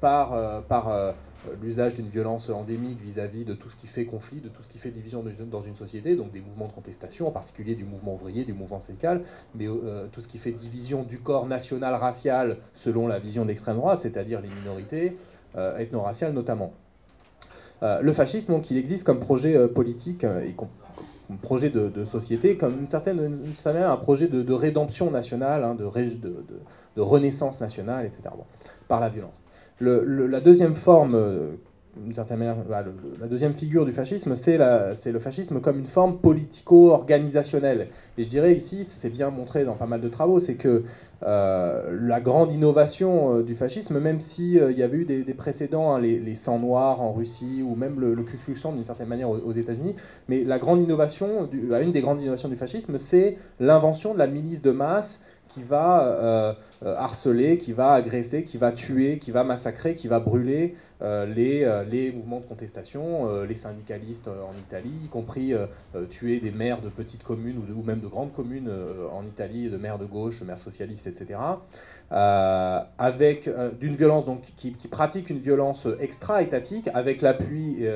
par, 0.00 0.62
par 0.64 1.14
l'usage 1.62 1.94
d'une 1.94 2.08
violence 2.08 2.50
endémique 2.50 3.00
vis-à-vis 3.00 3.44
de 3.44 3.54
tout 3.54 3.70
ce 3.70 3.76
qui 3.76 3.86
fait 3.86 4.04
conflit, 4.04 4.40
de 4.40 4.48
tout 4.48 4.62
ce 4.62 4.68
qui 4.68 4.78
fait 4.78 4.90
division 4.90 5.24
dans 5.50 5.62
une 5.62 5.76
société, 5.76 6.16
donc 6.16 6.32
des 6.32 6.40
mouvements 6.40 6.66
de 6.66 6.72
contestation, 6.72 7.28
en 7.28 7.30
particulier 7.30 7.74
du 7.74 7.84
mouvement 7.84 8.14
ouvrier, 8.14 8.44
du 8.44 8.52
mouvement 8.52 8.80
syndical, 8.80 9.22
mais 9.54 9.66
euh, 9.66 10.06
tout 10.12 10.20
ce 10.20 10.28
qui 10.28 10.38
fait 10.38 10.52
division 10.52 11.02
du 11.02 11.18
corps 11.18 11.46
national 11.46 11.94
racial 11.94 12.58
selon 12.74 13.06
la 13.06 13.18
vision 13.18 13.42
de 13.42 13.48
l'extrême 13.48 13.76
droite, 13.76 14.00
c'est-à-dire 14.00 14.40
les 14.40 14.48
minorités, 14.48 15.16
euh, 15.56 15.78
ethno-raciales 15.78 16.32
notamment. 16.32 16.72
Euh, 17.82 18.00
le 18.00 18.12
fascisme, 18.12 18.52
donc, 18.52 18.70
il 18.70 18.76
existe 18.76 19.04
comme 19.04 19.20
projet 19.20 19.68
politique 19.68 20.24
et 20.24 20.54
comme, 20.54 20.68
projet 21.42 21.70
de, 21.70 22.04
société, 22.04 22.56
comme 22.56 22.78
une 22.80 22.86
certaine, 22.86 23.18
une, 23.18 23.76
un 23.76 23.96
projet 23.96 24.28
de, 24.28 24.52
rédemption 24.52 25.10
nationale, 25.10 25.64
hein, 25.64 25.74
de, 25.74 27.00
renaissance 27.00 27.60
nationale, 27.60 28.06
etc., 28.06 28.34
par 28.88 29.00
la 29.00 29.08
violence 29.08 29.42
la 29.80 30.40
deuxième 30.40 30.74
forme, 30.74 31.14
euh, 31.14 31.50
certaine 32.12 32.38
manière, 32.38 32.56
bah, 32.68 32.84
la 33.20 33.26
deuxième 33.26 33.54
figure 33.54 33.84
du 33.84 33.92
fascisme, 33.92 34.34
c'est 34.36 34.58
le 34.58 35.18
fascisme 35.18 35.60
comme 35.60 35.78
une 35.78 35.86
forme 35.86 36.18
politico-organisationnelle. 36.18 37.88
Et 38.18 38.24
je 38.24 38.28
dirais 38.28 38.54
ici, 38.54 38.84
c'est 38.84 39.10
bien 39.10 39.30
montré 39.30 39.64
dans 39.64 39.74
pas 39.74 39.86
mal 39.86 40.00
de 40.00 40.08
travaux, 40.08 40.40
c'est 40.40 40.54
que 40.54 40.84
euh, 41.22 41.98
la 42.00 42.20
grande 42.20 42.52
innovation 42.52 43.36
euh, 43.38 43.42
du 43.42 43.54
fascisme, 43.54 43.98
même 43.98 44.20
s'il 44.20 44.62
il 44.70 44.78
y 44.78 44.82
avait 44.82 44.98
eu 44.98 45.04
des, 45.04 45.34
précédents, 45.34 45.94
hein, 45.94 46.00
les, 46.00 46.18
les 46.18 46.34
sangs 46.34 46.58
noirs 46.58 47.00
en 47.00 47.12
Russie 47.12 47.62
ou 47.66 47.74
même 47.74 48.00
le, 48.00 48.14
le 48.14 48.22
Ku 48.22 48.36
d'une 48.46 48.84
certaine 48.84 49.08
manière 49.08 49.30
aux, 49.30 49.52
États-Unis, 49.52 49.94
mais 50.28 50.44
la 50.44 50.58
grande 50.58 50.82
innovation, 50.82 51.48
une 51.52 51.92
des 51.92 52.00
grandes 52.00 52.20
innovations 52.20 52.48
du 52.48 52.56
fascisme, 52.56 52.98
c'est 52.98 53.38
l'invention 53.60 54.12
de 54.14 54.18
la 54.18 54.26
milice 54.26 54.62
de 54.62 54.70
masse 54.70 55.22
qui 55.56 55.62
va 55.62 56.04
euh, 56.04 56.52
euh, 56.84 56.94
harceler, 56.98 57.56
qui 57.56 57.72
va 57.72 57.94
agresser, 57.94 58.44
qui 58.44 58.58
va 58.58 58.72
tuer, 58.72 59.18
qui 59.18 59.30
va 59.30 59.42
massacrer, 59.42 59.94
qui 59.94 60.06
va 60.06 60.20
brûler 60.20 60.74
euh, 61.00 61.24
les, 61.24 61.66
les, 61.90 62.12
mouvements 62.12 62.40
de 62.40 62.44
contestation, 62.44 63.42
les 63.42 63.54
syndicalistes 63.54 64.28
en 64.28 64.52
Italie, 64.58 64.92
y 65.04 65.08
compris 65.08 65.54
tuer 66.10 66.40
des 66.40 66.50
maires 66.50 66.82
de 66.82 66.90
petites 66.90 67.22
communes 67.22 67.58
ou, 67.74 67.82
même 67.82 68.00
de 68.00 68.06
grandes 68.06 68.34
communes 68.34 68.70
en 69.10 69.24
Italie, 69.24 69.70
de 69.70 69.78
maires 69.78 69.98
de 69.98 70.04
gauche, 70.04 70.42
maires 70.42 70.60
socialistes, 70.60 71.06
etc. 71.06 71.38
avec 72.10 73.48
d'une 73.80 73.96
violence 73.96 74.26
donc, 74.26 74.42
qui, 74.56 74.72
qui, 74.72 74.88
pratique 74.88 75.30
une 75.30 75.38
violence 75.38 75.88
extra-étatique 76.00 76.88
avec 76.92 77.22
l'appui 77.22 77.86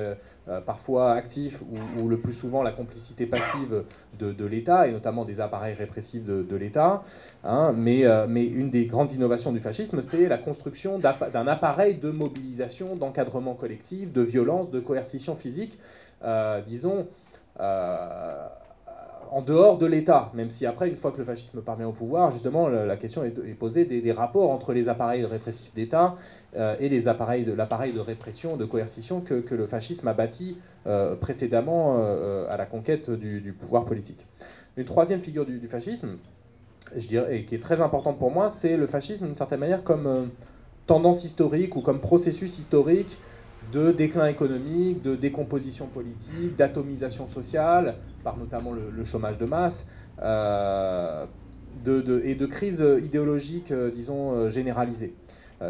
parfois 0.59 1.13
actif 1.13 1.63
ou, 1.97 2.09
le 2.09 2.19
plus 2.19 2.33
souvent 2.33 2.63
la 2.63 2.73
complicité 2.73 3.27
passive 3.27 3.85
de, 4.19 4.45
l'État, 4.45 4.89
et 4.89 4.93
notamment 4.93 5.25
des 5.25 5.41
appareils 5.41 5.75
répressifs 5.75 6.25
de, 6.25 6.57
l'État. 6.57 7.03
Hein. 7.45 7.73
mais, 7.77 8.05
euh, 8.05 8.27
mais 8.29 8.45
une 8.45 8.71
des 8.71 8.87
grandes 8.87 9.13
innovations 9.13 9.53
du 9.53 9.61
fascisme, 9.61 10.03
c'est 10.03 10.29
la 10.29 10.39
construction 10.39 10.99
d'un 10.99 11.47
appareil 11.47 11.97
de 11.97 12.11
mobilisation, 12.11 12.97
d'encadrement 12.97 13.55
collectif, 13.55 14.13
de 14.13 14.23
violence, 14.23 14.71
de 14.71 14.81
coercition 14.81 15.37
physique, 15.37 15.79
euh, 16.25 16.61
disons 16.67 17.07
en 19.33 19.43
dehors 19.43 19.79
de 19.79 19.87
l'État, 19.87 20.31
même 20.35 20.51
si 20.51 20.67
après, 20.67 20.89
une 20.89 20.97
fois 20.97 21.13
que 21.13 21.19
le 21.19 21.25
fascisme 21.25 21.61
parvient 21.61 21.87
au 21.87 21.93
pouvoir, 21.93 22.31
justement, 22.33 22.69
la 22.69 22.97
question 22.97 23.25
est, 23.25 23.31
posée 23.55 23.85
des, 23.85 24.13
rapports 24.13 24.51
entre 24.51 24.73
les 24.73 24.89
appareils 24.89 25.25
répressifs 25.25 25.73
d'État 25.73 26.17
euh, 26.57 26.75
et 26.81 26.89
les 26.89 27.07
appareils 27.07 27.45
de 27.45 27.53
l'appareil 27.53 27.93
de 27.93 28.01
répression, 28.01 28.57
de 28.57 28.65
coercition 28.65 29.21
que, 29.21 29.43
le 29.55 29.67
fascisme 29.67 30.09
a 30.09 30.15
bâti 30.15 30.57
euh, 30.87 31.15
précédemment 31.15 31.97
euh, 31.99 32.47
à 32.51 32.57
la 32.57 32.67
conquête 32.67 33.11
du, 33.11 33.55
pouvoir 33.59 33.85
politique. 33.85 34.27
Une 34.77 34.85
troisième 34.85 35.21
figure 35.21 35.47
du, 35.47 35.69
fascisme, 35.69 36.17
je 36.97 37.07
dirais, 37.07 37.39
et 37.39 37.45
qui 37.45 37.55
est 37.55 37.63
très 37.63 37.81
importante 37.81 38.19
pour 38.19 38.33
moi, 38.33 38.51
c'est 38.51 38.77
le 38.77 38.87
fascisme 38.89 39.27
d'une 39.27 39.35
certaine 39.37 39.61
manière 39.61 39.85
comme 39.85 40.31
tendance 40.87 41.23
historique 41.25 41.77
ou 41.77 41.83
comme 41.83 42.01
processus 42.01 42.59
historique 42.59 43.17
de 43.73 43.93
déclin 43.93 44.27
économique, 44.27 45.03
de 45.03 45.15
décomposition 45.15 45.87
politique, 45.87 46.57
d'atomisation 46.57 47.27
sociale, 47.27 47.97
par 48.25 48.37
notamment 48.37 48.73
le, 48.73 49.05
chômage 49.05 49.39
de 49.39 49.45
masse, 49.45 49.87
euh, 50.23 51.27
et 51.87 52.35
de 52.35 52.47
crise 52.47 52.85
idéologique, 53.03 53.71
euh, 53.71 53.91
disons, 53.91 54.33
euh, 54.33 54.51
généralisée. 54.51 55.15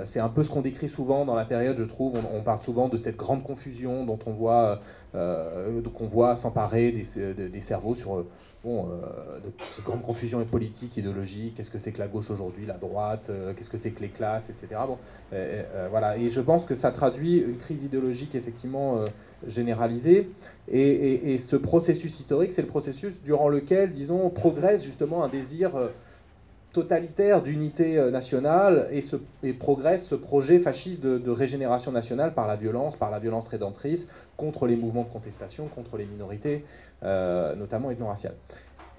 C'est 0.05 0.21
un 0.21 0.29
peu 0.29 0.45
ce 0.45 0.51
qu'on 0.53 0.61
décrit 0.61 0.89
souvent 0.89 1.25
dans 1.25 1.35
la 1.35 1.45
période, 1.45 1.77
je 1.77 1.83
trouve. 1.83 2.15
On, 2.33 2.43
parle 2.43 2.63
souvent 2.63 2.89
de 2.89 2.97
cette 2.97 3.17
grande 3.17 3.43
confusion 3.43 4.05
dont 4.05 4.21
on 4.25 4.31
voit, 4.31 4.79
voit 5.13 6.37
s'emparer 6.37 6.93
des, 6.93 7.61
cerveaux 7.61 7.97
sur 7.97 8.25
bon, 8.65 8.87
euh, 8.87 9.39
de 9.41 9.53
cette 9.75 9.85
grande 9.85 10.03
confusion 10.03 10.45
politique, 10.45 10.97
idéologique, 10.97 11.55
qu'est-ce 11.57 11.71
que 11.71 11.79
c'est 11.79 11.93
que 11.93 11.99
la 11.99 12.09
gauche 12.09 12.31
aujourd'hui, 12.31 12.67
la 12.67 12.77
droite, 12.77 13.29
euh, 13.31 13.55
qu'est-ce 13.55 13.71
que 13.71 13.79
c'est 13.79 13.91
que 13.91 14.01
les 14.01 14.09
classes, 14.09 14.51
etc. 14.51 14.81
Bon, 14.87 14.99
euh, 15.33 15.89
voilà. 15.91 16.17
Et 16.19 16.31
je 16.31 16.41
pense 16.41 16.65
que 16.65 16.75
ça 16.75 16.91
traduit 16.91 17.39
une 17.39 17.57
crise 17.57 17.85
idéologique 17.85 18.35
effectivement 18.35 19.05
généralisée. 19.47 20.31
Et, 20.71 21.39
ce 21.39 21.57
processus 21.57 22.21
historique, 22.21 22.53
c'est 22.53 22.63
le 22.63 22.69
processus 22.69 23.23
durant 23.23 23.49
lequel, 23.49 23.93
disons, 23.93 24.29
progresse 24.31 24.85
justement 24.85 25.25
un 25.25 25.29
désir 25.29 25.73
totalitaire 26.73 27.43
d'unité 27.43 28.01
nationale 28.11 28.89
et, 29.43 29.53
progresse 29.53 30.07
ce 30.07 30.15
projet 30.15 30.61
fasciste 30.61 31.01
de, 31.01 31.19
de, 31.19 31.31
régénération 31.31 31.91
nationale 31.93 32.33
par 32.33 32.47
la 32.47 32.57
violence, 32.57 32.97
par 32.97 33.11
la 33.11 33.19
violence 33.19 33.49
rédemptrice, 33.49 34.09
contre 34.37 34.67
les 34.67 34.77
mouvements 34.77 35.03
de 35.03 35.13
contestation, 35.13 35.67
contre 35.67 35.97
les 35.97 36.07
minorités, 36.07 36.65
euh, 37.03 37.55
notamment 37.55 37.91
ethno-raciales. 37.91 38.35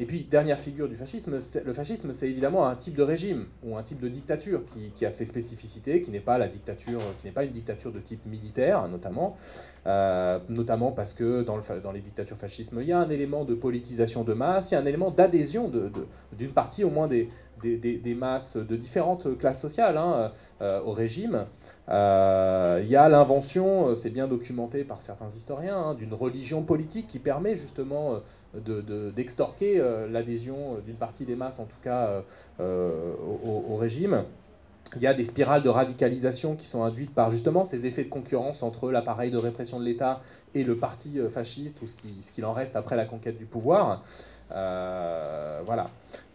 Et 0.01 0.05
puis, 0.05 0.23
dernière 0.23 0.57
figure 0.57 0.89
du 0.89 0.95
fascisme, 0.95 1.37
le 1.63 1.73
fascisme, 1.73 2.11
c'est 2.13 2.27
évidemment 2.27 2.67
un 2.67 2.75
type 2.75 2.95
de 2.95 3.03
régime 3.03 3.45
ou 3.63 3.77
un 3.77 3.83
type 3.83 3.99
de 3.99 4.07
dictature 4.07 4.63
qui, 4.95 5.05
a 5.05 5.11
ses 5.11 5.27
spécificités, 5.27 6.01
qui 6.01 6.09
n'est 6.09 6.19
pas 6.19 6.39
la 6.39 6.47
dictature, 6.47 6.99
qui 7.19 7.27
n'est 7.27 7.31
pas 7.31 7.43
une 7.43 7.51
dictature 7.51 7.91
de 7.91 7.99
type 7.99 8.25
militaire, 8.25 8.87
notamment, 8.87 9.37
euh, 9.85 10.39
notamment 10.49 10.91
parce 10.91 11.13
que 11.13 11.43
dans, 11.43 11.55
le, 11.55 11.61
dans, 11.83 11.91
les 11.91 11.99
dictatures 11.99 12.37
fascistes, 12.37 12.73
il 12.75 12.87
y 12.87 12.91
a 12.91 12.97
un 12.97 13.11
élément 13.11 13.45
de 13.45 13.53
politisation 13.53 14.23
de 14.23 14.33
masse, 14.33 14.71
il 14.71 14.73
y 14.73 14.77
a 14.77 14.79
un 14.79 14.87
élément 14.87 15.11
d'adhésion 15.11 15.71
d'une 16.35 16.51
partie 16.51 16.83
au 16.83 16.89
moins 16.89 17.07
des, 17.07 17.29
masses 18.15 18.57
de 18.57 18.75
différentes 18.75 19.37
classes 19.37 19.61
sociales 19.61 19.97
hein, 19.97 20.31
euh, 20.63 20.81
au 20.81 20.93
régime. 20.93 21.45
Euh, 21.89 22.79
il 22.83 22.89
y 22.89 22.95
a 22.95 23.09
l'invention, 23.09 23.95
c'est 23.95 24.09
bien 24.09 24.27
documenté 24.27 24.83
par 24.83 25.01
certains 25.01 25.29
historiens, 25.29 25.77
hein, 25.77 25.93
d'une 25.93 26.13
religion 26.13 26.63
politique 26.63 27.07
qui 27.07 27.19
permet 27.19 27.55
justement 27.55 28.19
d'extorquer 29.15 29.77
de, 29.77 30.07
l'adhésion 30.11 30.77
d'une 30.85 30.95
partie 30.95 31.25
des 31.25 31.35
masses, 31.35 31.59
en 31.59 31.65
tout 31.65 31.79
cas 31.83 32.23
au, 32.59 33.75
régime. 33.77 34.23
il 34.95 35.01
y 35.01 35.07
a 35.07 35.13
des 35.13 35.25
spirales 35.25 35.63
de 35.63 35.69
radicalisation 35.69 36.55
qui 36.55 36.65
sont 36.65 36.83
induites 36.83 37.13
par 37.13 37.31
justement 37.31 37.65
ces 37.65 37.85
effets 37.85 38.03
de 38.03 38.09
concurrence 38.09 38.61
entre 38.61 38.91
l'appareil 38.91 39.31
de 39.31 39.37
répression 39.37 39.79
de 39.79 39.85
l'État 39.85 40.21
et 40.53 40.63
le 40.63 40.75
parti 40.75 41.19
euh, 41.19 41.29
fasciste, 41.29 41.81
ou 41.81 41.87
ce 41.87 42.31
qu'il 42.33 42.45
en 42.45 42.53
reste 42.53 42.75
après 42.75 42.95
la 42.95 43.05
conquête 43.05 43.37
du 43.37 43.45
pouvoir. 43.45 44.03
Euh, 44.53 45.61
voilà. 45.65 45.85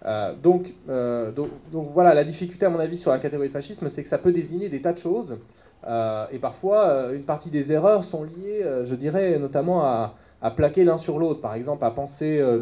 Euh, 0.04 0.34
donc, 0.34 0.74
donc, 1.34 1.50
donc, 1.72 1.90
voilà, 1.92 2.14
la 2.14 2.24
difficulté 2.24 2.66
à 2.66 2.70
mon 2.70 2.78
avis 2.78 2.96
sur 2.96 3.10
la 3.10 3.18
catégorie 3.18 3.48
de 3.48 3.52
fascisme, 3.52 3.88
c'est 3.88 4.02
que 4.02 4.08
ça 4.08 4.18
peut 4.18 4.32
désigner 4.32 4.68
des 4.68 4.80
tas 4.80 4.92
de 4.92 4.98
choses. 4.98 5.38
et 6.32 6.38
parfois, 6.38 7.12
une 7.12 7.24
partie 7.24 7.50
des 7.50 7.72
erreurs 7.72 8.04
sont 8.04 8.24
liées, 8.24 8.64
je 8.84 8.94
dirais, 8.94 9.38
notamment 9.38 9.84
à, 9.84 10.14
à 10.46 10.52
plaquer 10.52 10.84
l'un 10.84 10.96
sur 10.96 11.18
l'autre, 11.18 11.40
par 11.40 11.54
exemple 11.54 11.84
à 11.84 11.90
penser 11.90 12.38
euh, 12.38 12.56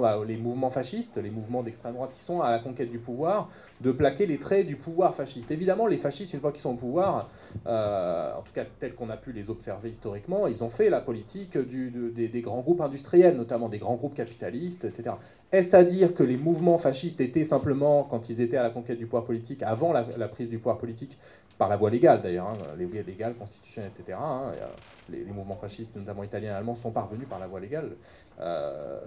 bah, 0.00 0.18
les 0.26 0.36
mouvements 0.36 0.70
fascistes, 0.70 1.16
les 1.16 1.30
mouvements 1.30 1.62
d'extrême 1.62 1.94
droite 1.94 2.10
qui 2.12 2.22
sont 2.22 2.40
à 2.40 2.50
la 2.50 2.58
conquête 2.58 2.90
du 2.90 2.98
pouvoir, 2.98 3.48
de 3.80 3.92
plaquer 3.92 4.26
les 4.26 4.38
traits 4.38 4.66
du 4.66 4.74
pouvoir 4.74 5.14
fasciste. 5.14 5.52
Évidemment, 5.52 5.86
les 5.86 5.96
fascistes, 5.96 6.34
une 6.34 6.40
fois 6.40 6.50
qu'ils 6.50 6.60
sont 6.60 6.72
au 6.72 6.76
pouvoir, 6.76 7.30
euh, 7.68 8.32
en 8.36 8.42
tout 8.42 8.52
cas 8.52 8.64
tels 8.80 8.96
qu'on 8.96 9.10
a 9.10 9.16
pu 9.16 9.30
les 9.30 9.48
observer 9.48 9.90
historiquement, 9.90 10.48
ils 10.48 10.64
ont 10.64 10.70
fait 10.70 10.90
la 10.90 11.00
politique 11.00 11.56
des, 11.56 12.40
grands 12.40 12.62
groupes 12.62 12.80
industriels, 12.80 13.36
notamment 13.36 13.68
des 13.68 13.78
grands 13.78 13.94
groupes 13.94 14.16
capitalistes, 14.16 14.84
etc. 14.84 15.14
Est-ce 15.52 15.76
à 15.76 15.84
dire 15.84 16.14
que 16.14 16.24
les 16.24 16.36
mouvements 16.36 16.78
fascistes 16.78 17.20
étaient 17.20 17.44
simplement, 17.44 18.02
quand 18.10 18.28
ils 18.28 18.40
étaient 18.40 18.56
à 18.56 18.64
la 18.64 18.70
conquête 18.70 18.98
du 18.98 19.06
pouvoir 19.06 19.24
politique, 19.24 19.62
avant 19.62 19.92
la, 19.92 20.02
prise 20.28 20.48
du 20.48 20.58
pouvoir 20.58 20.78
politique, 20.78 21.16
par 21.60 21.68
la 21.68 21.76
voie 21.76 21.90
légale 21.90 22.22
d'ailleurs, 22.22 22.46
hein, 22.46 22.54
les 22.78 22.86
voies 22.86 23.02
légales, 23.02 23.34
constitutionnelles, 23.34 23.90
etc. 23.94 24.16
Hein, 24.18 24.52
les, 25.10 25.24
mouvements 25.24 25.58
fascistes, 25.60 25.94
notamment 25.94 26.24
italiens 26.24 26.52
et 26.52 26.54
allemands, 26.54 26.74
sont 26.74 26.90
parvenus 26.90 27.28
par 27.28 27.38
la 27.38 27.46
voie 27.48 27.60
légale. 27.60 27.90
Euh, 28.40 28.98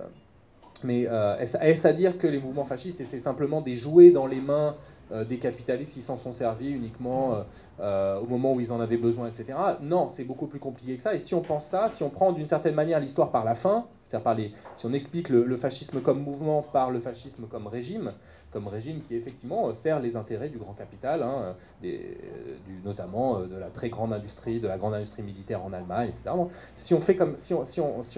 mais 0.84 1.08
euh, 1.08 1.36
est-ce 1.40 1.88
à 1.88 1.94
dire 1.94 2.20
que 2.20 2.28
les 2.28 2.38
mouvements 2.38 2.66
fascistes 2.66 3.02
essaient 3.02 3.20
simplement 3.20 3.62
des 3.62 3.76
jouets 3.76 4.12
dans 4.12 4.28
les 4.28 4.40
mains 4.40 4.76
euh, 5.12 5.26
des 5.26 5.40
capitalistes 5.40 5.96
qui 5.96 6.04
s'en 6.04 6.16
sont 6.16 6.32
servis 6.32 6.70
uniquement 6.70 7.44
au 7.80 8.26
moment 8.28 8.54
où 8.54 8.60
ils 8.60 8.72
en 8.72 8.80
avaient 8.80 8.98
besoin, 8.98 9.28
etc. 9.28 9.58
Non, 9.82 10.08
c'est 10.08 10.24
beaucoup 10.24 10.46
plus 10.46 10.60
compliqué 10.60 10.96
que 10.96 11.02
ça. 11.02 11.16
Et 11.16 11.20
si 11.20 11.34
on 11.34 11.42
pense 11.42 11.66
ça, 11.66 11.90
si 11.90 12.04
on 12.04 12.12
prend 12.12 12.34
d'une 12.34 12.46
certaine 12.46 12.76
manière 12.76 13.00
l'histoire 13.00 13.32
par 13.32 13.46
la 13.46 13.56
fin, 13.56 13.88
si 14.06 14.86
on 14.86 14.94
explique 14.94 15.30
le, 15.30 15.58
fascisme 15.58 16.02
comme 16.02 16.22
mouvement 16.22 16.62
par 16.62 16.92
le 16.92 17.00
fascisme 17.00 17.48
comme 17.50 17.68
régime, 17.68 18.14
comme 18.52 18.68
régime 18.68 19.02
qui 19.02 19.16
effectivement 19.16 19.74
sert 19.74 20.00
les 20.00 20.16
intérêts 20.16 20.50
du 20.50 20.58
grand 20.58 20.74
capital, 20.74 21.24
hein, 21.24 21.56
des, 21.82 22.18
du, 22.68 22.80
notamment 22.86 23.40
de 23.40 23.56
la 23.56 23.70
très 23.70 23.90
grande 23.90 24.14
industrie, 24.14 24.60
de 24.60 24.68
la 24.68 24.78
grande 24.78 24.94
industrie 24.94 25.24
militaire 25.24 25.64
en 25.64 25.74
Allemagne, 25.74 26.10
etc. 26.10 26.36
si 26.76 26.94
on 26.94 27.02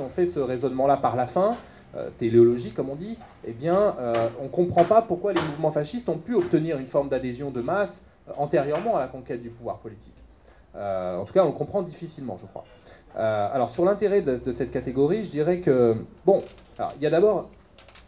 fait 0.09 0.25
ce 0.25 0.39
raisonnement-là 0.39 0.97
par 0.97 1.15
la 1.15 1.27
fin, 1.27 1.55
euh, 1.95 2.09
téléologie, 2.17 2.71
comme 2.71 2.89
on 2.89 2.95
dit, 2.95 3.17
eh 3.45 3.53
bien, 3.53 3.95
euh, 3.99 4.27
on 4.41 4.45
ne 4.45 4.49
comprend 4.49 4.83
pas 4.83 5.01
pourquoi 5.01 5.31
les 5.31 5.39
mouvements 5.39 5.71
fascistes 5.71 6.09
ont 6.09 6.17
pu 6.17 6.35
obtenir 6.35 6.77
une 6.77 6.87
forme 6.87 7.07
d'adhésion 7.07 7.51
de 7.51 7.61
masse 7.61 8.05
euh, 8.27 8.33
antérieurement 8.37 8.97
à 8.97 8.99
la 8.99 9.07
conquête 9.07 9.41
du 9.41 9.49
pouvoir 9.49 9.77
politique. 9.77 10.15
en 10.75 11.23
tout 11.25 11.33
cas, 11.33 11.43
on 11.43 11.47
le 11.47 11.53
comprend 11.53 11.83
difficilement, 11.83 12.35
je 12.35 12.47
crois. 12.47 12.65
Alors, 13.15 13.69
sur 13.69 13.85
l'intérêt 13.85 14.21
de, 14.21 14.51
cette 14.51 14.71
catégorie, 14.71 15.23
je 15.23 15.29
dirais 15.29 15.59
que, 15.59 15.95
bon, 16.25 16.43
il 16.97 17.01
y 17.01 17.07
a 17.07 17.09
d'abord 17.09 17.49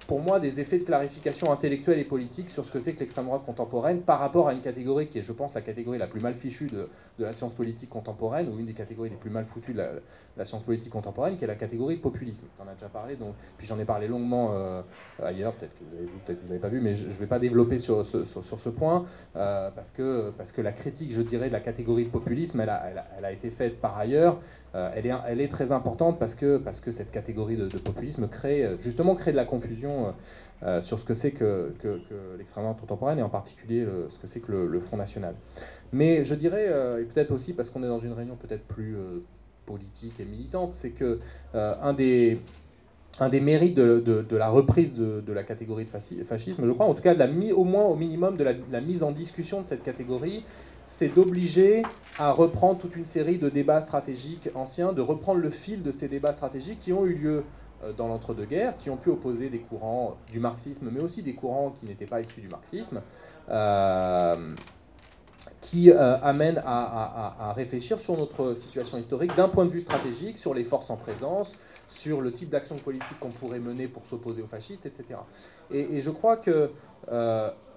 pour 0.07 0.21
moi, 0.21 0.39
des 0.39 0.61
effets 0.61 0.79
de 0.79 0.85
clarification 0.85 1.51
intellectuelle 1.51 1.99
et 1.99 2.05
politique 2.05 2.49
sur 2.49 2.65
ce 2.65 2.71
que 2.71 2.79
c'est 2.79 2.93
que 2.93 3.01
l'extrême 3.01 3.25
droite 3.25 3.43
contemporaine 3.45 4.01
par 4.01 4.19
rapport 4.19 4.47
à 4.47 4.53
une 4.53 4.61
catégorie 4.61 5.07
qui 5.07 5.19
est, 5.19 5.21
je 5.21 5.33
pense, 5.33 5.53
la 5.53 5.61
catégorie 5.61 5.97
la 5.97 6.07
plus 6.07 6.21
mal 6.21 6.33
fichue 6.33 6.67
de, 6.67 6.87
la 7.19 7.33
science 7.33 7.51
politique 7.51 7.89
contemporaine, 7.89 8.47
ou 8.47 8.57
une 8.57 8.65
des 8.65 8.73
catégories 8.73 9.09
les 9.09 9.17
plus 9.17 9.29
mal 9.29 9.45
foutues 9.45 9.73
de 9.73 9.83
la, 10.37 10.45
science 10.45 10.63
politique 10.63 10.93
contemporaine, 10.93 11.35
qui 11.35 11.43
est 11.43 11.47
la 11.47 11.55
catégorie 11.55 11.97
de 11.97 12.01
populisme. 12.01 12.45
On 12.57 12.63
en 12.63 12.71
a 12.71 12.73
déjà 12.73 12.87
parlé, 12.87 13.15
donc, 13.15 13.33
puis 13.57 13.67
j'en 13.67 13.77
ai 13.79 13.85
parlé 13.85 14.07
longuement 14.07 14.51
euh, 14.53 14.81
ailleurs, 15.21 15.53
peut-être 15.53 15.77
que 15.77 15.83
vous 15.83 15.95
avez 15.97 16.07
peut-être 16.25 16.41
vous 16.41 16.47
n'avez 16.47 16.59
pas 16.59 16.69
vu, 16.69 16.79
mais 16.79 16.93
je 16.93 17.07
ne 17.07 17.11
vais 17.11 17.27
pas 17.27 17.39
développer 17.39 17.77
sur, 17.77 18.05
ce 18.05 18.69
point, 18.69 19.03
euh, 19.35 19.69
parce, 19.75 19.91
que, 19.91 20.31
parce 20.37 20.53
que 20.53 20.61
la 20.61 20.71
critique, 20.71 21.11
je 21.11 21.21
dirais, 21.21 21.49
de 21.49 21.53
la 21.53 21.59
catégorie 21.59 22.05
de 22.05 22.09
populisme, 22.09 22.61
elle 22.61 22.69
a, 22.69 23.31
été 23.31 23.49
faite 23.49 23.81
par 23.81 23.97
ailleurs, 23.97 24.39
euh, 24.75 24.91
elle, 24.95 25.41
est, 25.41 25.47
très 25.47 25.71
importante 25.71 26.19
parce 26.19 26.35
que, 26.35 26.61
cette 26.91 27.11
catégorie 27.11 27.57
de, 27.57 27.67
populisme 27.77 28.27
crée, 28.27 28.69
justement, 28.79 29.15
crée 29.15 29.31
de 29.31 29.37
la 29.37 29.45
confusion 29.45 30.07
euh, 30.07 30.11
euh, 30.63 30.81
sur 30.81 30.99
ce 30.99 31.05
que 31.05 31.13
c'est 31.13 31.31
que, 31.31 31.73
l'extrême 32.37 32.63
droite 32.63 32.79
contemporaine 32.79 33.19
et 33.19 33.21
en 33.21 33.29
particulier 33.29 33.85
ce 34.09 34.17
que 34.17 34.27
c'est 34.27 34.39
que 34.39 34.51
le, 34.51 34.79
Front 34.79 34.97
National. 34.97 35.35
Mais 35.93 36.23
je 36.23 36.35
dirais, 36.35 36.65
euh, 36.67 37.01
et 37.01 37.05
peut-être 37.05 37.31
aussi 37.31 37.53
parce 37.53 37.69
qu'on 37.69 37.83
est 37.83 37.87
dans 37.87 37.99
une 37.99 38.13
réunion 38.13 38.35
peut-être 38.35 38.65
plus 38.67 38.95
politique 39.65 40.19
et 40.19 40.25
militante, 40.25 40.73
c'est 40.73 40.91
que 40.91 41.19
un 41.53 41.93
des 41.93 42.39
mérites 43.21 43.75
de, 43.75 44.25
la 44.35 44.49
reprise 44.49 44.93
de, 44.93 45.31
la 45.31 45.43
catégorie 45.43 45.85
de 45.85 45.91
fascisme, 46.23 46.65
je 46.65 46.71
crois, 46.71 46.87
en 46.87 46.93
tout 46.93 47.03
cas 47.03 47.15
au 47.55 47.63
moins 47.63 47.85
au 47.85 47.95
minimum 47.95 48.35
de 48.35 48.43
la, 48.43 48.81
mise 48.81 49.03
en 49.03 49.11
discussion 49.11 49.61
de 49.61 49.65
cette 49.65 49.83
catégorie, 49.83 50.43
c'est 50.87 51.13
d'obliger 51.13 51.83
à 52.17 52.31
reprendre 52.31 52.79
toute 52.79 52.95
une 52.95 53.05
série 53.05 53.37
de 53.37 53.49
débats 53.49 53.81
stratégiques 53.81 54.49
anciens, 54.55 54.93
de 54.93 55.01
reprendre 55.01 55.39
le 55.39 55.49
fil 55.49 55.83
de 55.83 55.91
ces 55.91 56.07
débats 56.07 56.33
stratégiques 56.33 56.79
qui 56.79 56.93
ont 56.93 57.05
eu 57.05 57.13
lieu 57.13 57.43
euh, 57.83 57.93
dans 57.93 58.07
l'entre-deux-guerres, 58.07 58.75
qui 58.77 58.89
ont 58.89 58.97
pu 58.97 59.09
opposer 59.09 59.49
des 59.49 59.59
courants 59.59 60.17
du 60.31 60.39
marxisme, 60.39 60.89
mais 60.91 61.01
aussi 61.01 61.21
des 61.21 61.35
courants 61.35 61.71
qui 61.71 61.85
n'étaient 61.85 62.07
pas 62.07 62.21
issus 62.21 62.41
du 62.41 62.47
marxisme, 62.47 63.01
euh, 63.49 64.55
qui 65.61 65.91
euh, 65.91 66.17
amènent 66.21 66.61
à, 66.65 67.53
réfléchir 67.55 67.99
sur 67.99 68.17
notre 68.17 68.55
situation 68.55 68.97
historique 68.97 69.35
d'un 69.35 69.47
point 69.47 69.65
de 69.65 69.71
vue 69.71 69.81
stratégique, 69.81 70.37
sur 70.37 70.53
les 70.53 70.63
forces 70.63 70.89
en 70.89 70.97
présence, 70.97 71.55
sur 71.87 72.21
le 72.21 72.31
type 72.31 72.49
d'action 72.49 72.77
politique 72.77 73.19
qu'on 73.19 73.29
pourrait 73.29 73.59
mener 73.59 73.87
pour 73.87 74.05
s'opposer 74.05 74.41
aux 74.41 74.47
fascistes, 74.47 74.85
etc. 74.85 75.19
Et, 75.71 76.01
je 76.01 76.09
crois 76.09 76.37
que 76.37 76.71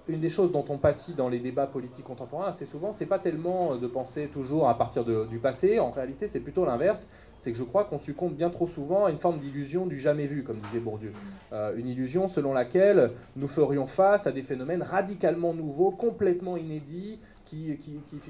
une 0.07 0.19
des 0.19 0.29
choses 0.29 0.51
dont 0.51 0.65
on 0.69 0.77
pâtit 0.77 1.13
dans 1.13 1.29
les 1.29 1.39
débats 1.39 1.67
politiques 1.67 2.05
contemporains 2.05 2.47
assez 2.47 2.65
souvent, 2.65 2.91
c'est 2.91 3.05
pas 3.05 3.19
tellement 3.19 3.75
de 3.75 3.87
penser 3.87 4.27
toujours 4.27 4.67
à 4.67 4.77
partir 4.77 5.05
du 5.05 5.39
passé, 5.39 5.79
en 5.79 5.91
réalité 5.91 6.27
c'est 6.27 6.39
plutôt 6.39 6.65
l'inverse, 6.65 7.07
c'est 7.41 7.51
que 7.51 7.57
je 7.57 7.63
crois 7.63 7.85
qu'on 7.85 7.97
succombe 7.97 8.33
bien 8.33 8.51
trop 8.51 8.67
souvent 8.67 9.05
à 9.05 9.11
une 9.11 9.17
forme 9.17 9.39
d'illusion 9.39 9.87
du 9.87 9.97
jamais 9.97 10.27
vu, 10.27 10.43
comme 10.43 10.57
disait 10.57 10.79
Bourdieu. 10.79 11.11
Euh, 11.53 11.75
une 11.75 11.87
illusion 11.87 12.27
selon 12.27 12.53
laquelle 12.53 13.09
nous 13.35 13.47
ferions 13.47 13.87
face 13.87 14.27
à 14.27 14.31
des 14.31 14.43
phénomènes 14.43 14.83
radicalement 14.83 15.53
nouveaux, 15.53 15.89
complètement 15.89 16.55
inédits, 16.55 17.19
qui, 17.51 17.77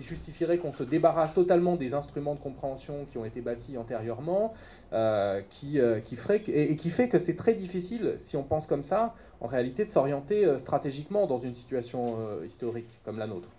justifierait 0.01 0.57
qu'on 0.57 0.71
se 0.71 0.84
débarrasse 0.84 1.34
totalement 1.34 1.75
des 1.75 1.93
instruments 1.93 2.36
de 2.36 2.39
compréhension 2.39 3.05
qui 3.10 3.17
ont 3.17 3.25
été 3.25 3.41
bâtis 3.41 3.77
antérieurement, 3.77 4.53
euh, 4.93 5.41
qui, 5.49 5.79
euh, 5.79 5.99
qui 5.99 6.17
et, 6.47 6.75
qui 6.75 6.89
fait 6.89 7.10
que 7.10 7.19
c'est 7.19 7.36
très 7.36 7.53
difficile, 7.53 8.15
si 8.17 8.38
on 8.38 8.43
pense 8.43 8.67
comme 8.67 8.84
ça, 8.84 9.15
en 9.39 9.47
réalité, 9.47 9.86
de 9.86 9.89
s'orienter 9.89 10.57
stratégiquement 10.60 11.25
dans 11.27 11.39
une 11.39 11.55
situation 11.55 12.17
historique 12.45 12.99
comme 13.03 13.17
la 13.17 13.25
nôtre. 13.25 13.49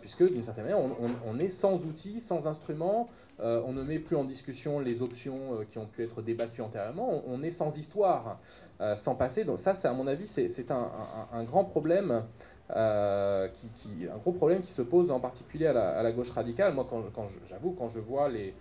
puisque 0.00 0.30
d'une 0.30 0.42
certaine 0.42 0.64
manière, 0.64 0.80
on, 1.26 1.38
est 1.38 1.48
sans 1.48 1.86
outils, 1.86 2.20
sans 2.20 2.46
instruments, 2.46 3.08
euh, 3.40 3.60
on 3.66 3.72
ne 3.72 3.82
met 3.82 3.98
plus 3.98 4.16
en 4.16 4.24
discussion 4.24 4.80
les 4.80 5.02
options 5.02 5.54
euh, 5.54 5.64
qui 5.64 5.76
ont 5.76 5.84
pu 5.84 6.02
être 6.02 6.22
débattues 6.22 6.62
antérieurement, 6.62 7.22
on, 7.26 7.42
est 7.42 7.50
sans 7.50 7.76
histoire, 7.76 8.38
euh, 8.80 8.96
sans 8.96 9.14
passé. 9.14 9.44
Donc 9.44 9.60
ça, 9.60 9.74
à 9.84 9.92
mon 9.92 10.06
avis, 10.06 10.26
c'est 10.26 10.70
un, 10.70 11.44
grand 11.44 11.64
problème. 11.64 12.24
Qui, 12.68 14.08
un 14.12 14.18
gros 14.18 14.32
problème 14.32 14.60
qui 14.60 14.72
se 14.72 14.82
pose 14.82 15.10
en 15.10 15.20
particulier 15.20 15.66
à 15.66 16.02
la, 16.02 16.12
gauche 16.12 16.30
radicale. 16.30 16.74
Moi, 16.74 16.86
quand, 16.88 17.28
j'avoue, 17.48 17.72
quand 17.72 17.88
je 17.88 18.00
vois 18.00 18.28
les, 18.28 18.54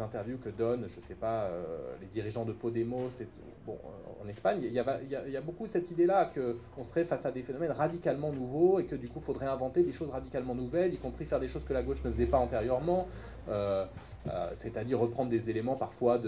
interviews 0.00 0.38
que 0.38 0.48
donnent, 0.48 0.86
je 0.88 1.00
sais 1.00 1.14
pas, 1.14 1.44
euh, 1.44 1.94
les 2.00 2.06
dirigeants 2.06 2.44
de 2.44 2.52
Podemos 2.52 3.10
bon, 3.66 3.78
euh, 3.84 4.24
en 4.24 4.28
Espagne, 4.28 4.60
il 4.62 4.72
y, 4.72 4.78
a, 4.78 5.40
beaucoup 5.40 5.66
cette 5.66 5.90
idée-là 5.90 6.30
qu'on 6.74 6.84
serait 6.84 7.04
face 7.04 7.24
à 7.26 7.30
des 7.30 7.42
phénomènes 7.42 7.72
radicalement 7.72 8.32
nouveaux 8.32 8.78
et 8.78 8.84
que 8.84 8.96
du 8.96 9.08
coup, 9.08 9.20
il 9.20 9.24
faudrait 9.24 9.46
inventer 9.46 9.82
des 9.82 9.92
choses 9.92 10.10
radicalement 10.10 10.54
nouvelles, 10.54 10.92
y 10.94 10.98
compris 10.98 11.24
faire 11.24 11.40
des 11.40 11.48
choses 11.48 11.64
que 11.64 11.72
la 11.72 11.82
gauche 11.82 12.02
ne 12.04 12.10
faisait 12.10 12.26
pas 12.26 12.38
antérieurement, 12.38 13.06
euh, 13.48 13.86
c'est-à-dire 14.54 14.98
reprendre 14.98 15.30
des 15.30 15.50
éléments 15.50 15.76
parfois 15.76 16.20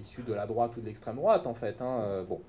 issus 0.00 0.22
de 0.22 0.34
la 0.34 0.46
droite 0.46 0.76
ou 0.76 0.80
de 0.80 0.86
l'extrême 0.86 1.16
droite, 1.16 1.46
en 1.46 1.54
fait. 1.54 1.80
Hein, 1.80 2.24
bon. 2.28 2.40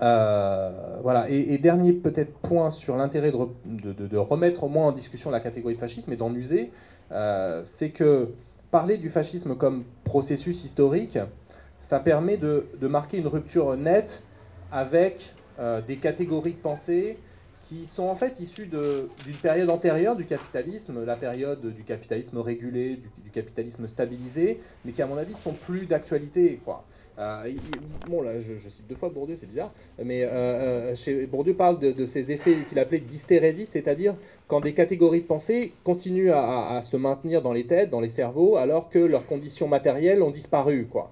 Voilà. 0.00 1.26
Et, 1.28 1.58
dernier 1.58 1.92
peut-être 1.92 2.32
point 2.38 2.70
sur 2.70 2.96
l'intérêt 2.96 3.32
de, 3.32 4.16
remettre 4.16 4.64
au 4.64 4.68
moins 4.68 4.86
en 4.88 4.92
discussion 4.92 5.30
la 5.30 5.40
catégorie 5.40 5.74
de 5.74 5.80
fascisme 5.80 6.12
et 6.12 6.16
d'en 6.16 6.34
user, 6.34 6.70
c'est 7.64 7.90
que 7.90 8.28
parler 8.70 8.96
du 8.96 9.10
fascisme 9.10 9.56
comme 9.56 9.84
processus 10.04 10.64
historique, 10.64 11.18
ça 11.80 11.98
permet 11.98 12.36
de, 12.36 12.66
marquer 12.82 13.18
une 13.18 13.26
rupture 13.26 13.76
nette 13.76 14.24
avec 14.70 15.34
euh, 15.58 15.80
des 15.80 15.96
catégories 15.96 16.52
de 16.52 16.58
pensée 16.58 17.14
qui 17.64 17.86
sont 17.86 18.04
en 18.04 18.14
fait 18.14 18.40
issues 18.40 18.66
d'une 18.66 19.36
période 19.42 19.70
antérieure 19.70 20.16
du 20.16 20.24
capitalisme, 20.24 21.04
la 21.04 21.16
période 21.16 21.64
du 21.74 21.84
capitalisme 21.84 22.38
régulé, 22.38 22.98
du, 23.24 23.30
capitalisme 23.30 23.86
stabilisé, 23.86 24.60
mais 24.84 24.92
qui 24.92 25.02
à 25.02 25.06
mon 25.06 25.16
avis 25.16 25.34
sont 25.34 25.52
plus 25.52 25.86
d'actualité. 25.86 26.58
Euh, 27.18 27.52
bon 28.08 28.22
là 28.22 28.40
je, 28.40 28.56
cite 28.56 28.86
deux 28.88 28.94
fois 28.94 29.10
Bourdieu, 29.10 29.36
c'est 29.36 29.46
bizarre, 29.46 29.72
mais 30.02 30.22
euh, 30.24 30.94
Bourdieu 31.30 31.54
parle 31.54 31.78
de, 31.78 31.92
de 31.92 32.06
ces 32.06 32.32
effets 32.32 32.56
qu'il 32.68 32.78
appelait 32.78 32.98
d'hystérésie, 32.98 33.66
c'est-à-dire 33.66 34.14
quand 34.48 34.60
des 34.60 34.72
catégories 34.72 35.20
de 35.20 35.26
pensée 35.26 35.72
continuent 35.84 36.32
à, 36.32 36.80
se 36.82 36.96
maintenir 36.96 37.42
dans 37.42 37.52
les 37.52 37.66
têtes, 37.66 37.90
dans 37.90 38.00
les 38.00 38.08
cerveaux, 38.08 38.56
alors 38.56 38.88
que 38.88 38.98
leurs 38.98 39.26
conditions 39.26 39.68
matérielles 39.68 40.22
ont 40.22 40.30
disparu. 40.30 40.88
Quoi. 40.90 41.10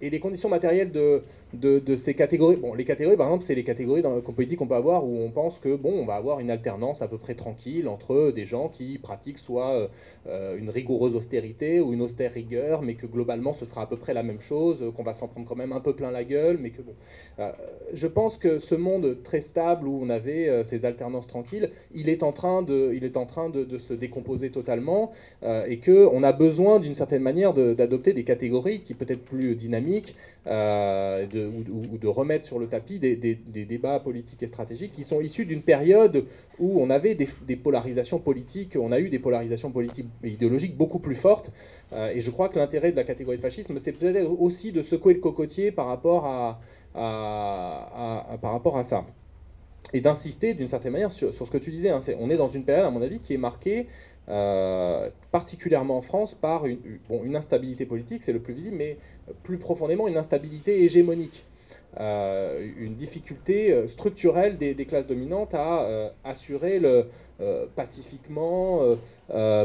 et 0.00 0.10
les 0.10 0.20
conditions 0.20 0.48
matérielles 0.48 0.92
de, 0.92 1.22
de, 1.54 1.96
ces 1.96 2.14
catégories. 2.14 2.56
Bon, 2.56 2.74
les 2.74 2.84
catégories, 2.84 3.16
par 3.16 3.26
exemple, 3.26 3.44
c'est 3.44 3.54
les 3.54 3.64
catégories 3.64 4.02
dans, 4.02 4.20
politique 4.20 4.58
qu'on 4.58 4.66
peut 4.66 4.74
avoir 4.74 5.04
où 5.04 5.18
on 5.18 5.30
pense 5.30 5.58
que 5.58 5.74
bon, 5.76 5.92
on 5.92 6.04
va 6.04 6.14
avoir 6.14 6.40
une 6.40 6.50
alternance 6.50 7.00
à 7.02 7.08
peu 7.08 7.18
près 7.18 7.34
tranquille 7.34 7.88
entre 7.88 8.32
des 8.34 8.44
gens 8.44 8.68
qui 8.68 8.98
pratiquent 8.98 9.38
soit 9.38 9.88
euh, 10.28 10.58
une 10.58 10.68
rigoureuse 10.68 11.16
austérité 11.16 11.80
ou 11.80 11.92
une 11.94 12.02
austère 12.02 12.32
rigueur, 12.32 12.82
mais 12.82 12.94
que 12.94 13.06
globalement 13.06 13.52
ce 13.52 13.64
sera 13.64 13.82
à 13.82 13.86
peu 13.86 13.96
près 13.96 14.12
la 14.12 14.22
même 14.22 14.40
chose, 14.40 14.84
qu'on 14.96 15.02
va 15.02 15.14
s'en 15.14 15.28
prendre 15.28 15.46
quand 15.46 15.56
même 15.56 15.72
un 15.72 15.80
peu 15.80 15.94
plein 15.94 16.10
la 16.10 16.24
gueule, 16.24 16.58
mais 16.60 16.70
que 16.70 16.82
bon. 16.82 16.92
Euh, 17.38 17.50
je 17.94 18.06
pense 18.06 18.36
que 18.36 18.58
ce 18.58 18.74
monde 18.74 19.22
très 19.22 19.40
stable 19.40 19.88
où 19.88 20.00
on 20.02 20.10
avait 20.10 20.48
euh, 20.48 20.64
ces 20.64 20.84
alternances 20.84 21.26
tranquilles, 21.26 21.70
il 21.94 22.08
est 22.08 22.22
en 22.22 22.32
train 22.32 22.62
de, 22.62 22.92
il 22.94 23.04
est 23.04 23.16
en 23.16 23.26
train 23.26 23.48
de, 23.48 23.78
se 23.78 23.94
décomposer 23.94 24.50
totalement 24.50 25.12
et 25.44 25.78
que 25.78 26.08
on 26.12 26.24
a 26.24 26.32
besoin 26.32 26.80
d'une 26.80 26.94
certaine 26.96 27.22
manière 27.22 27.54
d'adopter 27.54 28.12
des 28.12 28.24
catégories 28.24 28.80
qui 28.80 28.94
peut-être 28.94 29.24
plus 29.24 29.54
dynamiques 29.54 30.16
ou, 31.46 31.98
de 31.98 32.06
remettre 32.06 32.46
sur 32.46 32.58
le 32.58 32.66
tapis 32.66 32.98
des, 32.98 33.16
débats 33.16 34.00
politiques 34.00 34.42
et 34.42 34.46
stratégiques 34.46 34.92
qui 34.92 35.04
sont 35.04 35.20
issus 35.20 35.44
d'une 35.44 35.62
période 35.62 36.24
où 36.58 36.80
on 36.80 36.90
avait 36.90 37.14
des, 37.14 37.56
polarisations 37.56 38.18
politiques, 38.18 38.76
on 38.80 38.92
a 38.92 39.00
eu 39.00 39.08
des 39.08 39.18
polarisations 39.18 39.70
politiques 39.70 40.08
et 40.22 40.28
idéologiques 40.28 40.76
beaucoup 40.76 40.98
plus 40.98 41.14
fortes. 41.14 41.52
Euh, 41.92 42.10
et 42.14 42.20
je 42.20 42.30
crois 42.30 42.48
que 42.48 42.58
l'intérêt 42.58 42.90
de 42.90 42.96
la 42.96 43.04
catégorie 43.04 43.36
de 43.36 43.42
fascisme, 43.42 43.78
c'est 43.78 43.92
peut-être 43.92 44.40
aussi 44.40 44.72
de 44.72 44.82
secouer 44.82 45.14
le 45.14 45.20
cocotier 45.20 45.70
par 45.70 45.86
rapport 45.86 46.26
à, 46.26 46.60
par 46.94 48.52
rapport 48.52 48.76
à 48.76 48.84
ça. 48.84 49.04
Et 49.94 50.00
d'insister 50.00 50.52
d'une 50.54 50.68
certaine 50.68 50.92
manière 50.92 51.12
sur, 51.12 51.32
ce 51.32 51.50
que 51.50 51.58
tu 51.58 51.70
disais. 51.70 51.88
Hein. 51.88 52.00
on 52.18 52.28
est 52.28 52.36
dans 52.36 52.48
une 52.48 52.64
période, 52.64 52.86
à 52.86 52.90
mon 52.90 53.00
avis, 53.00 53.20
qui 53.20 53.34
est 53.34 53.38
marquée 53.38 53.86
euh, 54.28 55.08
particulièrement 55.32 55.96
en 55.96 56.02
France, 56.02 56.34
par 56.34 56.66
une, 56.66 56.78
une 57.24 57.36
instabilité 57.36 57.86
politique, 57.86 58.22
c'est 58.22 58.32
le 58.32 58.40
plus 58.40 58.52
visible, 58.52 58.76
mais 58.76 58.98
plus 59.42 59.58
profondément 59.58 60.08
une 60.08 60.16
instabilité 60.16 60.82
hégémonique. 60.82 61.44
Euh, 61.98 62.68
une 62.78 62.94
difficulté 62.94 63.72
euh, 63.72 63.88
structurelle 63.88 64.58
des, 64.58 64.74
classes 64.84 65.06
dominantes 65.06 65.54
à 65.54 66.12
assurer 66.22 66.78
le, 66.78 67.06
pacifiquement, 67.76 68.80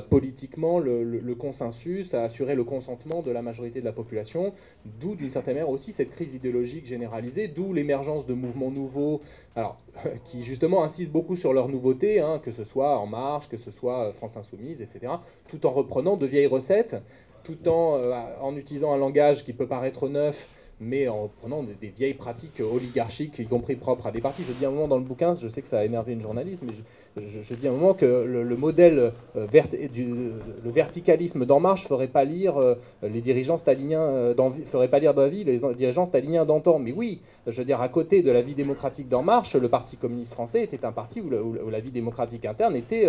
politiquement 0.10 0.80
le, 0.80 1.36
consensus, 1.36 2.14
à 2.14 2.24
assurer 2.24 2.56
le 2.56 2.64
consentement 2.64 3.22
de 3.22 3.32
la 3.32 3.42
majorité 3.42 3.80
de 3.80 3.86
la 3.86 3.92
population, 3.92 4.54
d'où 4.86 5.16
d'une 5.16 5.30
certaine 5.32 5.56
manière 5.56 5.70
aussi 5.70 5.92
cette 5.92 6.12
crise 6.12 6.36
idéologique 6.36 6.86
généralisée, 6.86 7.48
d'où 7.48 7.74
l'émergence 7.74 8.26
de 8.28 8.34
mouvements 8.34 8.72
nouveaux, 8.72 9.22
alors, 9.56 9.78
qui 10.26 10.44
justement 10.44 10.84
insistent 10.84 11.12
beaucoup 11.12 11.36
sur 11.36 11.52
leur 11.52 11.68
nouveauté, 11.68 12.20
hein, 12.20 12.40
que 12.44 12.52
ce 12.52 12.64
soit 12.64 12.98
En 12.98 13.08
Marche, 13.08 13.50
que 13.50 13.58
ce 13.58 13.72
soit 13.72 14.14
France 14.14 14.38
Insoumise, 14.38 14.82
etc., 14.82 15.14
tout 15.50 15.66
en 15.66 15.72
reprenant 15.72 16.16
de 16.16 16.26
vieilles 16.26 16.48
recettes, 16.48 16.96
tout 17.44 17.68
en, 17.68 17.98
euh, 17.98 18.14
en 18.42 18.56
utilisant 18.56 18.94
un 18.94 18.98
langage 18.98 19.46
qui 19.46 19.54
peut 19.54 19.68
paraître 19.68 20.08
neuf, 20.10 20.48
mais 20.80 21.08
en 21.08 21.30
prenant 21.40 21.64
des, 21.64 21.88
vieilles 21.88 22.14
pratiques 22.14 22.62
oligarchiques, 22.62 23.40
y 23.40 23.46
compris 23.46 23.76
propres 23.76 24.08
à 24.08 24.12
des 24.12 24.22
partis. 24.22 24.44
Je 24.48 24.54
dis 24.54 24.66
un 24.66 24.72
moment 24.72 24.88
dans 24.88 24.98
le 24.98 25.04
bouquin, 25.04 25.34
je 25.36 25.48
sais 25.48 25.62
que 25.62 25.68
ça 25.68 25.80
a 25.80 25.86
énervé 25.86 26.14
une 26.14 26.22
journaliste, 26.22 26.64
mais 26.66 26.74
je, 27.16 27.54
dis 27.54 27.68
un 27.68 27.72
moment 27.72 27.94
que 27.94 28.06
le, 28.06 28.58
modèle, 28.58 29.14
euh, 29.36 29.48
du, 29.94 30.32
le 30.64 30.72
verticalisme 30.72 31.46
d'En 31.46 31.60
Marche 31.60 31.88
ferait 31.88 32.08
pas 32.08 32.24
lire 32.24 32.58
euh, 32.58 32.76
les 33.04 33.22
dirigeants 33.22 33.58
staliniens, 33.58 34.02
euh, 34.02 34.52
ferait 34.66 34.88
pas 34.88 35.00
lire 35.00 35.14
d'avis 35.14 35.44
les 35.44 35.60
dirigeants 35.76 36.06
staliniens 36.06 36.46
d'antan. 36.46 36.80
Mais 36.80 36.92
oui, 36.92 37.22
je 37.48 37.58
veux 37.60 37.66
dire, 37.66 37.82
à 37.82 37.90
côté 37.90 38.24
de 38.24 38.32
la 38.32 38.42
vie 38.42 38.56
démocratique 38.56 39.08
d'En 39.08 39.24
Marche, 39.24 39.56
le 39.56 39.70
Parti 39.70 39.98
communiste 39.98 40.34
français 40.34 40.64
était 40.64 40.86
un 40.86 40.92
parti 40.92 41.22
où, 41.22 41.30
la 41.70 41.80
vie 41.80 41.92
démocratique 41.92 42.46
interne 42.46 42.76
était, 42.76 43.08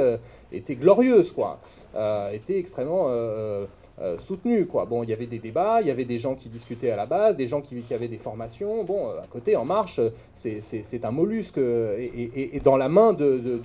était 0.52 0.74
glorieuse, 0.74 1.32
quoi, 1.32 1.60
était 2.32 2.58
extrêmement 2.58 3.08
euh, 4.00 4.18
soutenu. 4.18 4.66
Quoi. 4.66 4.86
Bon, 4.86 5.04
il 5.04 5.10
y 5.10 5.12
avait 5.12 5.26
des 5.26 5.38
débats, 5.38 5.80
il 5.80 5.86
y 5.86 5.90
avait 5.90 6.04
des 6.04 6.18
gens 6.18 6.34
qui 6.34 6.48
discutaient 6.48 6.90
à 6.90 6.96
la 6.96 7.06
base, 7.06 7.36
des 7.36 7.46
gens 7.46 7.60
qui, 7.60 7.76
avaient 7.94 8.08
des 8.08 8.18
formations. 8.18 8.82
Bon, 8.82 9.08
euh, 9.08 9.20
à 9.22 9.26
côté, 9.28 9.54
En 9.54 9.64
Marche, 9.64 10.00
c'est 10.34 11.04
un 11.04 11.12
mollusque 11.12 11.58
et, 11.58 12.60
dans 12.64 12.76
la 12.76 12.88
main 12.88 13.12
de, 13.12 13.60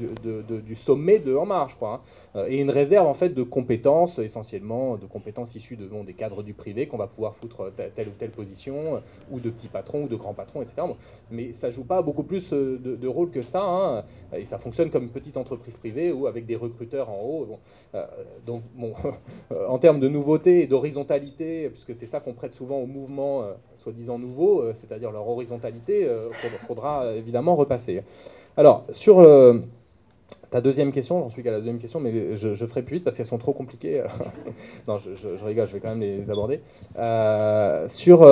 du 0.63 0.75
sommet 0.75 1.17
de 1.17 1.35
En 1.35 1.47
Marche. 1.47 1.75
Quoi, 1.79 2.01
hein. 2.35 2.43
Et 2.47 2.57
une 2.57 2.69
réserve 2.69 3.07
en 3.07 3.15
fait 3.15 3.29
de 3.29 3.41
compétences, 3.41 4.19
essentiellement 4.19 4.97
de 4.97 5.07
compétences 5.07 5.55
issues 5.55 5.77
de, 5.77 5.87
bon, 5.87 6.03
des 6.03 6.13
cadres 6.13 6.43
du 6.43 6.53
privé 6.53 6.87
qu'on 6.87 6.97
va 6.97 7.07
pouvoir 7.07 7.35
foutre 7.35 7.71
telle 7.95 8.09
ou 8.09 8.13
telle 8.17 8.29
position, 8.29 8.97
euh, 8.97 8.99
ou 9.31 9.39
de 9.39 9.49
petits 9.49 9.67
patrons, 9.67 10.03
ou 10.03 10.07
de 10.07 10.15
grands 10.15 10.35
patrons, 10.35 10.61
etc. 10.61 10.83
mais 11.31 11.53
ça 11.53 11.71
joue 11.71 11.85
pas 11.85 12.03
beaucoup 12.03 12.23
plus 12.23 12.51
de, 12.51 13.07
rôle 13.07 13.31
que 13.31 13.41
ça. 13.41 13.63
Hein. 13.63 14.03
Et 14.37 14.45
ça 14.45 14.59
fonctionne 14.59 14.91
comme 14.91 15.03
une 15.03 15.09
petite 15.09 15.37
entreprise 15.37 15.75
privée 15.77 16.11
ou 16.11 16.27
avec 16.27 16.45
des 16.45 16.55
recruteurs 16.55 17.09
en 17.09 17.19
haut. 17.23 17.59
donc, 18.45 18.61
bon, 18.75 18.93
en 19.67 19.79
termes 19.79 19.99
de 19.99 20.07
nouveauté 20.19 20.61
et 20.61 20.67
d'horizontalité, 20.67 21.69
puisque 21.69 21.95
c'est 21.95 22.07
ça 22.07 22.19
qu'on 22.19 22.33
prête 22.33 22.53
souvent 22.53 22.77
aux 22.77 22.85
mouvements 22.85 23.43
euh, 23.43 23.53
soi-disant 23.83 24.19
nouveaux, 24.19 24.61
euh, 24.61 24.73
c'est-à-dire 24.73 25.11
leur 25.11 25.27
horizontalité, 25.27 26.01
il 26.01 26.07
euh, 26.07 26.29
faudra, 26.67 27.13
évidemment 27.15 27.55
repasser. 27.55 28.03
Alors, 28.57 28.83
sur 28.91 29.25
ta 30.51 30.59
deuxième 30.59 30.91
question, 30.91 31.21
j'en 31.21 31.29
suis 31.29 31.43
qu'à 31.43 31.51
la 31.51 31.59
deuxième 31.59 31.79
question, 31.79 31.99
mais 31.99 32.35
je, 32.35 32.65
ferai 32.65 32.81
plus 32.81 32.95
vite 32.95 33.03
parce 33.05 33.15
qu'elles 33.15 33.25
sont 33.25 33.37
trop 33.37 33.53
compliquées. 33.53 34.03
non, 34.87 34.97
je, 34.97 35.45
rigole, 35.45 35.67
je 35.67 35.73
vais 35.73 35.79
quand 35.79 35.95
même 35.95 36.01
les 36.01 36.29
aborder. 36.29 36.59
sur. 37.87 38.27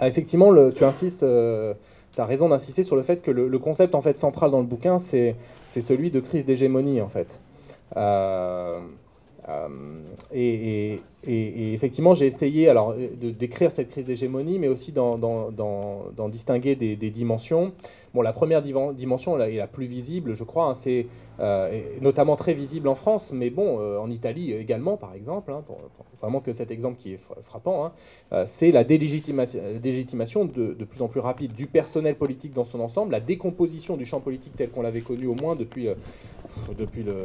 Ah, 0.00 0.06
effectivement, 0.06 0.54
tu 0.70 0.84
insistes, 0.84 1.26
tu 2.14 2.20
as 2.20 2.24
raison 2.24 2.48
d'insister 2.48 2.84
sur 2.84 2.96
le 2.96 3.02
fait 3.02 3.20
que 3.20 3.30
le, 3.30 3.58
concept 3.58 3.94
en 3.94 4.00
fait, 4.00 4.16
central 4.16 4.50
dans 4.50 4.60
le 4.60 4.66
bouquin, 4.66 4.98
c'est 4.98 5.34
celui 5.66 6.10
de 6.10 6.20
crise 6.20 6.46
d'hégémonie, 6.46 7.02
en 7.02 7.08
fait. 7.08 7.38
Et, 10.32 11.00
effectivement, 11.26 12.14
j'ai 12.14 12.26
essayé 12.26 12.68
alors, 12.68 12.94
de 12.94 13.30
décrire 13.30 13.70
cette 13.70 13.88
crise 13.88 14.06
d'hégémonie, 14.06 14.58
mais 14.58 14.68
aussi 14.68 14.92
d'en 14.92 16.28
distinguer 16.28 16.76
des, 16.76 17.10
dimensions. 17.10 17.72
Bon, 18.14 18.22
la 18.22 18.32
première 18.32 18.62
dimension 18.62 19.36
là, 19.36 19.50
est 19.50 19.56
la 19.56 19.66
plus 19.66 19.86
visible, 19.86 20.34
je 20.34 20.44
crois, 20.44 20.66
hein, 20.66 20.74
c'est 20.74 21.06
euh, 21.40 21.80
notamment 22.00 22.36
très 22.36 22.54
visible 22.54 22.88
en 22.88 22.94
France, 22.94 23.32
mais 23.32 23.50
bon, 23.50 23.78
euh, 23.80 23.98
en 23.98 24.10
Italie 24.10 24.52
également, 24.52 24.96
par 24.96 25.14
exemple, 25.14 25.52
hein, 25.52 25.62
vraiment 26.20 26.40
que 26.40 26.52
cet 26.52 26.70
exemple 26.70 26.96
qui 26.98 27.12
est 27.12 27.20
frappant, 27.44 27.92
hein, 28.32 28.44
c'est 28.46 28.72
la 28.72 28.84
délégitimation, 28.84 30.46
de, 30.46 30.72
plus 30.84 31.02
en 31.02 31.08
plus 31.08 31.20
rapide 31.20 31.52
du 31.52 31.66
personnel 31.66 32.14
politique 32.14 32.54
dans 32.54 32.64
son 32.64 32.80
ensemble, 32.80 33.12
la 33.12 33.20
décomposition 33.20 33.96
du 33.96 34.06
champ 34.06 34.20
politique 34.20 34.54
tel 34.56 34.70
qu'on 34.70 34.82
l'avait 34.82 35.02
connu 35.02 35.26
au 35.26 35.34
moins 35.34 35.54
depuis 35.54 35.88
depuis, 36.78 37.02
le, 37.02 37.16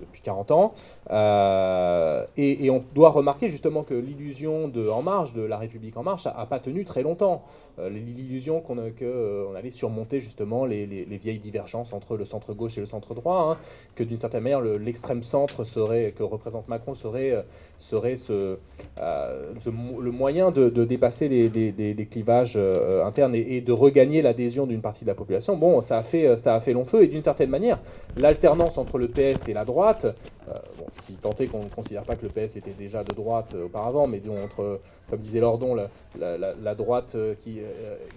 depuis 0.00 0.20
40 0.22 0.50
ans. 0.50 0.74
Euh, 1.10 2.24
et, 2.36 2.70
on 2.70 2.82
doit 2.94 3.10
remarquer 3.22 3.48
justement 3.48 3.84
que 3.84 3.94
l'illusion 3.94 4.68
de 4.68 4.88
En 4.88 5.02
Marche, 5.02 5.32
de 5.32 5.42
la 5.42 5.56
République 5.56 5.96
En 5.96 6.02
Marche, 6.02 6.26
n'a 6.26 6.46
pas 6.46 6.58
tenu 6.58 6.84
très 6.84 7.02
longtemps. 7.02 7.44
Euh, 7.78 7.88
l'illusion 7.88 8.60
qu'on 8.60 8.76
euh, 8.78 9.54
allait 9.54 9.70
surmonter 9.70 10.20
justement 10.20 10.66
les, 10.66 10.86
vieilles 11.22 11.38
divergences 11.38 11.92
entre 11.92 12.16
le 12.16 12.24
centre-gauche 12.24 12.76
et 12.78 12.80
le 12.80 12.86
centre-droit, 12.86 13.52
hein, 13.52 13.56
que 13.94 14.02
d'une 14.02 14.18
certaine 14.18 14.42
manière 14.42 14.60
l'extrême 14.60 15.22
centre 15.22 15.64
serait, 15.64 16.12
que 16.12 16.24
représente 16.24 16.66
Macron 16.68 16.94
serait, 16.94 17.44
serait 17.82 18.16
ce, 18.16 18.56
le 18.96 20.10
moyen 20.10 20.50
de, 20.50 20.68
dépasser 20.84 21.28
les, 21.28 22.08
clivages 22.10 22.58
internes 23.04 23.34
et, 23.34 23.60
de 23.60 23.72
regagner 23.72 24.22
l'adhésion 24.22 24.66
d'une 24.66 24.80
partie 24.80 25.04
de 25.04 25.10
la 25.10 25.14
population. 25.14 25.56
Bon, 25.56 25.80
ça 25.80 25.98
a 25.98 26.02
fait, 26.02 26.36
ça 26.36 26.54
a 26.54 26.60
fait 26.60 26.72
long 26.72 26.84
feu 26.84 27.02
et 27.02 27.08
d'une 27.08 27.22
certaine 27.22 27.50
manière, 27.50 27.78
l'alternance 28.16 28.78
entre 28.78 28.98
le 28.98 29.08
PS 29.08 29.48
et 29.48 29.52
la 29.52 29.64
droite, 29.64 30.06
euh, 30.48 30.54
bon, 30.76 30.86
si 31.00 31.14
tant 31.14 31.34
est 31.38 31.46
qu'on 31.46 31.62
ne 31.62 31.68
considère 31.68 32.02
pas 32.02 32.16
que 32.16 32.26
le 32.26 32.28
PS 32.28 32.56
était 32.56 32.72
déjà 32.76 33.04
de 33.04 33.14
droite 33.14 33.52
euh, 33.54 33.66
auparavant, 33.66 34.08
mais 34.08 34.20
entre, 34.42 34.80
comme 35.08 35.20
disait 35.20 35.40
Lordon, 35.40 35.76
la, 36.18 36.74
droite 36.74 37.12
euh, 37.14 37.34
qui 37.42 37.60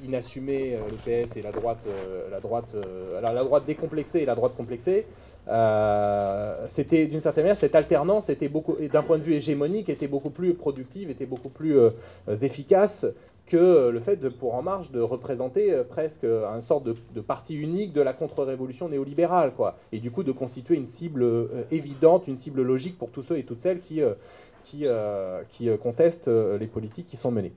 inassumée, 0.04 0.78
le 0.90 0.96
PS, 0.96 1.38
et 1.38 1.42
la 1.42 1.52
droite, 1.52 1.86
la 2.32 2.40
droite, 2.40 2.76
la 3.22 3.44
droite 3.44 3.66
décomplexée 3.66 4.20
et 4.20 4.26
la 4.26 4.36
droite 4.36 4.56
complexée, 4.56 5.06
c'était 6.68 7.06
d'une 7.08 7.20
certaine 7.20 7.44
manière 7.44 7.58
cette 7.58 7.76
alternance 7.76 8.30
était 8.30 8.48
beaucoup, 8.48 8.76
d'un 8.92 9.04
point 9.04 9.18
de 9.18 9.24
vue 9.24 9.34
hégémonique, 9.34 9.90
était 9.90 10.08
beaucoup 10.08 10.32
plus 10.32 10.54
productive, 10.54 11.10
était 11.10 11.26
beaucoup 11.26 11.50
plus 11.50 11.78
efficace 12.42 13.06
que 13.46 13.90
le 13.90 14.00
fait 14.00 14.16
de, 14.18 14.30
pour 14.30 14.56
En 14.56 14.64
Marche 14.64 14.92
de 14.92 15.00
représenter 15.00 15.72
euh, 15.72 15.84
presque 15.84 16.24
une 16.24 16.62
sorte 16.62 16.84
de, 16.84 17.22
parti 17.22 17.56
unique 17.56 17.94
de 17.94 18.02
la 18.02 18.14
contre-révolution 18.14 18.90
néolibérale, 18.90 19.54
quoi. 19.56 19.78
Et 19.92 20.00
du 20.00 20.12
coup 20.12 20.24
de 20.24 20.32
constituer 20.32 20.76
une 20.76 20.86
cible 20.86 21.24
euh, 21.24 21.64
évidente, 21.72 22.28
une 22.28 22.38
cible 22.38 22.62
logique 22.62 22.98
pour 22.98 23.12
tous 23.12 23.22
ceux 23.22 23.38
et 23.38 23.44
toutes 23.44 23.60
celles 23.60 23.82
euh, 23.92 24.16
qui, 24.64 24.88
qui 25.50 25.78
contestent 25.78 26.28
les 26.28 26.68
politiques 26.68 27.08
qui 27.08 27.18
sont 27.18 27.32
menées. 27.32 27.54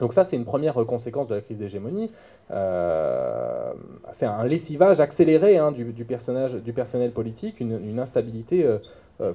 Donc 0.00 0.12
ça, 0.12 0.24
c'est 0.24 0.36
une 0.36 0.44
première 0.44 0.74
conséquence 0.86 1.28
de 1.28 1.34
la 1.34 1.40
crise 1.40 1.58
d'hégémonie. 1.58 2.10
c'est 2.50 4.26
un 4.26 4.44
lessivage 4.44 5.00
accéléré 5.00 5.58
hein, 5.58 5.72
du, 5.72 6.04
personnage, 6.04 6.54
du 6.54 6.72
personnel 6.72 7.12
politique, 7.12 7.60
une, 7.60 7.98
instabilité 7.98 8.66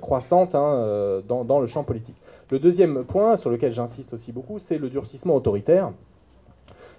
croissante 0.01 0.55
hein, 0.55 1.21
dans, 1.27 1.59
le 1.59 1.65
champ 1.65 1.83
politique. 1.83 2.17
Le 2.51 2.59
deuxième 2.59 3.05
point 3.05 3.37
sur 3.37 3.49
lequel 3.49 3.71
j'insiste 3.71 4.13
aussi 4.13 4.31
beaucoup, 4.31 4.59
c'est 4.59 4.77
le 4.77 4.89
durcissement 4.89 5.35
autoritaire. 5.35 5.91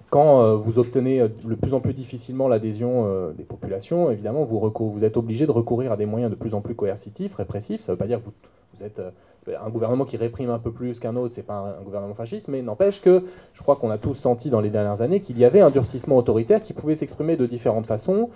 Quand 0.09 0.57
vous 0.57 0.79
obtenez 0.79 1.21
de 1.21 1.55
plus 1.55 1.75
en 1.75 1.81
plus 1.81 1.95
difficilement 1.95 2.49
l'adhésion 2.49 3.31
des 3.37 3.45
populations, 3.45 4.11
évidemment, 4.11 4.45
vous, 4.45 5.05
êtes 5.05 5.17
obligé 5.17 5.47
de 5.47 5.53
recourir 5.53 5.93
à 5.93 5.97
des 5.97 6.07
moyens 6.07 6.31
de 6.31 6.37
plus 6.37 6.55
en 6.55 6.63
plus 6.63 6.75
coercitifs, 6.75 7.35
répressifs. 7.35 7.83
Ça 7.83 7.93
ne 7.93 7.95
veut 7.95 7.99
pas 7.99 8.07
dire 8.07 8.21
que 8.23 8.31
vous 8.75 8.85
êtes 8.85 9.01
un 9.49 9.71
gouvernement 9.71 10.05
qui 10.05 10.17
réprime 10.17 10.51
un 10.51 10.59
peu 10.59 10.71
plus 10.71 11.01
qu'un 11.01 11.17
autre, 11.17 11.35
c'est 11.35 11.47
pas 11.47 11.77
un, 11.81 11.83
gouvernement 11.83 12.15
fasciste, 12.15 12.49
mais 12.49 12.63
n'empêche 12.63 13.01
que 13.01 13.25
je 13.55 13.63
crois 13.63 13.77
qu'on 13.77 13.91
a 13.91 13.99
tous 13.99 14.15
senti 14.15 14.51
dans 14.51 14.61
les 14.61 14.71
dernières 14.71 15.03
années 15.03 15.21
qu'il 15.21 15.39
y 15.39 15.45
avait 15.45 15.61
un 15.61 15.71
durcissement 15.71 16.17
autoritaire 16.17 16.63
qui 16.63 16.73
pouvait 16.73 16.95
s'exprimer 16.95 17.37
de 17.37 17.47
différentes 17.47 17.87
façons. 17.87 18.31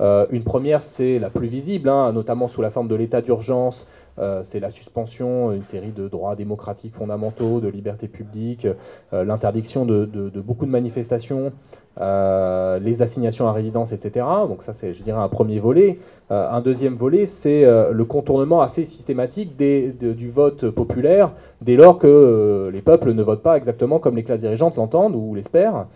Euh, 0.00 0.26
une 0.30 0.44
première, 0.44 0.82
c'est 0.82 1.18
la 1.18 1.30
plus 1.30 1.48
visible, 1.48 1.88
hein, 1.88 2.12
notamment 2.12 2.48
sous 2.48 2.62
la 2.62 2.70
forme 2.70 2.88
de 2.88 2.94
l'état 2.94 3.22
d'urgence. 3.22 3.86
Euh, 4.20 4.42
c'est 4.44 4.60
la 4.60 4.70
suspension, 4.70 5.52
une 5.52 5.62
série 5.62 5.92
de 5.92 6.06
droits 6.06 6.36
démocratiques 6.36 6.94
fondamentaux, 6.94 7.60
de 7.60 7.68
libertés 7.68 8.08
publiques, 8.08 8.66
euh, 9.12 9.24
l'interdiction 9.24 9.86
de, 9.86 10.04
beaucoup 10.40 10.66
de 10.66 10.70
manifestations, 10.70 11.52
euh, 12.00 12.78
les 12.78 13.00
assignations 13.00 13.48
à 13.48 13.52
résidence, 13.52 13.92
etc. 13.92 14.26
Donc 14.46 14.62
ça, 14.62 14.74
c'est, 14.74 14.92
je 14.92 15.02
dirais, 15.02 15.20
un 15.20 15.28
premier 15.28 15.58
volet. 15.58 15.98
Un 16.28 16.60
deuxième 16.60 16.94
volet, 16.94 17.26
c'est 17.26 17.64
le 17.64 18.04
contournement 18.04 18.60
assez 18.60 18.84
systématique 18.84 19.56
du 19.56 20.30
vote 20.30 20.70
populaire, 20.70 21.32
dès 21.60 21.76
lors 21.76 21.98
que 21.98 22.70
les 22.72 22.82
peuples 22.82 23.12
ne 23.12 23.22
votent 23.22 23.42
pas 23.42 23.56
exactement 23.56 23.98
comme 23.98 24.16
les 24.16 24.22
classes 24.22 24.40
dirigeantes 24.40 24.76
l'entendent 24.76 25.16
ou 25.16 25.34
l'espèrent. 25.34 25.86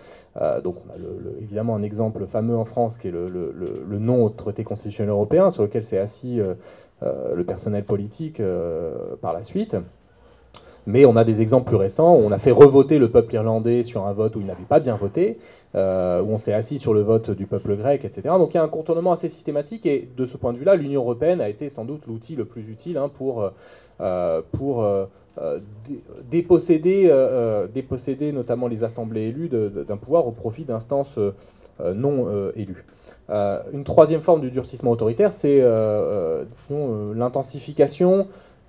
donc 0.64 0.74
on 0.84 0.90
a 0.90 0.96
évidemment 1.40 1.76
un 1.76 1.82
exemple 1.82 2.26
fameux 2.26 2.56
en 2.56 2.64
France 2.64 2.98
qui 2.98 3.08
est 3.08 3.12
le, 3.12 3.28
le 3.28 3.98
non 4.00 4.24
au 4.24 4.28
traité 4.30 4.64
constitutionnel 4.64 5.10
européen, 5.10 5.52
sur 5.52 5.62
lequel 5.62 5.84
s'est 5.84 5.98
assis 5.98 6.40
le 7.04 7.44
personnel 7.44 7.84
politique 7.84 8.40
par 9.20 9.32
la 9.32 9.42
suite. 9.42 9.76
Mais 10.86 11.06
on 11.06 11.16
a 11.16 11.24
des 11.24 11.40
exemples 11.40 11.68
plus 11.68 11.76
récents 11.76 12.14
où 12.14 12.18
on 12.18 12.30
a 12.30 12.38
fait 12.38 12.50
revoter 12.50 12.98
le 12.98 13.08
peuple 13.08 13.34
irlandais 13.34 13.82
sur 13.82 14.06
un 14.06 14.12
vote 14.12 14.36
où 14.36 14.40
il 14.40 14.46
n'avait 14.46 14.64
pas 14.64 14.80
bien 14.80 14.96
voté, 14.96 15.38
euh, 15.74 16.20
où 16.22 16.30
on 16.30 16.38
s'est 16.38 16.52
assis 16.52 16.78
sur 16.78 16.92
le 16.92 17.00
vote 17.00 17.30
du 17.30 17.46
peuple 17.46 17.76
grec, 17.76 18.04
etc. 18.04 18.22
Donc 18.38 18.52
il 18.52 18.58
y 18.58 18.60
a 18.60 18.62
un 18.62 18.68
contournement 18.68 19.12
assez 19.12 19.28
systématique 19.28 19.86
et 19.86 20.08
de 20.14 20.26
ce 20.26 20.36
point 20.36 20.52
de 20.52 20.58
vue-là, 20.58 20.76
l'Union 20.76 21.00
européenne 21.00 21.40
a 21.40 21.48
été 21.48 21.70
sans 21.70 21.84
doute 21.84 22.02
l'outil 22.06 22.36
le 22.36 22.44
plus 22.44 22.68
utile 22.68 22.98
hein, 22.98 23.08
pour, 23.08 23.42
euh, 24.00 24.40
euh, 25.38 25.58
déposséder, 26.30 27.10
déposséder 27.72 28.32
notamment 28.32 28.68
les 28.68 28.84
assemblées 28.84 29.22
élues 29.22 29.48
d'un 29.48 29.96
pouvoir 29.96 30.26
au 30.26 30.32
profit 30.32 30.64
d'instances 30.64 31.18
non 31.80 32.50
élues. 32.56 32.84
une 33.28 33.84
troisième 33.84 34.20
forme 34.20 34.40
du 34.40 34.50
durcissement 34.50 34.90
autoritaire, 34.90 35.32
c'est 35.32 35.62
l'intensification 36.70 38.26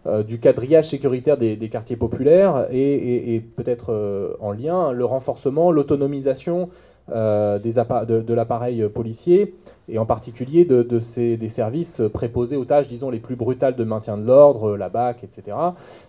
euh, 0.08 0.22
du 0.22 0.40
quadrillage 0.40 0.90
sécuritaire 0.90 1.36
des, 1.36 1.58
quartiers 1.70 1.96
populaires 1.96 2.68
et, 2.72 3.42
peut-être 3.56 3.92
euh, 3.92 4.36
en 4.40 4.52
lien 4.52 4.92
le 4.92 5.04
renforcement, 5.04 5.72
l'autonomisation 5.72 6.70
euh, 7.12 7.58
de, 7.58 8.34
l'appareil 8.34 8.88
policier 8.90 9.56
et 9.90 9.98
en 9.98 10.06
particulier 10.06 10.64
de, 10.64 10.84
des 10.84 11.50
services 11.50 12.04
préposés 12.14 12.56
aux 12.56 12.66
tâches, 12.66 12.88
disons, 12.88 13.10
les 13.10 13.20
plus 13.20 13.36
brutales 13.36 13.76
de 13.76 13.84
maintien 13.84 14.18
de 14.18 14.28
l'ordre, 14.28 14.78
la 14.78 14.90
BAC, 14.90 15.24
etc., 15.24 15.58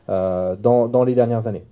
dans, 0.08 1.04
les 1.06 1.14
dernières 1.14 1.46
années. 1.46 1.64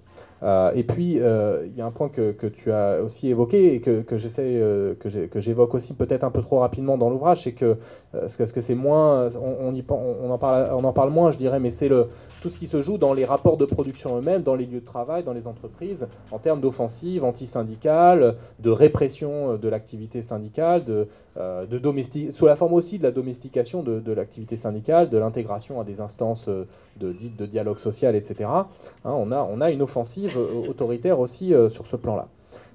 Euh, 0.44 0.72
et 0.74 0.84
puis, 0.84 1.18
euh, 1.20 1.66
il 1.66 1.74
y 1.76 1.80
a 1.80 1.86
un 1.86 1.90
point 1.90 2.10
que, 2.10 2.32
tu 2.48 2.70
as 2.70 3.02
aussi 3.02 3.28
évoqué 3.30 3.74
et 3.74 3.80
que, 3.80 4.04
j'essaie, 4.18 4.42
euh, 4.44 4.94
que 4.94 5.40
j'évoque 5.40 5.74
aussi 5.74 5.94
peut-être 5.94 6.22
un 6.22 6.30
peu 6.30 6.42
trop 6.42 6.58
rapidement 6.58 6.98
dans 6.98 7.08
l'ouvrage, 7.08 7.44
c'est 7.44 7.52
que 7.52 7.78
ce 8.26 8.52
que 8.52 8.60
c'est 8.60 8.74
moins, 8.74 9.30
on, 9.36 9.68
on, 9.68 9.74
y, 9.74 9.84
on, 9.88 10.30
en 10.30 10.38
parle, 10.38 10.68
on 10.72 10.84
en 10.84 10.92
parle 10.92 11.10
moins, 11.10 11.30
je 11.30 11.38
dirais, 11.38 11.60
mais 11.60 11.70
c'est 11.70 11.88
le, 11.88 12.08
tout 12.42 12.50
ce 12.50 12.58
qui 12.58 12.66
se 12.66 12.82
joue 12.82 12.98
dans 12.98 13.14
les 13.14 13.24
rapports 13.24 13.56
de 13.56 13.64
production 13.64 14.18
eux-mêmes, 14.18 14.42
dans 14.42 14.54
les 14.54 14.66
lieux 14.66 14.80
de 14.80 14.84
travail, 14.84 15.24
dans 15.24 15.32
les 15.32 15.46
entreprises, 15.46 16.06
en 16.30 16.38
termes 16.38 16.60
d'offensive 16.60 17.24
anti-syndicale, 17.24 18.36
de 18.60 18.70
répression 18.70 19.56
de 19.56 19.68
l'activité 19.68 20.20
syndicale, 20.20 20.84
de, 20.84 21.08
de 21.36 22.30
sous 22.30 22.46
la 22.46 22.54
forme 22.54 22.74
aussi 22.74 22.98
de 22.98 23.02
la 23.02 23.10
domestication 23.10 23.82
de, 23.82 24.12
l'activité 24.12 24.56
syndicale, 24.56 25.10
de 25.10 25.18
l'intégration 25.18 25.80
à 25.80 25.84
des 25.84 26.00
instances 26.00 26.48
de, 26.48 27.12
dites 27.12 27.36
de 27.36 27.46
dialogue 27.46 27.78
social, 27.78 28.14
etc. 28.14 28.48
Hein, 28.50 28.66
on, 29.04 29.60
a, 29.60 29.70
une 29.70 29.82
offensive 29.82 30.36
euh, 30.36 30.68
autoritaire 30.68 31.18
aussi 31.18 31.52
euh, 31.52 31.68
sur 31.68 31.86
ce 31.86 31.96
plan-là. 31.96 32.28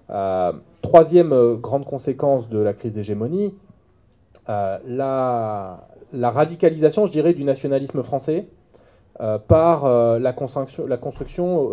Euh, 0.10 0.54
troisième 0.82 1.56
grande 1.56 1.86
conséquence 1.86 2.50
de 2.50 2.60
la 2.60 2.74
crise 2.74 2.96
d'hégémonie, 2.96 3.54
la, 4.48 5.80
radicalisation, 6.14 7.06
je 7.06 7.12
dirais, 7.12 7.34
du 7.34 7.44
nationalisme 7.44 8.02
français 8.02 8.48
par 9.48 9.88
la 10.20 10.34
la 10.88 10.98
construction 10.98 11.72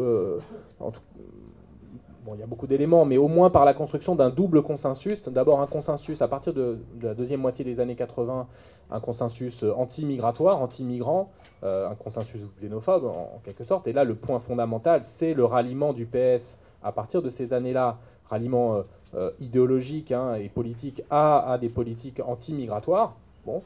il 2.35 2.41
y 2.41 2.43
a 2.43 2.47
beaucoup 2.47 2.67
d'éléments, 2.67 3.05
mais 3.05 3.17
au 3.17 3.29
moins 3.29 3.51
par 3.51 3.65
la 3.65 3.75
construction 3.75 4.15
d'un 4.15 4.31
double 4.31 4.63
consensus. 4.63 5.29
D'abord 5.29 5.61
un 5.61 5.67
consensus 5.67 6.23
à 6.23 6.29
partir 6.29 6.53
de, 6.53 6.79
la 7.01 7.15
deuxième 7.15 7.41
moitié 7.41 7.65
des 7.65 7.81
années 7.81 7.95
80, 7.95 8.47
un 8.91 9.01
consensus 9.01 9.63
anti-migratoire, 9.63 10.61
anti-migrant, 10.61 11.31
euh, 11.65 11.89
un 11.89 11.95
consensus 11.95 12.41
xénophobe 12.59 13.05
en, 13.05 13.41
quelque 13.45 13.65
sorte. 13.65 13.87
Et 13.87 13.93
là, 13.93 14.05
le 14.05 14.15
point 14.15 14.41
fondamental, 14.41 15.05
c'est 15.05 15.35
le 15.35 15.45
ralliement 15.45 15.93
du 15.93 16.07
PS 16.07 16.61
à 16.83 16.93
partir 16.93 17.23
de 17.23 17.31
ces 17.31 17.53
années-là, 17.53 17.99
ralliement 18.27 18.75
euh, 18.75 18.83
euh, 19.15 19.31
idéologique 19.41 20.13
hein, 20.13 20.35
et 20.35 20.49
politique 20.49 21.03
à, 21.11 21.53
à 21.53 21.59
des 21.59 21.69
politiques 21.69 22.21
anti-migratoires. 22.25 23.15
Bon, 23.45 23.63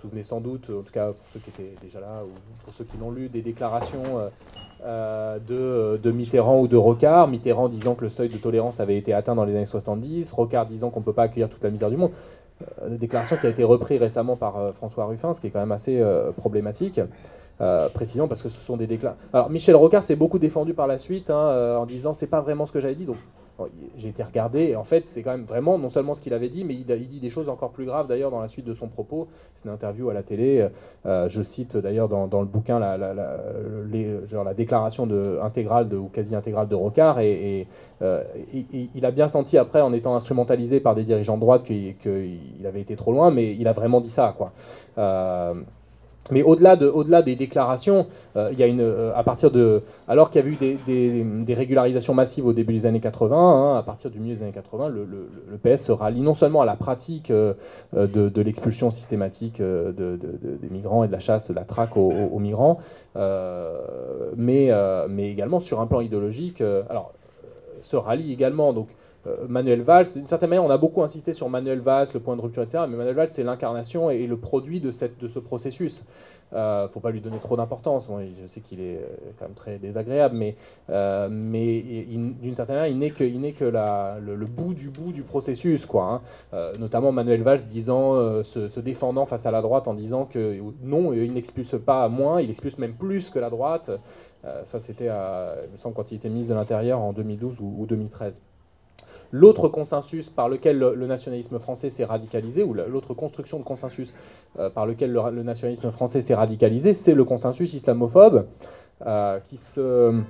souvenez 0.00 0.22
sans 0.22 0.40
doute, 0.40 0.70
en 0.70 0.82
tout 0.82 0.92
cas 0.92 1.08
pour 1.08 1.26
ceux 1.32 1.40
qui 1.40 1.50
étaient 1.50 1.74
déjà 1.82 2.00
là 2.00 2.22
ou 2.24 2.28
pour 2.64 2.74
ceux 2.74 2.84
qui 2.84 2.96
l'ont 2.96 3.10
lu, 3.10 3.28
des 3.28 3.42
déclarations 3.42 4.02
euh, 4.84 5.38
euh, 5.50 5.98
de, 5.98 6.10
Mitterrand 6.10 6.60
ou 6.60 6.68
de 6.68 6.76
Rocard. 6.76 7.28
Mitterrand 7.28 7.68
disant 7.68 7.94
que 7.94 8.04
le 8.04 8.10
seuil 8.10 8.28
de 8.28 8.36
tolérance 8.38 8.80
avait 8.80 8.96
été 8.96 9.12
atteint 9.12 9.34
dans 9.34 9.44
les 9.44 9.54
années 9.54 9.64
70, 9.64 10.30
Rocard 10.32 10.66
disant 10.66 10.90
qu'on 10.90 11.00
ne 11.00 11.04
peut 11.04 11.12
pas 11.12 11.24
accueillir 11.24 11.48
toute 11.48 11.62
la 11.62 11.70
misère 11.70 11.90
du 11.90 11.96
monde. 11.96 12.10
Euh, 12.82 12.96
déclaration 12.96 13.36
qui 13.36 13.46
a 13.46 13.50
été 13.50 13.64
reprise 13.64 14.00
récemment 14.00 14.36
par 14.36 14.74
François 14.74 15.06
Ruffin, 15.06 15.34
ce 15.34 15.40
qui 15.40 15.48
est 15.48 15.50
quand 15.50 15.60
même 15.60 15.72
assez 15.72 16.02
problématique. 16.36 17.00
précisément 17.92 18.28
parce 18.28 18.42
que 18.42 18.48
ce 18.48 18.60
sont 18.60 18.76
des 18.76 18.86
déclarations. 18.86 19.22
Alors 19.32 19.50
Michel 19.50 19.76
Rocard 19.76 20.04
s'est 20.04 20.16
beaucoup 20.16 20.38
défendu 20.38 20.74
par 20.74 20.86
la 20.86 20.98
suite 20.98 21.30
hein, 21.30 21.76
en 21.78 21.86
disant 21.86 22.12
c'est 22.12 22.28
pas 22.28 22.40
vraiment 22.40 22.66
ce 22.66 22.72
que 22.72 22.80
j'avais 22.80 22.94
dit, 22.94 23.04
donc 23.04 23.16
j'ai 23.96 24.08
été 24.08 24.22
regardé, 24.22 24.68
et 24.68 24.76
en 24.76 24.84
fait, 24.84 25.08
c'est 25.08 25.22
quand 25.22 25.32
même 25.32 25.44
vraiment 25.44 25.78
non 25.78 25.88
seulement 25.88 26.14
ce 26.14 26.20
qu'il 26.20 26.34
avait 26.34 26.48
dit, 26.48 26.64
mais 26.64 26.74
il, 26.74 26.84
dit 26.86 27.20
des 27.20 27.30
choses 27.30 27.48
encore 27.48 27.70
plus 27.70 27.84
graves 27.84 28.06
d'ailleurs 28.06 28.30
dans 28.30 28.40
la 28.40 28.48
suite 28.48 28.64
de 28.64 28.74
son 28.74 28.88
propos. 28.88 29.28
C'est 29.56 29.64
une 29.64 29.74
interview 29.74 30.10
à 30.10 30.14
la 30.14 30.22
télé. 30.22 30.68
Euh, 31.06 31.28
je 31.28 31.42
cite 31.42 31.76
d'ailleurs 31.76 32.08
dans, 32.08 32.40
le 32.40 32.46
bouquin 32.46 32.78
la, 32.78 34.54
déclaration 34.54 35.08
intégrale 35.42 35.92
ou 35.94 36.08
quasi 36.08 36.34
intégrale 36.34 36.68
de 36.68 36.74
Rocard, 36.74 37.20
et, 37.20 37.66
euh, 38.02 38.22
il, 38.94 39.04
a 39.04 39.10
bien 39.10 39.28
senti 39.28 39.58
après, 39.58 39.80
en 39.80 39.92
étant 39.92 40.14
instrumentalisé 40.14 40.80
par 40.80 40.94
des 40.94 41.04
dirigeants 41.04 41.36
de 41.36 41.40
droite, 41.40 41.64
qu'il 41.64 42.66
avait 42.66 42.80
été 42.80 42.96
trop 42.96 43.12
loin, 43.12 43.30
mais 43.30 43.54
il 43.54 43.66
a 43.66 43.72
vraiment 43.72 44.00
dit 44.00 44.10
ça. 44.10 44.34
Quoi. 44.36 44.52
Euh, 44.98 45.54
mais 46.30 46.42
au-delà 46.42 46.76
de, 46.76 46.86
au-delà 46.86 47.22
des 47.22 47.36
déclarations, 47.36 48.06
euh, 48.36 48.50
il 48.52 48.58
y 48.58 48.62
a 48.62 48.66
une, 48.66 48.80
euh, 48.80 49.12
à 49.14 49.22
partir 49.22 49.50
de, 49.50 49.82
alors 50.06 50.30
qu'il 50.30 50.42
y 50.42 50.44
a 50.44 50.48
eu 50.48 50.56
des, 51.44 51.54
régularisations 51.54 52.14
massives 52.14 52.46
au 52.46 52.52
début 52.52 52.72
des 52.72 52.86
années 52.86 53.00
80, 53.00 53.36
hein, 53.36 53.78
à 53.78 53.82
partir 53.82 54.10
du 54.10 54.20
milieu 54.20 54.34
des 54.34 54.42
années 54.42 54.52
80, 54.52 54.88
le, 54.88 55.04
le, 55.04 55.58
PS 55.58 55.84
se 55.84 55.92
rallie 55.92 56.20
non 56.20 56.34
seulement 56.34 56.62
à 56.62 56.66
la 56.66 56.76
pratique 56.76 57.30
euh, 57.30 57.54
de, 57.94 58.40
l'expulsion 58.42 58.90
systématique 58.90 59.60
de, 59.60 59.92
des 59.92 60.68
migrants 60.70 61.04
et 61.04 61.08
de 61.08 61.12
la 61.12 61.18
chasse, 61.18 61.50
de 61.50 61.54
la 61.54 61.64
traque 61.64 61.96
aux, 61.96 62.38
migrants, 62.38 62.78
mais, 64.36 64.70
mais 65.08 65.30
également 65.30 65.60
sur 65.60 65.80
un 65.80 65.86
plan 65.86 66.00
idéologique. 66.00 66.60
alors, 66.60 67.12
se 67.80 67.96
rallie 67.96 68.32
également 68.32 68.72
donc 68.72 68.88
Manuel 69.48 69.82
Valls, 69.82 70.06
d'une 70.14 70.26
certaine 70.26 70.50
manière, 70.50 70.64
on 70.64 70.70
a 70.70 70.78
beaucoup 70.78 71.02
insisté 71.02 71.32
sur 71.32 71.48
Manuel 71.48 71.80
Valls, 71.80 72.08
le 72.14 72.20
point 72.20 72.36
de 72.36 72.40
rupture, 72.40 72.62
etc. 72.62 72.84
Mais 72.88 72.96
Manuel 72.96 73.14
Valls, 73.14 73.28
c'est 73.30 73.42
l'incarnation 73.42 74.10
et, 74.10 74.26
le 74.26 74.36
produit 74.36 74.80
de, 74.80 74.90
cette, 74.90 75.18
de 75.18 75.28
ce 75.28 75.38
processus. 75.38 76.06
ne 76.52 76.58
euh, 76.58 76.88
faut 76.88 77.00
pas 77.00 77.10
lui 77.10 77.20
donner 77.20 77.38
trop 77.38 77.56
d'importance. 77.56 78.08
je 78.40 78.46
sais 78.46 78.60
qu'il 78.60 78.80
est 78.80 78.96
euh, 78.96 79.06
quand 79.38 79.46
même 79.46 79.54
très 79.54 79.78
désagréable, 79.78 80.36
mais, 80.36 80.56
mais 80.88 81.80
d'une 81.80 82.54
certaine 82.54 82.76
manière, 82.76 82.90
il 82.90 82.98
n'est 82.98 83.10
que, 83.10 83.24
il 83.24 83.54
que 83.54 83.64
la, 83.64 84.18
le, 84.20 84.46
bout 84.46 84.74
du 84.74 84.90
bout 84.90 85.12
du 85.12 85.22
processus, 85.22 85.86
quoi. 85.86 86.22
Hein. 86.52 86.72
notamment 86.78 87.12
Manuel 87.12 87.42
Valls 87.42 87.66
disant, 87.68 88.42
se, 88.42 88.80
défendant 88.80 89.26
face 89.26 89.46
à 89.46 89.50
la 89.50 89.62
droite 89.62 89.88
en 89.88 89.94
disant 89.94 90.24
que 90.24 90.58
non, 90.82 91.12
il 91.12 91.32
n'expulse 91.32 91.76
pas 91.84 92.08
moins, 92.08 92.40
il 92.40 92.50
expulse 92.50 92.78
même 92.78 92.94
plus 92.94 93.30
que 93.30 93.38
la 93.38 93.50
droite. 93.50 93.90
ça, 94.64 94.80
c'était, 94.80 95.06
il 95.06 95.72
me 95.72 95.76
semble, 95.76 95.94
quand 95.94 96.12
il 96.12 96.16
était 96.16 96.28
ministre 96.28 96.54
de 96.54 96.58
l'Intérieur 96.58 97.00
en 97.00 97.12
2012 97.12 97.56
ou 97.60 97.86
2013. 97.86 98.40
L'autre 99.30 99.68
consensus 99.68 100.30
par 100.30 100.48
lequel 100.48 100.78
le, 100.78 101.06
nationalisme 101.06 101.58
français 101.58 101.90
s'est 101.90 102.04
radicalisé, 102.04 102.62
ou 102.62 102.74
l'autre 102.74 103.14
construction 103.14 103.58
de 103.58 103.64
consensus 103.64 104.14
euh, 104.58 104.70
par 104.70 104.86
lequel 104.86 105.12
le, 105.12 105.42
nationalisme 105.42 105.90
français 105.90 106.22
s'est 106.22 106.34
radicalisé, 106.34 106.94
c'est 106.94 107.14
le 107.14 107.24
consensus 107.24 107.74
islamophobe, 107.74 108.46
euh, 109.06 109.38
qui 109.48 109.58
se... 109.58 110.22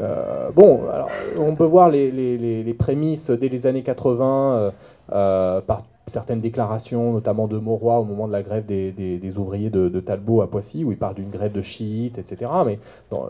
Euh, 0.00 0.50
bon, 0.54 0.88
alors, 0.90 1.10
on 1.38 1.54
peut 1.54 1.64
voir 1.64 1.90
les, 1.90 2.76
prémices 2.78 3.30
dès 3.30 3.48
les 3.48 3.66
années 3.66 3.82
80 3.82 4.72
par 5.08 5.82
certaines 6.12 6.40
déclarations, 6.40 7.12
notamment 7.12 7.48
de 7.48 7.58
Mauroy 7.58 7.98
au 7.98 8.04
moment 8.04 8.28
de 8.28 8.32
la 8.32 8.42
grève 8.42 8.66
des, 8.66 9.38
ouvriers 9.38 9.70
de, 9.70 10.00
Talbot 10.00 10.42
à 10.42 10.50
Poissy, 10.50 10.84
où 10.84 10.92
il 10.92 10.98
parle 10.98 11.14
d'une 11.14 11.30
grève 11.30 11.52
de 11.52 11.62
chiites, 11.62 12.18
etc. 12.18 12.50
Mais 12.66 12.78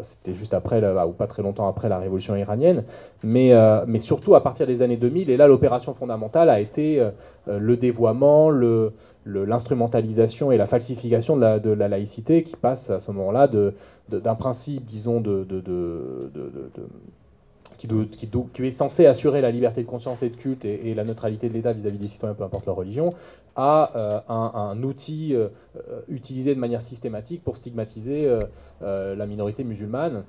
c'était 0.02 0.34
juste 0.34 0.52
après, 0.54 0.82
ou 1.06 1.12
pas 1.12 1.26
très 1.26 1.42
longtemps 1.42 1.68
après 1.68 1.88
la 1.88 1.98
révolution 1.98 2.36
iranienne. 2.36 2.84
Mais, 3.22 3.52
euh, 3.52 3.86
surtout 3.98 4.34
à 4.34 4.42
partir 4.42 4.66
des 4.66 4.82
années 4.82 4.96
2000, 4.96 5.30
et 5.30 5.36
là 5.36 5.46
l'opération 5.46 5.94
fondamentale 5.94 6.50
a 6.50 6.58
été 6.60 6.98
euh, 7.00 7.10
le 7.46 7.76
dévoiement, 7.76 8.50
l'instrumentalisation 9.24 10.50
et 10.50 10.56
la 10.56 10.66
falsification 10.66 11.36
de 11.36 11.70
la, 11.70 11.88
laïcité 11.88 12.42
qui 12.42 12.56
passe 12.56 12.90
à 12.90 12.98
ce 12.98 13.12
moment-là 13.12 13.48
d'un 14.08 14.34
principe, 14.34 14.84
disons, 14.86 15.20
de 15.20 15.46
qui, 17.88 18.66
est 18.66 18.70
censé 18.70 19.06
assurer 19.06 19.40
la 19.40 19.50
liberté 19.50 19.82
de 19.82 19.88
conscience 19.88 20.22
et 20.22 20.30
de 20.30 20.36
culte 20.36 20.64
et, 20.64 20.94
la 20.94 21.04
neutralité 21.04 21.48
de 21.48 21.54
l'État 21.54 21.72
vis-à-vis 21.72 21.98
des 21.98 22.08
citoyens, 22.08 22.34
peu 22.34 22.44
importe 22.44 22.66
leur 22.66 22.76
religion, 22.76 23.14
à 23.56 23.92
euh, 23.96 24.20
un, 24.28 24.82
outil 24.82 25.34
euh, 25.34 25.48
utilisé 26.08 26.54
de 26.54 26.60
manière 26.60 26.82
systématique 26.82 27.42
pour 27.42 27.56
stigmatiser 27.56 28.38
euh, 28.82 29.14
la 29.14 29.26
minorité 29.26 29.64
musulmane. 29.64 30.24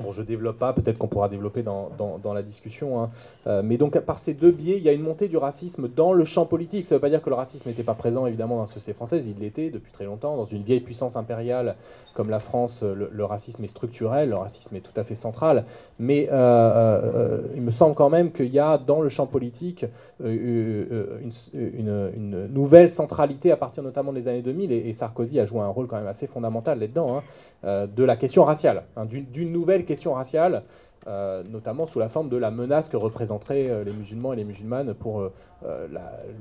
Bon, 0.00 0.12
je 0.12 0.22
développe 0.22 0.58
pas, 0.58 0.72
peut-être 0.72 0.96
qu'on 0.96 1.08
pourra 1.08 1.28
développer 1.28 1.62
dans, 1.62 1.90
dans, 1.98 2.32
la 2.32 2.42
discussion. 2.42 3.02
Hein. 3.02 3.10
Euh, 3.46 3.62
mais 3.62 3.76
donc, 3.76 3.98
par 4.00 4.18
ces 4.18 4.32
deux 4.32 4.50
biais, 4.50 4.78
il 4.78 4.82
y 4.82 4.88
a 4.88 4.92
une 4.92 5.02
montée 5.02 5.28
du 5.28 5.36
racisme 5.36 5.88
dans 5.88 6.12
le 6.12 6.24
champ 6.24 6.46
politique. 6.46 6.86
Ça 6.86 6.94
ne 6.94 6.96
veut 6.96 7.00
pas 7.00 7.10
dire 7.10 7.20
que 7.22 7.28
le 7.28 7.36
racisme 7.36 7.68
n'était 7.68 7.82
pas 7.82 7.94
présent, 7.94 8.26
évidemment, 8.26 8.56
dans 8.56 8.62
la 8.62 8.66
société 8.66 8.94
française. 8.94 9.26
Il 9.28 9.42
l'était 9.42 9.68
depuis 9.68 9.92
très 9.92 10.06
longtemps. 10.06 10.36
Dans 10.36 10.46
une 10.46 10.62
vieille 10.62 10.80
puissance 10.80 11.16
impériale 11.16 11.76
comme 12.14 12.30
la 12.30 12.40
France, 12.40 12.82
le, 12.82 13.24
racisme 13.24 13.62
est 13.64 13.68
structurel, 13.68 14.30
le 14.30 14.36
racisme 14.36 14.74
est 14.76 14.80
tout 14.80 14.98
à 14.98 15.04
fait 15.04 15.14
central. 15.14 15.64
Mais 15.98 16.28
euh, 16.30 16.34
euh, 16.34 17.40
il 17.54 17.62
me 17.62 17.70
semble 17.70 17.94
quand 17.94 18.10
même 18.10 18.32
qu'il 18.32 18.48
y 18.48 18.58
a 18.58 18.78
dans 18.78 19.02
le 19.02 19.08
champ 19.08 19.26
politique 19.26 19.84
une, 20.24 21.30
nouvelle 22.48 22.90
centralité 22.90 23.52
à 23.52 23.56
partir 23.56 23.82
notamment 23.82 24.12
des 24.12 24.28
années 24.28 24.42
2000. 24.42 24.72
Et, 24.72 24.92
Sarkozy 24.92 25.38
a 25.40 25.44
joué 25.44 25.60
un 25.60 25.68
rôle 25.68 25.86
quand 25.86 25.96
même 25.96 26.06
assez 26.06 26.26
fondamental 26.26 26.78
là-dedans, 26.78 27.18
hein, 27.18 27.22
de 27.62 28.04
la 28.04 28.16
question 28.16 28.44
raciale, 28.44 28.84
hein, 28.96 29.04
d'une 29.06 29.52
nouvelle 29.52 29.84
question 29.84 30.14
raciale, 30.14 30.62
euh, 31.06 31.42
notamment 31.48 31.86
sous 31.86 31.98
la 31.98 32.10
forme 32.10 32.28
de 32.28 32.36
la 32.36 32.50
menace 32.50 32.90
que 32.90 32.96
représenteraient 32.98 33.70
euh, 33.70 33.84
les 33.84 33.92
musulmans 33.92 34.34
et 34.34 34.36
les 34.36 34.44
musulmanes 34.44 34.92
pour 34.92 35.20
euh, 35.20 35.30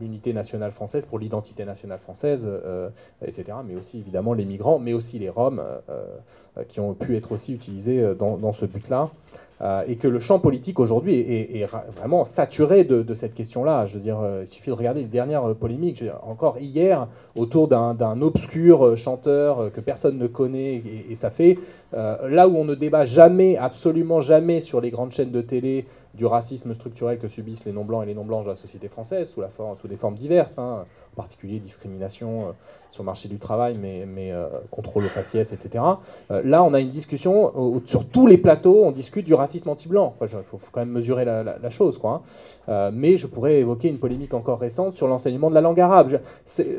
l'unité 0.01 0.33
nationale 0.33 0.73
française, 0.73 1.05
pour 1.05 1.17
l'identité 1.17 1.63
nationale 1.63 1.99
française, 1.99 2.49
etc. 3.25 3.57
Mais 3.65 3.75
aussi 3.75 3.99
évidemment 3.99 4.33
les 4.33 4.45
migrants, 4.45 4.79
mais 4.79 4.93
aussi 4.93 5.19
les 5.19 5.29
Roms, 5.29 5.61
qui 6.67 6.79
ont 6.79 6.93
pu 6.93 7.15
être 7.15 7.31
aussi 7.31 7.53
utilisés 7.53 8.15
dans 8.15 8.51
ce 8.51 8.65
but-là. 8.65 9.09
Euh, 9.61 9.83
et 9.87 9.97
que 9.97 10.07
le 10.07 10.19
champ 10.19 10.39
politique 10.39 10.79
aujourd'hui 10.79 11.19
est, 11.19 11.65
vraiment 11.97 12.23
saturé 12.23 12.85
de, 12.85 13.13
cette 13.13 13.33
question-là. 13.33 13.85
Je 13.87 13.95
veux 13.95 13.99
dire, 13.99 14.19
euh, 14.21 14.43
il 14.45 14.47
suffit 14.47 14.69
de 14.69 14.75
regarder 14.75 15.01
les 15.01 15.07
dernières 15.07 15.53
polémiques, 15.55 16.03
encore 16.23 16.57
hier, 16.59 17.07
autour 17.35 17.67
d'un 17.67 18.21
obscur 18.21 18.95
chanteur 18.95 19.71
que 19.73 19.81
personne 19.81 20.17
ne 20.17 20.27
connaît, 20.27 20.81
et, 21.09 21.15
ça 21.15 21.29
fait, 21.29 21.57
euh, 21.93 22.29
là 22.29 22.47
où 22.47 22.55
on 22.55 22.65
ne 22.65 22.75
débat 22.75 23.03
jamais, 23.03 23.57
absolument 23.57 24.21
jamais, 24.21 24.61
sur 24.61 24.79
les 24.79 24.91
grandes 24.91 25.11
chaînes 25.11 25.31
de 25.31 25.41
télé 25.41 25.85
du 26.13 26.25
racisme 26.25 26.73
structurel 26.73 27.17
que 27.17 27.27
subissent 27.27 27.65
les 27.65 27.71
non-blancs 27.71 28.03
et 28.03 28.07
les 28.07 28.13
non-blanches 28.13 28.45
de 28.45 28.51
la 28.51 28.55
société 28.55 28.87
française, 28.87 29.29
sous, 29.29 29.87
des 29.87 29.95
formes 29.95 30.15
diverses, 30.15 30.57
hein, 30.59 30.85
en 31.13 31.15
particulier 31.15 31.59
discrimination 31.59 32.49
euh, 32.49 32.51
sur 32.91 33.03
le 33.03 33.05
marché 33.05 33.29
du 33.29 33.37
travail, 33.37 33.75
mais, 33.81 34.05
mais 34.07 34.31
euh, 34.31 34.47
contrôle 34.71 35.05
aux 35.05 35.09
faciès, 35.09 35.51
etc. 35.53 35.83
Euh, 36.31 36.41
là, 36.43 36.63
on 36.63 36.73
a 36.73 36.79
une 36.79 36.89
discussion, 36.89 37.81
sur 37.85 38.07
tous 38.07 38.25
les 38.25 38.37
plateaux, 38.37 38.83
on 38.83 38.91
discute 38.91 39.25
du 39.25 39.33
racisme 39.33 39.69
anti-blanc. 39.69 40.15
Il 40.21 40.27
faut, 40.27 40.59
quand 40.71 40.79
même 40.79 40.91
mesurer 40.91 41.25
la, 41.25 41.69
chose. 41.69 41.97
Quoi, 41.97 42.23
hein. 42.67 42.91
mais 42.91 43.17
je 43.17 43.27
pourrais 43.27 43.59
évoquer 43.59 43.89
une 43.89 43.99
polémique 43.99 44.33
encore 44.33 44.59
récente 44.59 44.93
sur 44.95 45.07
l'enseignement 45.07 45.49
de 45.49 45.55
la 45.55 45.61
langue 45.61 45.79
arabe. 45.79 46.19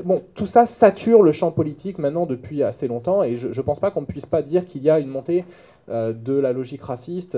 bon, 0.04 0.22
tout 0.34 0.46
ça 0.46 0.66
sature 0.66 1.22
le 1.22 1.32
champ 1.32 1.52
politique 1.52 1.98
maintenant 1.98 2.26
depuis 2.26 2.62
assez 2.62 2.88
longtemps, 2.88 3.22
et 3.22 3.36
je 3.36 3.48
ne 3.48 3.62
pense 3.64 3.78
pas 3.78 3.90
qu'on 3.90 4.00
ne 4.00 4.06
puisse 4.06 4.26
pas 4.26 4.42
dire 4.42 4.66
qu'il 4.66 4.82
y 4.82 4.90
a 4.90 4.98
une 4.98 5.08
montée 5.08 5.44
euh, 5.90 6.12
de 6.12 6.38
la 6.38 6.52
logique 6.52 6.82
raciste 6.82 7.36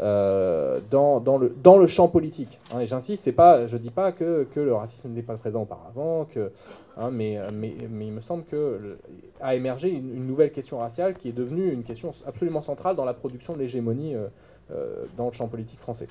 euh, 0.00 0.80
dans, 0.90 1.38
le, 1.38 1.86
champ 1.86 2.08
politique. 2.08 2.58
Hein, 2.74 2.80
et 2.80 2.86
j'insiste, 2.86 3.24
je 3.26 3.72
ne 3.72 3.78
dis 3.78 3.90
pas 3.90 4.12
que, 4.12 4.46
le 4.54 4.74
racisme 4.74 5.08
n'était 5.08 5.22
pas 5.22 5.36
présent 5.36 5.62
auparavant, 5.62 6.26
que, 6.26 6.50
hein, 6.98 7.10
mais, 7.10 7.38
mais, 7.54 7.74
il 8.06 8.12
me 8.12 8.20
semble 8.20 8.44
qu'a 8.44 9.54
émergé 9.54 9.90
une, 9.90 10.26
nouvelle 10.26 10.52
question 10.52 10.78
raciale 10.78 11.14
qui 11.14 11.28
est 11.28 11.32
devenue 11.32 11.72
une 11.72 11.82
question 11.82 12.12
absolument 12.26 12.60
centrale 12.60 12.96
dans 12.96 13.04
la 13.04 13.14
production 13.14 13.54
de 13.54 13.58
l'hégémonie 13.58 14.14
euh, 14.14 15.04
dans 15.16 15.26
le 15.26 15.32
champ 15.32 15.48
politique 15.48 15.80
français. 15.80 16.08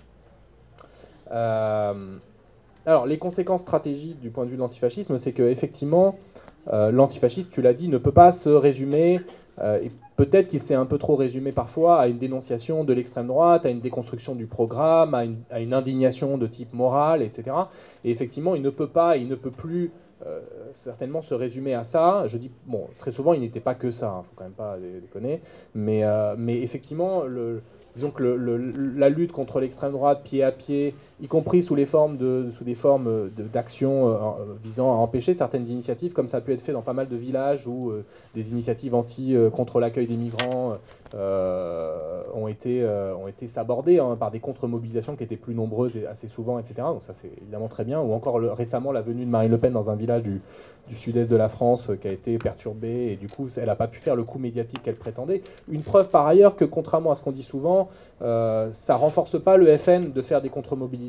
alors, 1.29 3.05
les 3.07 3.17
conséquences 3.17 3.61
stratégiques 3.61 4.19
du 4.19 4.29
point 4.29 4.45
de 4.45 4.49
vue 4.49 4.57
de 4.57 4.61
l'antifascisme, 4.61 5.17
c'est 5.17 5.33
qu'effectivement, 5.33 6.17
l'antifascisme, 6.71 7.49
tu 7.51 7.61
l'as 7.61 7.73
dit, 7.73 7.87
ne 7.89 7.97
peut 7.97 8.11
pas 8.11 8.31
se 8.31 8.49
résumer 8.49 9.21
et 9.61 9.89
Peut-être 10.15 10.47
qu'il 10.47 10.63
s'est 10.63 10.75
un 10.75 10.85
peu 10.85 10.97
trop 10.97 11.17
résumé 11.17 11.51
parfois 11.51 11.99
à 11.99 12.07
une 12.07 12.17
dénonciation 12.17 12.85
de 12.85 12.93
l'extrême 12.93 13.27
droite, 13.27 13.65
à 13.65 13.69
une 13.69 13.81
déconstruction 13.81 14.33
du 14.33 14.45
programme, 14.45 15.13
à 15.13 15.59
une, 15.59 15.73
indignation 15.73 16.37
de 16.37 16.47
type 16.47 16.73
moral, 16.73 17.21
etc. 17.21 17.57
Et 18.05 18.11
effectivement, 18.11 18.55
il 18.55 18.61
ne 18.61 18.69
peut 18.69 18.87
pas, 18.87 19.17
il 19.17 19.27
ne 19.27 19.35
peut 19.35 19.51
plus 19.51 19.91
euh, 20.25 20.39
certainement 20.73 21.21
se 21.21 21.33
résumer 21.33 21.73
à 21.73 21.83
ça. 21.83 22.27
Je 22.27 22.37
dis, 22.37 22.49
bon, 22.65 22.87
très 22.97 23.11
souvent, 23.11 23.33
il 23.33 23.41
n'était 23.41 23.59
pas 23.59 23.75
que 23.75 23.91
ça, 23.91 24.05
il 24.15 24.19
hein, 24.19 24.23
faut 24.23 24.33
quand 24.35 24.43
même 24.45 24.53
pas 24.53 24.77
déconner. 24.77 25.41
Mais, 25.73 26.03
euh, 26.03 26.35
mais 26.37 26.61
effectivement, 26.61 27.23
disons 27.95 28.11
que 28.11 28.23
la 28.23 29.09
lutte 29.09 29.31
contre 29.31 29.59
l'extrême 29.59 29.91
droite, 29.91 30.21
pied 30.23 30.43
à 30.43 30.51
pied, 30.51 30.95
y 31.21 31.27
compris 31.27 31.63
sous, 31.63 31.75
les 31.75 31.85
formes 31.85 32.17
de, 32.17 32.49
sous 32.51 32.65
des 32.65 32.75
formes 32.75 33.29
d'action 33.53 34.09
euh, 34.09 34.15
visant 34.61 34.91
à 34.91 34.95
empêcher 34.95 35.33
certaines 35.33 35.67
initiatives, 35.69 36.11
comme 36.11 36.27
ça 36.27 36.37
a 36.37 36.41
pu 36.41 36.51
être 36.51 36.61
fait 36.61 36.73
dans 36.73 36.81
pas 36.81 36.93
mal 36.93 37.07
de 37.07 37.15
villages 37.15 37.67
où 37.67 37.89
euh, 37.89 38.03
des 38.33 38.51
initiatives 38.51 38.93
anti 38.93 39.33
euh, 39.33 39.49
contre 39.49 39.79
l'accueil 39.79 40.07
des 40.07 40.17
migrants 40.17 40.77
ont, 42.33 42.47
été, 42.49 42.85
ont 42.85 43.29
été 43.29 43.47
sabordées 43.47 43.99
hein, 43.99 44.17
par 44.19 44.31
des 44.31 44.41
contre-mobilisations 44.41 45.15
qui 45.15 45.23
étaient 45.23 45.37
plus 45.37 45.55
nombreuses 45.55 45.97
assez 46.11 46.27
souvent, 46.27 46.59
etc. 46.59 46.73
Donc 46.79 47.03
ça 47.03 47.13
c'est 47.13 47.31
évidemment 47.41 47.69
très 47.69 47.85
bien. 47.85 48.01
Ou 48.01 48.11
encore 48.11 48.35
récemment 48.35 48.91
la 48.91 49.01
venue 49.01 49.23
de 49.23 49.29
Marine 49.29 49.51
Le 49.51 49.57
Pen 49.57 49.71
dans 49.71 49.89
un 49.89 49.95
village 49.95 50.23
du, 50.23 50.41
du 50.89 50.95
sud-est 50.95 51.31
de 51.31 51.37
la 51.37 51.47
France 51.47 51.91
qui 52.01 52.09
a 52.09 52.11
été 52.11 52.37
perturbée 52.37 53.13
et 53.13 53.15
du 53.15 53.29
coup 53.29 53.47
elle 53.55 53.67
n'a 53.67 53.77
pas 53.77 53.87
pu 53.87 54.01
faire 54.01 54.17
le 54.17 54.25
coup 54.25 54.39
médiatique 54.39 54.83
qu'elle 54.83 54.97
prétendait. 54.97 55.41
Une 55.69 55.83
preuve 55.83 56.09
par 56.09 56.27
ailleurs 56.27 56.57
que 56.57 56.65
contrairement 56.65 57.11
à 57.11 57.15
ce 57.15 57.23
qu'on 57.23 57.31
dit 57.31 57.43
souvent, 57.43 57.87
ça 58.19 58.95
renforce 58.95 59.41
pas 59.41 59.55
le 59.55 59.77
FN 59.77 60.11
de 60.11 60.21
faire 60.21 60.41
des 60.41 60.49
contre-mobilisations 60.49 61.04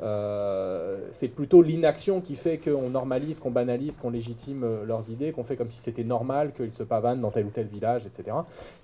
euh, 0.00 0.98
c'est 1.10 1.28
plutôt 1.28 1.62
l'inaction 1.62 2.20
qui 2.20 2.36
fait 2.36 2.58
qu'on 2.58 2.90
normalise, 2.90 3.40
qu'on 3.40 3.50
banalise, 3.50 3.96
qu'on 3.96 4.10
légitime 4.10 4.62
euh, 4.62 4.84
leurs 4.84 5.10
idées, 5.10 5.32
qu'on 5.32 5.42
fait 5.42 5.56
comme 5.56 5.70
si 5.70 5.80
c'était 5.80 6.04
normal 6.04 6.52
qu'ils 6.52 6.70
se 6.70 6.84
pavanent 6.84 7.20
dans 7.20 7.30
tel 7.30 7.46
ou 7.46 7.50
tel 7.50 7.66
village, 7.66 8.06
etc. 8.06 8.36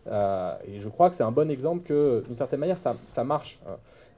Euh, 0.09 0.55
et 0.66 0.80
je 0.80 0.89
crois 0.89 1.11
que 1.11 1.16
c'est 1.16 1.22
un 1.22 1.30
bon 1.30 1.51
exemple 1.51 1.85
que, 1.85 2.22
d'une 2.24 2.35
certaine 2.35 2.61
manière, 2.61 2.78
ça, 2.78 3.24
marche. 3.24 3.61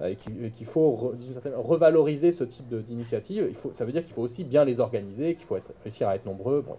Et 0.05 0.17
qu'il 0.17 0.67
faut 0.67 1.15
revaloriser 1.57 2.31
ce 2.31 2.45
type 2.45 2.75
d'initiative. 2.85 3.57
Ça 3.73 3.87
veut 3.87 3.93
dire 3.93 4.05
qu'il 4.05 4.13
faut 4.13 4.23
aussi 4.23 4.45
bien 4.45 4.63
les 4.65 4.79
organiser, 4.79 5.35
qu'il 5.35 5.47
faut 5.47 5.57
réussir 5.85 6.07
à 6.09 6.17
être 6.17 6.27
nombreux. 6.27 6.63
Bon, 6.67 6.77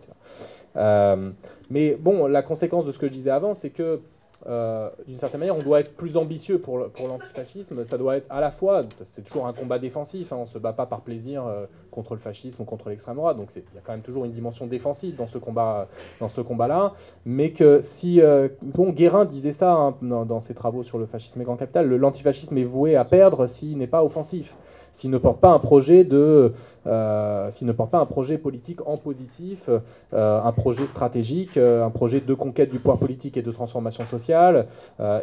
mais 1.71 1.95
bon, 1.95 2.27
la 2.27 2.43
conséquence 2.43 2.85
de 2.85 2.91
ce 2.91 2.99
que 2.99 3.07
je 3.07 3.13
disais 3.13 3.31
avant, 3.31 3.55
c'est 3.55 3.71
que 3.71 4.01
euh, 4.45 4.89
d'une 5.07 5.17
certaine 5.17 5.39
manière, 5.39 5.57
on 5.57 5.63
doit 5.63 5.79
être 5.79 5.95
plus 5.95 6.15
ambitieux 6.15 6.59
pour, 6.59 6.77
l'antifascisme. 6.77 7.83
Ça 7.83 7.97
doit 7.97 8.17
être 8.17 8.27
à 8.29 8.39
la 8.39 8.51
fois, 8.51 8.83
c'est 9.03 9.23
toujours 9.23 9.47
un 9.47 9.53
combat 9.53 9.79
défensif, 9.79 10.31
hein, 10.31 10.37
on 10.37 10.41
ne 10.41 10.45
se 10.45 10.59
bat 10.59 10.73
pas 10.73 10.85
par 10.85 11.01
plaisir 11.01 11.45
euh, 11.45 11.65
contre 11.91 12.13
le 12.13 12.19
fascisme 12.19 12.61
ou 12.61 12.65
contre 12.65 12.89
l'extrême 12.89 13.15
droite, 13.15 13.37
donc 13.37 13.49
il 13.55 13.63
y 13.73 13.77
a 13.77 13.81
quand 13.83 13.93
même 13.93 14.01
toujours 14.01 14.25
une 14.25 14.31
dimension 14.31 14.67
défensive 14.67 15.15
dans 15.15 15.27
ce 15.27 15.37
combat, 15.37 15.87
dans 16.19 16.27
ce 16.27 16.41
combat-là. 16.41 16.93
Mais 17.25 17.51
que 17.51 17.81
si, 17.81 18.21
euh, 18.21 18.47
bon, 18.61 18.91
Guérin 18.91 19.25
disait 19.25 19.53
ça 19.53 19.73
hein, 19.73 19.95
dans, 20.01 20.39
ses 20.39 20.53
travaux 20.53 20.83
sur 20.83 20.99
le 20.99 21.07
fascisme 21.07 21.41
et 21.41 21.43
grand 21.43 21.57
capital, 21.57 21.87
l'antifascisme 21.87 22.57
est 22.57 22.63
voué 22.63 22.95
à 22.95 23.05
perdre 23.05 23.47
s'il 23.47 23.77
n'est 23.77 23.87
pas 23.87 24.03
offensif 24.03 24.55
s'il 24.93 25.09
ne 25.09 25.17
porte 25.17 25.39
pas 25.39 25.49
un 25.49 25.59
projet 25.59 26.03
de, 26.03 26.53
euh, 26.85 27.49
ne 27.61 27.71
pas 27.71 27.89
un 27.93 28.05
projet 28.05 28.37
politique 28.37 28.79
en 28.87 28.97
positif, 28.97 29.69
euh, 30.13 30.41
un 30.41 30.51
projet 30.51 30.85
stratégique, 30.85 31.57
euh, 31.57 31.85
un 31.85 31.89
projet 31.89 32.21
de 32.21 32.33
conquête 32.33 32.69
du 32.69 32.79
pouvoir 32.79 32.97
politique 32.97 33.37
et 33.37 33.41
de 33.41 33.51
transformation 33.51 34.05
sociale, 34.05 34.67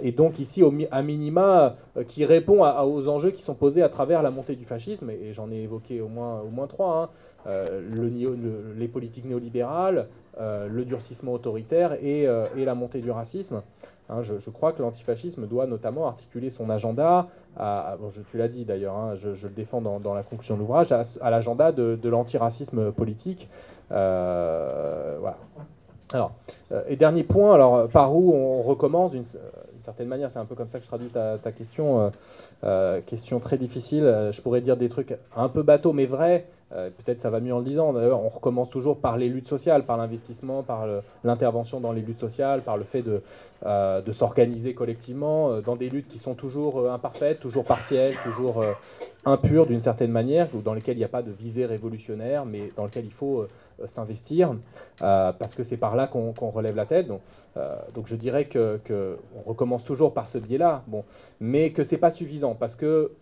et 0.02 0.12
donc 0.12 0.38
ici 0.38 0.62
au, 0.62 0.72
à 0.90 1.02
minima 1.02 1.76
qui 2.08 2.24
répond 2.24 2.64
aux 2.64 3.08
enjeux 3.08 3.30
qui 3.30 3.42
sont 3.42 3.54
posés 3.54 3.82
à 3.82 3.88
travers 3.88 4.22
la 4.22 4.30
montée 4.30 4.56
du 4.56 4.64
fascisme, 4.64 5.10
et, 5.10 5.32
j'en 5.32 5.50
ai 5.50 5.62
évoqué 5.62 6.00
au 6.00 6.08
moins, 6.08 6.40
au 6.40 6.50
moins 6.50 6.66
trois, 6.66 7.02
hein. 7.02 7.08
Le, 7.46 8.74
les 8.76 8.88
politiques 8.88 9.24
néolibérales, 9.24 10.06
le 10.38 10.84
durcissement 10.84 11.32
autoritaire 11.32 11.94
et, 12.02 12.22
et, 12.22 12.64
la 12.64 12.74
montée 12.74 13.00
du 13.00 13.10
racisme. 13.10 13.62
Hein, 14.10 14.20
je, 14.20 14.50
crois 14.50 14.72
que 14.72 14.82
l'antifascisme 14.82 15.46
doit 15.46 15.66
notamment 15.66 16.06
articuler 16.06 16.50
son 16.50 16.68
agenda, 16.68 17.28
je, 17.56 18.20
tu 18.30 18.36
l'as 18.36 18.48
dit 18.48 18.66
d'ailleurs, 18.66 18.96
hein, 18.96 19.14
je, 19.14 19.30
le 19.30 19.52
défends 19.54 19.80
dans, 19.80 20.14
la 20.14 20.22
conclusion 20.22 20.56
de 20.56 20.60
l'ouvrage, 20.60 20.92
à, 20.92 21.30
l'agenda 21.30 21.72
de, 21.72 22.08
l'antiracisme 22.08 22.92
politique. 22.92 23.48
Euh. 23.92 25.18
Alors, 26.12 26.32
euh, 26.70 26.82
et 26.86 26.96
dernier 26.96 27.24
point, 27.24 27.54
alors 27.54 27.88
par 27.88 28.14
où 28.14 28.34
on 28.34 28.60
recommence 28.60 29.12
d'une 29.12 29.24
certaine 29.80 30.08
manière, 30.08 30.30
c'est 30.30 30.38
un 30.38 30.44
peu 30.44 30.54
comme 30.54 30.68
ça 30.68 30.78
que 30.78 30.84
je 30.84 30.88
traduis 30.88 31.08
ta, 31.08 31.38
question. 31.52 32.12
question 33.06 33.40
très 33.40 33.56
difficile. 33.56 34.28
Je 34.30 34.42
pourrais 34.42 34.60
dire 34.60 34.76
des 34.76 34.90
trucs 34.90 35.16
un 35.34 35.48
peu 35.48 35.62
bateaux, 35.62 35.94
mais 35.94 36.04
vrais. 36.04 36.44
Peut-être 36.74 37.20
ça 37.20 37.30
va 37.30 37.38
mieux 37.40 37.54
en 37.54 37.58
le 37.58 37.64
disant. 37.64 37.92
D'ailleurs, 37.92 38.20
on 38.20 38.28
recommence 38.28 38.68
toujours 38.68 38.98
par 38.98 39.16
les 39.16 39.28
luttes 39.28 39.46
sociales, 39.46 39.86
par 39.86 39.96
l'investissement, 39.96 40.64
par 40.64 40.86
l'intervention 41.22 41.78
dans 41.78 41.92
les 41.92 42.02
luttes 42.02 42.18
sociales, 42.18 42.62
par 42.62 42.76
le 42.76 42.84
fait 42.84 43.02
de, 43.02 43.22
de 43.64 44.12
s'organiser 44.12 44.74
collectivement 44.74 45.60
dans 45.60 45.76
des 45.76 45.88
luttes 45.88 46.08
qui 46.08 46.18
sont 46.18 46.34
toujours 46.34 46.90
imparfaites, 46.90 47.38
toujours 47.38 47.64
partielles, 47.64 48.16
toujours 48.24 48.64
impures 49.26 49.66
d'une 49.66 49.80
certaine 49.80 50.10
manière, 50.10 50.48
dans 50.64 50.74
lesquelles 50.74 50.96
il 50.96 51.00
n'y 51.00 51.04
a 51.04 51.08
pas 51.08 51.22
de 51.22 51.30
visée 51.30 51.66
révolutionnaire, 51.66 52.44
mais 52.44 52.72
dans 52.76 52.84
lesquelles 52.84 53.06
il 53.06 53.12
faut 53.12 53.40
euh, 53.40 53.86
s'investir, 53.86 54.54
euh, 55.02 55.32
parce 55.32 55.54
que 55.54 55.62
c'est 55.62 55.76
par 55.76 55.96
là 55.96 56.06
qu'on 56.06 56.50
relève 56.50 56.76
la 56.76 56.86
tête. 56.86 57.06
Donc, 57.06 57.20
euh, 57.56 57.76
je 58.04 58.16
dirais 58.16 58.44
qu'on 58.44 58.78
que 58.84 59.18
on 59.36 59.42
recommence 59.42 59.84
toujours 59.84 60.12
par 60.12 60.28
ce 60.28 60.38
biais-là, 60.38 60.82
bon, 60.86 61.04
mais 61.40 61.72
que 61.72 61.82
c'est 61.82 61.98
pas 61.98 62.10
suffisant, 62.10 62.54
parce 62.54 62.76
que 62.76 63.12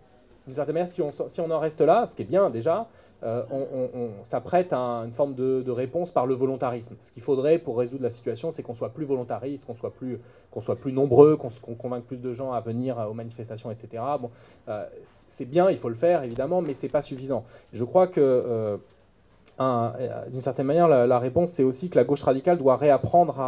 d'une 0.46 0.56
certaine 0.56 0.74
manière, 0.74 0.88
si 0.88 1.40
on 1.40 1.50
en 1.50 1.60
reste 1.60 1.80
là, 1.82 2.06
ce 2.06 2.16
qui 2.16 2.22
est 2.22 2.26
bien 2.26 2.50
déjà, 2.50 2.88
on, 3.22 4.10
s'apprête 4.24 4.72
à 4.72 4.78
une 5.04 5.12
forme 5.12 5.34
de, 5.34 5.70
réponse 5.70 6.10
par 6.10 6.26
le 6.26 6.34
volontarisme. 6.34 6.96
Ce 7.00 7.12
qu'il 7.12 7.22
faudrait 7.22 7.58
pour 7.58 7.78
résoudre 7.78 8.02
la 8.02 8.10
situation, 8.10 8.50
c'est 8.50 8.62
qu'on 8.62 8.74
soit 8.74 8.90
plus 8.90 9.04
volontariste, 9.04 9.66
qu'on 9.66 9.74
soit 9.74 9.92
plus, 9.92 10.18
soit 10.60 10.76
plus 10.76 10.92
nombreux, 10.92 11.36
qu'on 11.36 11.74
convainque 11.74 12.04
plus 12.04 12.16
de 12.16 12.32
gens 12.32 12.52
à 12.52 12.60
venir 12.60 12.98
aux 13.10 13.14
manifestations, 13.14 13.70
etc. 13.70 14.02
Bon, 14.20 14.30
c'est 15.06 15.48
bien, 15.48 15.70
il 15.70 15.76
faut 15.78 15.88
le 15.88 15.94
faire 15.94 16.22
évidemment, 16.22 16.62
mais 16.62 16.74
c'est 16.74 16.88
pas 16.88 17.02
suffisant. 17.02 17.44
Je 17.72 17.84
crois 17.84 18.06
que 18.06 18.20
euh, 18.20 18.76
d'une 20.30 20.40
certaine 20.40 20.66
manière, 20.66 20.88
la, 20.88 21.18
réponse, 21.18 21.52
c'est 21.52 21.64
aussi 21.64 21.90
que 21.90 21.96
la 21.96 22.04
gauche 22.04 22.22
radicale 22.22 22.58
doit 22.58 22.76
réapprendre 22.76 23.38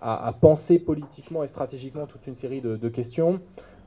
à, 0.00 0.32
penser 0.40 0.78
politiquement 0.78 1.42
et 1.42 1.46
stratégiquement 1.46 2.06
toute 2.06 2.26
une 2.26 2.34
série 2.34 2.60
de, 2.60 2.88
questions. 2.88 3.40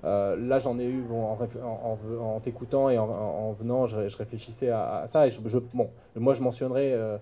Euh, 0.06 0.36
là, 0.36 0.60
j'en 0.60 0.80
ai 0.80 0.86
eu 0.86 1.04
en, 1.12 2.40
t'écoutant 2.40 2.90
et 2.90 2.98
en, 2.98 3.52
venant, 3.54 3.86
je, 3.86 4.16
réfléchissais 4.18 4.70
à, 4.70 5.06
ça. 5.08 5.28
Je, 5.30 5.40
bon, 5.74 5.90
moi, 6.16 6.34
je 6.34 6.42
mentionnerai 6.42 6.94
euh, 6.94 7.18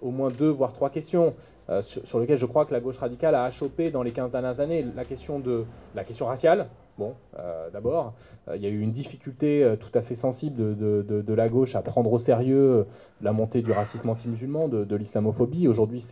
au 0.00 0.10
moins 0.10 0.30
deux, 0.30 0.50
voire 0.50 0.72
trois 0.72 0.90
questions 0.90 1.34
sur, 1.80 2.18
lesquelles 2.20 2.38
je 2.38 2.46
crois 2.46 2.66
que 2.66 2.72
la 2.72 2.80
gauche 2.80 2.98
radicale 2.98 3.34
a 3.34 3.44
achoppé 3.44 3.90
dans 3.90 4.02
les 4.02 4.12
15 4.12 4.30
dernières 4.30 4.60
années. 4.60 4.84
La 4.94 5.04
question, 5.04 5.38
de, 5.38 5.64
la 5.94 6.04
question 6.04 6.26
raciale, 6.26 6.68
Bon, 6.98 7.14
euh, 7.38 7.70
d'abord, 7.70 8.12
euh, 8.48 8.56
il 8.56 8.62
y 8.62 8.66
a 8.66 8.68
eu 8.68 8.80
une 8.80 8.92
difficulté 8.92 9.64
euh, 9.64 9.76
tout 9.76 9.90
à 9.94 10.02
fait 10.02 10.14
sensible 10.14 10.76
de, 10.76 11.34
la 11.34 11.48
gauche 11.48 11.74
à 11.74 11.80
prendre 11.80 12.12
au 12.12 12.18
sérieux 12.18 12.86
la 13.22 13.32
montée 13.32 13.62
du 13.62 13.72
racisme 13.72 14.10
anti-musulman, 14.10 14.68
de, 14.68 14.96
l'islamophobie. 14.96 15.68
Aujourd'hui, 15.68 16.04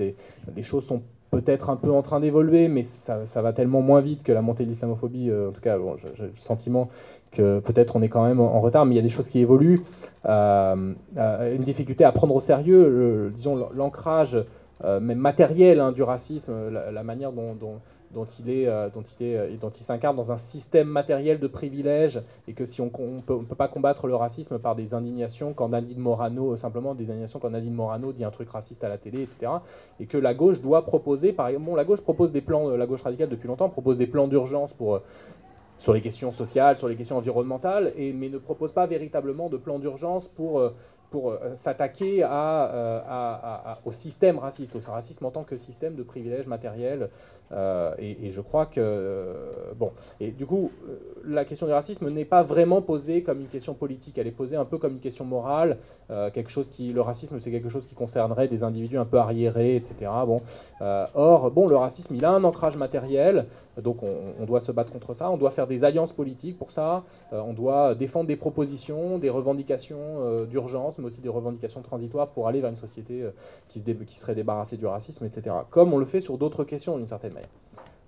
les 0.56 0.62
choses 0.62 0.86
sont 0.86 1.02
peut-être 1.30 1.70
un 1.70 1.76
peu 1.76 1.92
en 1.92 2.02
train 2.02 2.20
d'évoluer, 2.20 2.68
mais 2.68 2.82
ça, 2.82 3.24
va 3.36 3.52
tellement 3.52 3.82
moins 3.82 4.00
vite 4.00 4.22
que 4.22 4.32
la 4.32 4.42
montée 4.42 4.64
de 4.64 4.70
l'islamophobie. 4.70 5.30
en 5.32 5.52
tout 5.52 5.60
cas, 5.60 5.78
j'ai 6.14 6.24
le 6.24 6.32
sentiment 6.36 6.88
que 7.30 7.60
peut-être 7.60 7.96
on 7.96 8.02
est 8.02 8.08
quand 8.08 8.26
même 8.26 8.40
en 8.40 8.60
retard, 8.60 8.84
mais 8.86 8.94
il 8.94 8.96
y 8.96 9.00
a 9.00 9.02
des 9.02 9.08
choses 9.08 9.28
qui 9.28 9.40
évoluent. 9.40 9.80
une 10.24 10.94
difficulté 11.60 12.04
à 12.04 12.12
prendre 12.12 12.34
au 12.34 12.40
sérieux, 12.40 13.30
disons, 13.32 13.68
l'ancrage 13.74 14.44
même 14.84 15.18
matériel 15.18 15.80
hein, 15.80 15.92
du 15.92 16.02
racisme, 16.02 16.52
la, 16.70 17.02
manière 17.04 17.32
dont 17.32 17.80
il 18.14 18.50
est, 18.50 18.66
euh, 18.66 18.88
dont 18.90 19.02
il 19.02 19.26
est, 19.26 19.36
euh, 19.36 19.56
dont 19.60 19.70
il 19.70 19.82
s'incarne 19.82 20.16
dans 20.16 20.32
un 20.32 20.36
système 20.36 20.88
matériel 20.88 21.38
de 21.38 21.46
privilèges 21.46 22.22
et 22.48 22.52
que 22.52 22.66
si 22.66 22.80
on 22.80 22.86
ne 22.86 23.20
peut, 23.20 23.38
pas 23.56 23.68
combattre 23.68 24.06
le 24.06 24.14
racisme 24.14 24.58
par 24.58 24.74
des 24.74 24.94
indignations 24.94 25.52
quand 25.52 25.68
Nadine 25.68 25.98
Morano, 25.98 26.52
euh, 26.52 26.56
simplement 26.56 26.94
des 26.94 27.10
indignations 27.10 27.38
quand 27.38 27.50
Nadine 27.50 27.74
Morano 27.74 28.12
dit 28.12 28.24
un 28.24 28.30
truc 28.30 28.50
raciste 28.50 28.84
à 28.84 28.88
la 28.88 28.98
télé, 28.98 29.22
etc. 29.22 29.52
Et 30.00 30.06
que 30.06 30.18
la 30.18 30.34
gauche 30.34 30.60
doit 30.60 30.84
proposer, 30.84 31.32
par 31.32 31.48
exemple, 31.48 31.66
bon, 31.66 31.74
la 31.74 31.84
gauche 31.84 32.02
propose 32.02 32.32
des 32.32 32.40
plans, 32.40 32.68
la 32.68 32.86
gauche 32.86 33.02
radicale 33.02 33.28
depuis 33.28 33.48
longtemps 33.48 33.68
propose 33.68 33.98
des 33.98 34.06
plans 34.06 34.28
d'urgence 34.28 34.72
pour 34.72 35.00
sur 35.78 35.94
les 35.94 36.02
questions 36.02 36.30
sociales, 36.30 36.76
sur 36.76 36.88
les 36.88 36.96
questions 36.96 37.16
environnementales, 37.16 37.94
et, 37.96 38.12
mais 38.12 38.28
ne 38.28 38.36
propose 38.36 38.70
pas 38.70 38.86
véritablement 38.86 39.48
de 39.48 39.56
plan 39.56 39.78
d'urgence 39.78 40.28
pour 40.28 40.60
pour 41.10 41.32
euh, 41.32 41.54
s'attaquer 41.54 42.20
euh, 42.22 43.00
au 43.84 43.92
système 43.92 44.38
raciste, 44.38 44.76
au 44.76 44.90
racisme 44.90 45.26
en 45.26 45.30
tant 45.30 45.42
que 45.42 45.56
système 45.56 45.96
de 45.96 46.02
privilèges 46.02 46.46
matériels. 46.46 47.10
Euh, 47.52 47.94
et, 47.98 48.30
je 48.30 48.40
crois 48.40 48.66
que... 48.66 49.34
bon, 49.76 49.90
et 50.20 50.30
du 50.30 50.46
coup, 50.46 50.70
la 51.24 51.44
question 51.44 51.66
du 51.66 51.72
racisme 51.72 52.08
n'est 52.08 52.24
pas 52.24 52.44
vraiment 52.44 52.80
posée 52.80 53.22
comme 53.22 53.40
une 53.40 53.48
question 53.48 53.74
politique, 53.74 54.18
elle 54.18 54.28
est 54.28 54.32
posée 54.32 54.54
un 54.54 54.64
peu 54.64 54.78
comme 54.78 54.92
une 54.92 55.00
question 55.00 55.24
morale, 55.24 55.78
quelque 56.08 56.50
chose 56.50 56.70
qui... 56.70 56.92
Le 56.92 57.00
racisme, 57.00 57.40
c'est 57.40 57.50
quelque 57.50 57.68
chose 57.68 57.86
qui 57.86 57.96
concernerait 57.96 58.46
des 58.46 58.62
individus 58.62 58.98
un 58.98 59.04
peu 59.04 59.18
arriérés, 59.18 59.74
etc. 59.74 60.10
Bon, 60.26 60.36
or, 61.14 61.50
bon, 61.50 61.66
le 61.66 61.76
racisme, 61.76 62.14
il 62.14 62.24
a 62.24 62.30
un 62.30 62.44
ancrage 62.44 62.76
matériel, 62.76 63.46
donc 63.82 64.04
on, 64.04 64.16
on, 64.40 64.44
doit 64.44 64.60
se 64.60 64.70
battre 64.70 64.92
contre 64.92 65.14
ça, 65.14 65.28
on 65.30 65.36
doit 65.36 65.50
faire 65.50 65.66
des 65.66 65.82
alliances 65.82 66.12
politiques 66.12 66.56
pour 66.56 66.70
ça, 66.70 67.02
on 67.32 67.52
doit 67.52 67.96
défendre 67.96 68.28
des 68.28 68.36
propositions, 68.36 69.18
des 69.18 69.30
revendications 69.30 70.44
d'urgence, 70.44 70.99
mais 71.00 71.06
aussi 71.06 71.20
des 71.20 71.28
revendications 71.28 71.82
transitoires 71.82 72.28
pour 72.28 72.48
aller 72.48 72.60
vers 72.60 72.70
une 72.70 72.76
société 72.76 73.22
euh, 73.22 73.30
qui, 73.68 73.80
se 73.80 73.84
qui 73.84 74.18
serait 74.18 74.34
débarrassée 74.34 74.76
du 74.76 74.86
racisme, 74.86 75.24
etc. 75.24 75.56
Comme 75.70 75.92
on 75.92 75.98
le 75.98 76.06
fait 76.06 76.20
sur 76.20 76.38
d'autres 76.38 76.64
questions 76.64 76.96
d'une 76.96 77.06
certaine 77.06 77.32
manière. 77.32 77.50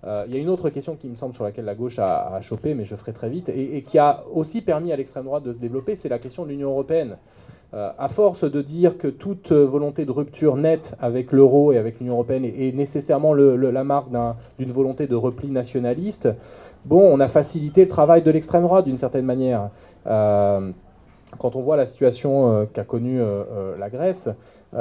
Euh, 0.05 0.25
il 0.27 0.33
y 0.33 0.37
a 0.37 0.41
une 0.41 0.49
autre 0.49 0.69
question 0.69 0.95
qui 0.95 1.07
me 1.07 1.15
semble 1.15 1.33
sur 1.33 1.43
laquelle 1.43 1.65
la 1.65 1.75
gauche 1.75 1.99
a, 1.99 2.39
chopé, 2.41 2.73
mais 2.73 2.83
je 2.83 2.95
ferai 2.95 3.13
très 3.13 3.29
vite, 3.29 3.49
et, 3.49 3.81
qui 3.83 3.97
a 3.97 4.23
aussi 4.33 4.61
permis 4.61 4.91
à 4.91 4.97
l'extrême 4.97 5.25
droite 5.25 5.43
de 5.43 5.53
se 5.53 5.59
développer, 5.59 5.95
c'est 5.95 6.09
la 6.09 6.19
question 6.19 6.43
de 6.43 6.49
l'Union 6.49 6.69
européenne. 6.69 7.17
Euh, 7.73 7.89
à 7.97 8.07
force 8.07 8.43
de 8.43 8.61
dire 8.61 8.99
que 8.99 9.07
toute 9.07 9.51
volonté 9.51 10.05
de 10.05 10.11
rupture 10.11 10.57
nette 10.57 10.95
avec 10.99 11.31
l'euro 11.31 11.71
et 11.71 11.77
avec 11.77 11.99
l'Union 11.99 12.13
européenne 12.13 12.45
est, 12.45 12.75
nécessairement 12.75 13.33
la 13.33 13.83
marque 13.83 14.09
d'une 14.59 14.71
volonté 14.71 15.07
de 15.07 15.15
repli 15.15 15.49
nationaliste, 15.49 16.29
bon, 16.85 17.01
on 17.11 17.19
a 17.19 17.27
facilité 17.27 17.81
le 17.81 17.89
travail 17.89 18.21
de 18.21 18.29
l'extrême 18.29 18.63
droite 18.63 18.85
d'une 18.85 18.97
certaine 18.97 19.25
manière 19.25 19.69
quand 21.39 21.55
on 21.55 21.61
voit 21.61 21.77
la 21.77 21.85
situation 21.85 22.51
euh, 22.51 22.65
qu'a 22.71 22.83
connue 22.83 23.21
euh, 23.21 23.43
euh, 23.51 23.77
la 23.77 23.89
Grèce, 23.89 24.29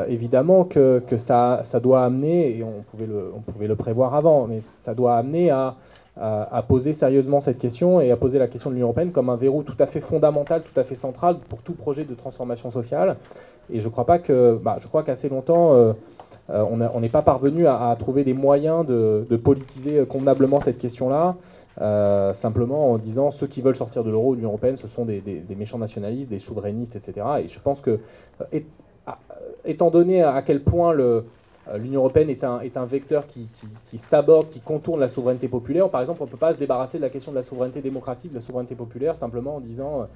évidemment 0.09 0.64
que, 0.64 1.03
ça, 1.18 1.62
doit 1.82 2.03
amener, 2.03 2.57
et 2.57 2.64
on 2.64 2.82
pouvait, 2.90 3.66
le, 3.66 3.76
prévoir 3.76 4.14
avant, 4.14 4.46
mais 4.46 4.61
ça 4.62 4.94
doit 4.94 5.16
amener 5.16 5.50
à, 5.50 5.74
poser 6.66 6.94
sérieusement 6.94 7.40
cette 7.40 7.59
question 7.59 8.00
et 8.00 8.11
à 8.11 8.16
poser 8.16 8.38
la 8.38 8.46
question 8.46 8.70
de 8.70 8.74
l'Union 8.74 8.86
européenne 8.86 9.12
comme 9.12 9.28
un 9.28 9.36
verrou 9.36 9.62
tout 9.62 9.76
à 9.78 9.84
fait 9.84 10.00
fondamental, 10.00 10.62
tout 10.62 10.80
à 10.80 10.84
fait 10.84 10.94
central 10.94 11.36
pour 11.50 11.61
tout 11.61 11.74
projet 11.74 12.05
de 12.05 12.14
transformation 12.14 12.70
sociale. 12.70 13.16
Et 13.70 13.80
je 13.80 13.88
crois 13.90 14.07
pas 14.07 14.18
que, 14.18 14.59
bah, 14.64 14.76
je 14.78 14.88
crois 14.88 15.03
qu'assez 15.03 15.28
longtemps, 15.28 15.94
on 16.48 17.00
n'est 17.00 17.11
pas 17.11 17.22
parvenu 17.22 17.66
à, 17.66 17.94
trouver 17.98 18.24
des 18.24 18.32
moyens 18.32 18.86
de, 18.86 19.26
de 19.28 19.36
politiser 19.36 20.07
convenablement 20.07 20.61
cette 20.61 20.78
question-là. 20.78 21.36
Euh, 21.81 22.35
simplement 22.35 22.93
en 22.93 22.99
disant 22.99 23.31
ceux 23.31 23.47
qui 23.47 23.62
veulent 23.62 23.77
sortir 23.77 24.05
de 24.05 24.11
l'euro, 24.11 24.33
de 24.33 24.37
l'Union 24.37 24.51
européenne, 24.51 24.77
ce 24.77 24.89
sont 24.89 25.05
des, 25.05 25.23
méchants 25.57 25.79
nationalistes, 25.79 26.29
des 26.29 26.39
souverainistes, 26.39 26.97
etc. 26.97 27.27
Et 27.45 27.49
je 27.49 27.61
pense 27.61 27.81
que, 27.81 28.01
euh, 28.53 28.61
étant 29.64 29.91
donné 29.91 30.23
à 30.23 30.43
quel 30.43 30.62
point 30.62 30.95
euh, 30.95 31.23
l'Union 31.77 32.01
européenne 32.01 32.29
est 32.29 32.45
un, 32.45 32.85
vecteur 32.85 33.27
qui, 33.27 33.49
saborde, 33.97 34.49
qui 34.49 34.61
contourne 34.61 35.01
la 35.01 35.09
souveraineté 35.09 35.49
populaire, 35.49 35.89
par 35.89 36.01
exemple, 36.01 36.23
on 36.23 36.27
ne 36.27 36.31
peut 36.31 36.37
pas 36.37 36.53
se 36.53 36.59
débarrasser 36.59 36.99
de 36.99 37.03
la 37.03 37.11
question 37.11 37.33
de 37.33 37.37
la 37.37 37.43
souveraineté 37.43 37.81
démocratique, 37.81 38.33
de 38.33 38.37
la 38.37 38.43
souveraineté 38.43 38.75
populaire, 38.75 39.16
simplement 39.16 39.57
en 39.57 39.61
disant 39.61 40.09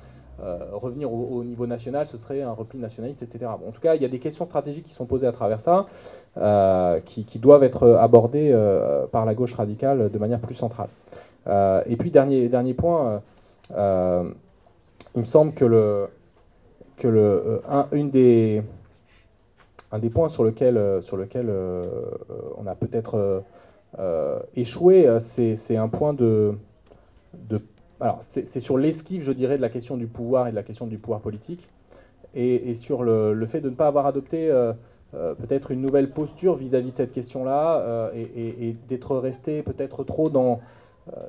revenir 0.73 1.11
au, 1.11 1.43
niveau 1.45 1.67
national, 1.67 2.07
ce 2.07 2.19
serait 2.19 2.43
un 2.43 2.53
repli 2.53 2.79
nationaliste, 2.79 3.23
etc. 3.23 3.47
en 3.47 3.71
tout 3.71 3.81
cas, 3.81 3.95
il 3.95 4.03
y 4.03 4.05
a 4.05 4.09
des 4.09 4.19
questions 4.19 4.45
stratégiques 4.45 4.85
qui 4.85 4.93
sont 4.93 5.07
posées 5.07 5.27
à 5.27 5.33
travers 5.33 5.63
ça, 5.63 5.87
qui, 7.07 7.39
doivent 7.39 7.63
être 7.63 7.89
abordées 7.95 8.55
par 9.13 9.25
la 9.25 9.35
gauche 9.35 9.55
radicale 9.55 10.11
de 10.11 10.19
manière 10.19 10.41
plus 10.41 10.55
centrale. 10.55 10.89
Euh, 11.47 11.83
et 11.87 11.97
puis, 11.97 12.11
dernier, 12.11 12.49
dernier 12.49 12.75
point, 12.75 13.07
euh, 13.07 13.19
euh, 13.77 14.31
il 15.15 15.21
me 15.21 15.27
semble 15.27 15.53
que, 15.53 15.65
le, 15.65 16.09
que 16.97 17.09
le, 17.09 17.63
un, 17.69 17.87
une 17.93 18.11
des, 18.11 18.63
un 19.93 19.99
des 19.99 20.11
points 20.11 20.29
sur 20.29 20.45
lequel, 20.45 21.03
sur 21.03 21.17
lequel 21.17 21.53
on 22.59 22.67
a 22.67 22.75
peut-être 22.75 23.43
échoué, 24.55 25.09
c'est 25.21 25.77
un 25.77 25.89
point 25.89 26.13
de, 26.13 26.55
de 27.49 27.61
alors 27.99 28.19
c'est 28.21 28.61
sur 28.61 28.77
l'esquive, 28.77 29.23
je 29.23 29.33
dirais, 29.33 29.57
de 29.57 29.63
la 29.63 29.71
question 29.71 29.97
du 29.97 30.07
pouvoir 30.07 30.49
et 30.49 30.51
de 30.51 30.57
la 30.57 30.63
question 30.63 30.87
du 30.87 30.99
pouvoir 30.99 31.21
politique, 31.21 31.71
et, 32.35 32.75
sur 32.75 33.03
le, 33.03 33.33
le, 33.33 33.47
fait 33.47 33.63
de 33.63 33.71
ne 33.71 33.75
pas 33.75 33.87
avoir 33.87 34.05
adopté 34.05 34.51
peut-être 35.13 35.71
une 35.71 35.81
nouvelle 35.81 36.11
posture 36.11 36.57
vis-à-vis 36.57 36.91
de 36.91 36.97
cette 36.97 37.13
question-là, 37.13 38.11
et, 38.15 38.69
et 38.69 38.77
d'être 38.87 39.17
resté 39.17 39.63
peut-être 39.63 40.05
trop 40.05 40.29
dans, 40.29 40.61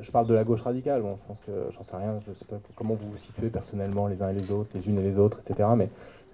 je 0.01 0.11
parle 0.11 0.27
de 0.27 0.33
la 0.33 0.43
gauche 0.43 0.61
radicale, 0.61 1.01
bon, 1.01 1.15
je 1.17 1.27
pense 1.27 1.39
que 1.39 1.51
j'en 1.71 1.83
sais 1.83 1.97
rien, 1.97 2.19
je 2.25 2.31
ne 2.31 2.35
sais 2.35 2.45
pas 2.45 2.55
comment 2.75 2.95
vous 2.95 3.11
vous 3.11 3.17
situez 3.17 3.49
personnellement 3.49 4.07
les 4.07 4.21
uns 4.21 4.29
et 4.29 4.33
les 4.33 4.51
autres, 4.51 4.69
les 4.73 4.89
unes 4.89 4.99
et 4.99 5.03
les 5.03 5.19
autres, 5.19 5.39
etc. 5.39 5.69
Mais 5.77 5.89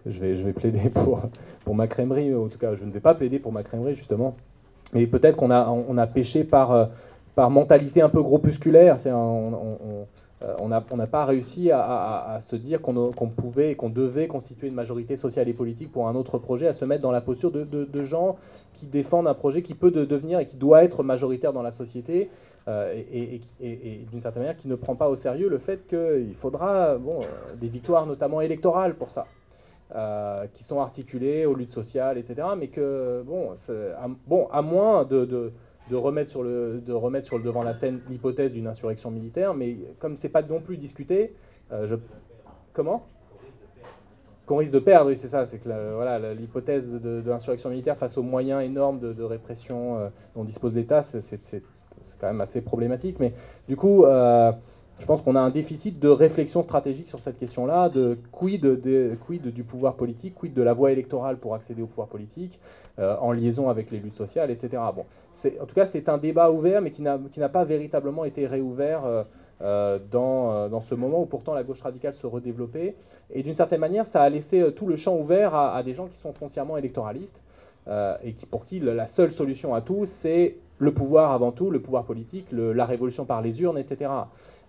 je 0.06 0.20
vais, 0.20 0.36
je 0.36 0.46
vais 0.46 0.54
plaider 0.54 0.90
pour, 0.94 1.22
pour 1.66 1.76
ma 1.76 1.88
crèmerie, 1.88 2.34
en 2.34 2.48
tout 2.48 2.58
cas 2.58 2.76
je 2.76 2.86
ne 2.86 2.92
vais 2.92 3.00
pas 3.00 3.16
plaider 3.16 3.40
pour 3.40 3.52
ma 3.52 3.64
crèmerie 3.64 3.96
justement. 3.96 4.36
Mais 4.94 5.08
peut-être 5.08 5.36
qu'on 5.36 5.52
a, 5.52 5.68
on 5.70 5.98
a 5.98 6.08
péché 6.08 6.44
par, 6.44 6.72
euh, 6.72 6.86
par 7.36 7.50
mentalité 7.50 8.02
un 8.02 8.10
peu 8.10 8.22
groupusculaire. 8.22 8.98
On, 9.08 9.10
on, 9.12 9.78
on 9.86 10.08
n'a 10.68 11.08
pas 11.08 11.26
réussi 11.26 11.72
à, 11.72 12.38
se 12.42 12.56
dire 12.56 12.82
qu'on 12.82 13.12
pouvait 13.30 13.72
et 13.72 13.76
qu'on 13.76 13.90
devait 13.90 14.28
constituer 14.28 14.68
une 14.68 14.74
majorité 14.74 15.16
sociale 15.16 15.50
et 15.50 15.54
politique 15.54 15.92
pour 15.92 16.08
un 16.08 16.16
autre 16.16 16.38
projet, 16.38 16.68
à 16.68 16.74
se 16.74 16.86
mettre 16.86 17.02
dans 17.02 17.12
la 17.12 17.22
posture 17.22 17.52
de, 17.52 18.02
gens 18.04 18.38
qui 18.74 18.86
défendent 18.86 19.28
un 19.28 19.34
projet 19.34 19.62
qui 19.62 19.74
peut 19.74 19.92
devenir 19.92 20.40
et 20.40 20.46
qui 20.46 20.58
doit 20.58 20.84
être 20.84 21.04
majoritaire 21.04 21.54
dans 21.54 21.62
la 21.62 21.72
société, 21.72 22.30
et, 22.68 23.40
d'une 24.10 24.20
certaine 24.20 24.44
manière 24.44 24.58
qui 24.58 24.68
ne 24.68 24.76
prend 24.76 24.96
pas 24.96 25.10
au 25.10 25.16
sérieux 25.16 25.50
le 25.50 25.58
fait 25.60 25.88
qu'il 25.88 26.36
faudra 26.36 26.98
bon, 26.98 27.20
des 27.60 27.68
victoires 27.68 28.06
notamment 28.06 28.42
électorales 28.42 28.96
pour 28.96 29.12
ça. 29.12 29.26
Euh, 29.96 30.48
qui 30.54 30.64
sont 30.64 30.80
articulés 30.80 31.46
aux 31.46 31.54
luttes 31.54 31.72
sociales, 31.72 32.18
etc. 32.18 32.48
Mais 32.58 32.68
que, 32.70 33.22
bon, 33.28 33.52
à, 33.52 34.08
bon 34.26 34.48
à 34.52 34.64
moins 34.64 35.04
de, 35.04 35.52
de, 35.90 35.96
remettre 35.96 36.30
sur 36.30 36.44
le, 36.44 36.82
de 36.86 36.94
remettre 36.94 37.26
sur 37.26 37.38
le 37.38 37.44
devant 37.44 37.64
la 37.64 37.74
scène 37.74 38.02
l'hypothèse 38.10 38.54
d'une 38.54 38.68
insurrection 38.68 39.12
militaire, 39.12 39.54
mais 39.54 39.78
comme 40.00 40.18
c'est 40.18 40.30
pas 40.30 40.42
non 40.42 40.62
plus 40.62 40.78
discuté, 40.78 41.34
euh, 41.72 41.88
je... 41.88 41.96
comment? 42.74 43.06
Qu'on 44.46 44.58
risque 44.58 44.74
de 44.74 44.80
perdre, 44.80 45.10
oui, 45.10 45.16
c'est 45.16 45.30
ça, 45.30 45.46
c'est 45.46 45.58
que 45.58 45.70
voilà, 45.96 46.34
l'hypothèse 46.34 47.02
de, 47.02 47.24
l'insurrection 47.26 47.70
militaire 47.70 47.98
face 47.98 48.18
aux 48.18 48.24
moyens 48.24 48.62
énormes 48.62 49.00
de, 49.00 49.24
répression 49.24 49.98
euh, 49.98 50.10
dont 50.36 50.44
dispose 50.44 50.76
l'État, 50.76 51.02
c'est 51.02 51.40
quand 52.20 52.28
même 52.28 52.42
assez 52.42 52.62
problématique. 52.62 53.20
Mais 53.22 53.34
du 53.70 53.78
coup, 53.78 54.06
je 55.04 55.06
pense 55.06 55.22
qu'on 55.22 55.36
a 55.36 55.42
un 55.42 55.50
déficit 55.50 56.00
de 56.00 56.08
réflexion 56.08 56.64
stratégique 56.64 57.10
sur 57.10 57.20
cette 57.20 57.38
question-là, 57.38 57.90
de 57.90 58.18
quid, 58.32 58.66
du 58.80 59.64
pouvoir 59.66 59.96
politique, 59.96 60.34
quid 60.34 60.54
de 60.54 60.62
la 60.62 60.72
voie 60.72 60.94
électorale 60.94 61.36
pour 61.40 61.56
accéder 61.56 61.82
au 61.82 61.88
pouvoir 61.88 62.08
politique, 62.08 62.58
euh, 63.00 63.18
en 63.20 63.34
liaison 63.34 63.70
avec 63.70 63.92
les 63.92 64.00
luttes 64.00 64.16
sociales, 64.16 64.50
etc. 64.50 64.82
Bon, 64.96 65.04
en 65.62 65.66
tout 65.66 65.76
cas, 65.76 65.86
c'est 65.86 66.08
un 66.08 66.18
débat 66.18 66.52
ouvert, 66.52 66.82
mais 66.82 66.92
qui 66.92 67.02
n'a 67.02 67.50
pas 67.50 67.66
véritablement 67.66 68.24
été 68.24 68.48
réouvert 68.48 69.04
euh, 69.04 69.24
euh, 69.62 70.00
dans, 70.10 70.70
dans, 70.70 70.80
ce 70.80 70.96
moment 70.96 71.22
où 71.22 71.26
pourtant 71.26 71.54
la 71.54 71.64
gauche 71.64 71.82
radicale 71.82 72.14
se 72.14 72.26
redéveloppait. 72.26 72.96
Et 73.30 73.44
d'une 73.44 73.54
certaine 73.54 73.82
manière, 73.82 74.06
ça 74.06 74.22
a 74.22 74.30
laissé 74.30 74.72
tout 74.74 74.88
le 74.88 74.96
champ 74.96 75.18
ouvert 75.18 75.54
à, 75.54 75.84
des 75.84 75.94
gens 75.94 76.08
qui 76.08 76.16
sont 76.16 76.32
foncièrement 76.32 76.78
électoralistes, 76.78 77.44
et 78.24 78.32
qui, 78.32 78.46
pour 78.46 78.64
qui 78.64 78.80
la 78.80 79.08
seule 79.08 79.32
solution 79.32 79.76
à 79.76 79.82
tout, 79.82 80.06
c'est 80.06 80.56
le 80.80 80.94
pouvoir 80.94 81.32
avant 81.32 81.52
tout, 81.52 81.70
le 81.70 81.82
pouvoir 81.82 82.04
politique, 82.06 82.48
la 82.52 82.86
révolution 82.86 83.26
par 83.26 83.42
les 83.42 83.62
urnes, 83.62 83.78
etc. 83.78 84.10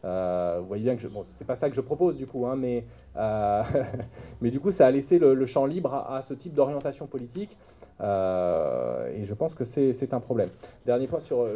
Euh, 0.05 0.59
vous 0.61 0.67
voyez 0.67 0.83
bien 0.83 0.97
que 0.97 1.01
je, 1.01 1.09
bon, 1.09 1.23
c'est 1.25 1.47
pas 1.47 1.57
ça 1.57 1.71
que 1.71 1.77
je 1.77 1.81
propose 1.81 2.19
du 2.19 2.27
coup, 2.27 2.47
hein, 2.47 2.57
mais, 2.57 2.85
euh, 3.17 3.63
mais 4.43 4.51
du 4.51 4.61
coup 4.61 4.71
ça 4.71 4.87
a 4.87 4.91
laissé 4.91 5.19
le, 5.19 5.47
champ 5.47 5.65
libre 5.65 5.95
à, 5.95 6.21
ce 6.21 6.35
type 6.35 6.53
d'orientation 6.53 7.07
politique, 7.07 7.57
euh, 8.01 9.11
et 9.17 9.25
je 9.25 9.35
pense 9.35 9.55
que 9.55 9.65
c'est, 9.65 10.13
un 10.13 10.21
problème. 10.21 10.51
Dernier 10.85 11.07
point 11.07 11.21
sur, 11.21 11.47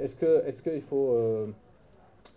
est-ce 0.00 0.24
est-ce 0.24 0.62
qu'il 0.62 0.82
faut 0.82 1.16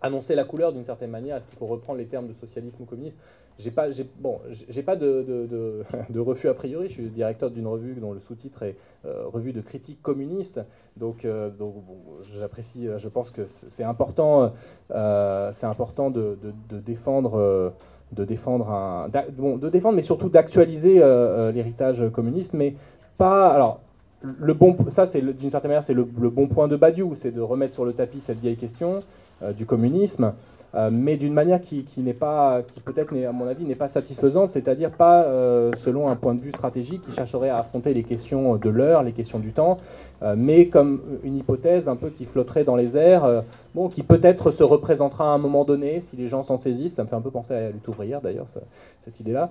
annoncer 0.02 0.34
la 0.34 0.44
couleur 0.44 0.72
d'une 0.72 0.84
certaine 0.84 1.10
manière 1.10 1.36
Est-ce 1.36 1.46
qu'il 1.46 1.58
faut 1.58 1.66
reprendre 1.66 1.98
les 1.98 2.06
termes 2.06 2.28
de 2.28 2.34
socialisme 2.34 2.82
ou 2.82 2.86
communiste? 2.86 3.18
J'ai 3.58 3.70
pas, 3.70 3.90
j'ai, 3.90 4.08
bon, 4.18 4.40
j'ai 4.48 4.82
pas 4.82 4.96
de, 4.96 5.22
de, 5.22 5.84
de, 6.10 6.20
refus 6.20 6.48
a 6.48 6.54
priori. 6.54 6.88
Je 6.88 6.94
suis 6.94 7.10
directeur 7.10 7.50
d'une 7.50 7.66
revue 7.66 7.94
dont 7.94 8.12
le 8.12 8.20
sous-titre 8.20 8.62
est 8.62 8.76
euh, 9.04 9.24
Revue 9.26 9.52
de 9.52 9.60
critique 9.60 10.00
communiste. 10.02 10.60
Donc, 10.96 11.24
euh, 11.24 11.50
donc 11.50 11.74
j'apprécie. 12.22 12.88
Je 12.96 13.08
pense 13.08 13.30
que 13.30 13.44
c'est 13.44 13.84
important, 13.84 14.52
euh, 14.92 15.52
c'est 15.52 15.66
important 15.66 16.10
de, 16.10 16.38
défendre, 16.70 17.74
de 18.12 18.24
défendre 18.24 18.70
un, 18.70 19.08
bon, 19.32 19.58
de 19.58 19.68
défendre, 19.68 19.96
mais 19.96 20.02
surtout 20.02 20.30
d'actualiser 20.30 21.00
l'héritage 21.52 22.08
communiste, 22.10 22.54
mais 22.54 22.74
pas. 23.18 23.50
Alors, 23.50 23.80
le 24.22 24.54
bon, 24.54 24.76
ça, 24.88 25.06
c'est 25.06 25.22
d'une 25.22 25.50
certaine 25.50 25.70
manière, 25.70 25.82
c'est 25.82 25.94
le, 25.94 26.06
le, 26.20 26.30
bon 26.30 26.46
point 26.46 26.68
de 26.68 26.76
Badiou, 26.76 27.14
c'est 27.14 27.30
de 27.30 27.40
remettre 27.40 27.72
sur 27.72 27.84
le 27.84 27.92
tapis 27.92 28.20
cette 28.20 28.38
vieille 28.38 28.56
question 28.56 29.00
du 29.56 29.64
communisme. 29.64 30.34
Euh, 30.74 30.90
mais 30.92 31.16
d'une 31.16 31.32
manière 31.32 31.60
qui, 31.60 31.84
n'est 31.98 32.14
pas, 32.14 32.62
qui 32.62 32.80
peut-être, 32.80 33.14
à 33.16 33.32
mon 33.32 33.46
avis, 33.46 33.64
n'est 33.64 33.74
pas 33.74 33.88
satisfaisante, 33.88 34.48
c'est-à-dire 34.48 34.90
pas 34.90 35.24
euh, 35.24 35.72
selon 35.76 36.08
un 36.08 36.16
point 36.16 36.34
de 36.34 36.40
vue 36.40 36.52
stratégique 36.52 37.02
qui 37.02 37.12
chercherait 37.12 37.48
à 37.48 37.58
affronter 37.58 37.92
les 37.92 38.04
questions 38.04 38.56
de 38.56 38.70
l'heure, 38.70 39.02
les 39.02 39.12
questions 39.12 39.38
du 39.38 39.52
temps, 39.52 39.78
euh, 40.22 40.34
mais 40.36 40.66
comme 40.66 41.00
une 41.24 41.36
hypothèse 41.36 41.88
un 41.88 41.96
peu 41.96 42.10
qui 42.10 42.24
flotterait 42.24 42.64
dans 42.64 42.76
les 42.76 42.96
airs, 42.96 43.42
bon, 43.74 43.88
qui 43.88 44.02
peut-être 44.02 44.50
se 44.50 44.62
représentera 44.62 45.24
à 45.24 45.34
un 45.34 45.38
moment 45.38 45.64
donné 45.64 46.00
si 46.00 46.16
les 46.16 46.28
gens 46.28 46.42
s'en 46.42 46.56
saisissent. 46.56 46.94
Ça 46.94 47.04
me 47.04 47.08
fait 47.08 47.16
un 47.16 47.20
peu 47.20 47.30
penser 47.30 47.54
à 47.54 47.90
ouvrière 47.90 48.20
d'ailleurs, 48.20 48.46
cette 49.04 49.18
idée-là, 49.18 49.50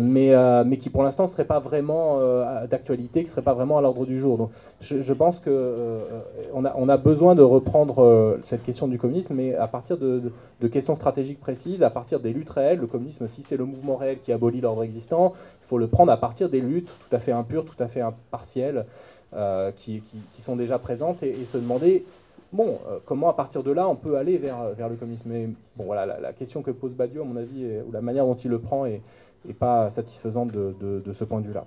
mais, 0.00 0.78
qui 0.78 0.88
pour 0.88 1.02
l'instant 1.02 1.24
ne 1.24 1.28
serait 1.28 1.44
pas 1.44 1.58
vraiment 1.58 2.20
d'actualité, 2.70 3.20
qui 3.20 3.26
ne 3.26 3.30
serait 3.30 3.42
pas 3.42 3.54
vraiment 3.54 3.76
à 3.76 3.82
l'ordre 3.82 4.06
du 4.06 4.18
jour. 4.18 4.38
Donc 4.38 4.50
je, 4.80 5.12
pense 5.12 5.40
qu'on 5.40 5.50
on, 6.54 6.64
a, 6.64 6.74
on 6.76 6.88
a 6.88 6.96
besoin 6.96 7.34
de 7.34 7.42
reprendre 7.42 8.38
cette 8.42 8.62
question 8.62 8.88
du 8.88 8.98
communisme, 8.98 9.34
mais 9.34 9.54
à 9.54 9.68
partir 9.68 9.98
de 9.98 10.32
questions 10.68 10.94
stratégiques 10.94 11.40
précises 11.40 11.82
à 11.82 11.90
partir 11.90 12.20
des 12.20 12.32
luttes 12.32 12.50
réelles. 12.50 12.78
Le 12.78 12.86
communisme, 12.86 13.28
si 13.28 13.42
c'est 13.42 13.56
le 13.56 13.64
mouvement 13.64 13.96
réel 13.96 14.18
qui 14.18 14.32
abolit 14.32 14.60
l'ordre 14.60 14.82
existant, 14.82 15.32
il 15.62 15.66
faut 15.66 15.78
le 15.78 15.86
prendre 15.86 16.12
à 16.12 16.16
partir 16.16 16.48
des 16.48 16.60
luttes 16.60 16.90
tout 17.08 17.14
à 17.14 17.18
fait 17.18 17.32
impures, 17.32 17.64
tout 17.64 17.80
à 17.82 17.86
fait 17.86 18.00
impartielles, 18.00 18.86
euh, 19.34 19.72
qui, 19.72 20.02
sont 20.38 20.56
déjà 20.56 20.78
présentes 20.78 21.22
et, 21.22 21.34
se 21.44 21.58
demander 21.58 22.04
euh, 22.58 22.98
comment 23.04 23.28
à 23.28 23.32
partir 23.32 23.64
de 23.64 23.72
là 23.72 23.88
on 23.88 23.96
peut 23.96 24.16
aller 24.16 24.38
vers, 24.38 24.88
le 24.88 24.96
communisme. 24.96 25.30
Mais 25.30 25.48
voilà, 25.76 26.06
la, 26.20 26.32
question 26.32 26.62
que 26.62 26.70
pose 26.70 26.92
Badiou, 26.92 27.22
à 27.22 27.24
mon 27.24 27.36
avis, 27.36 27.66
ou 27.86 27.92
la 27.92 28.00
manière 28.00 28.26
dont 28.26 28.34
il 28.34 28.50
le 28.50 28.58
prend, 28.58 28.86
est, 28.86 29.02
pas 29.58 29.90
satisfaisante 29.90 30.52
de, 30.52 30.74
de 30.80 31.12
ce 31.12 31.24
point 31.24 31.40
de 31.40 31.46
vue-là. 31.46 31.66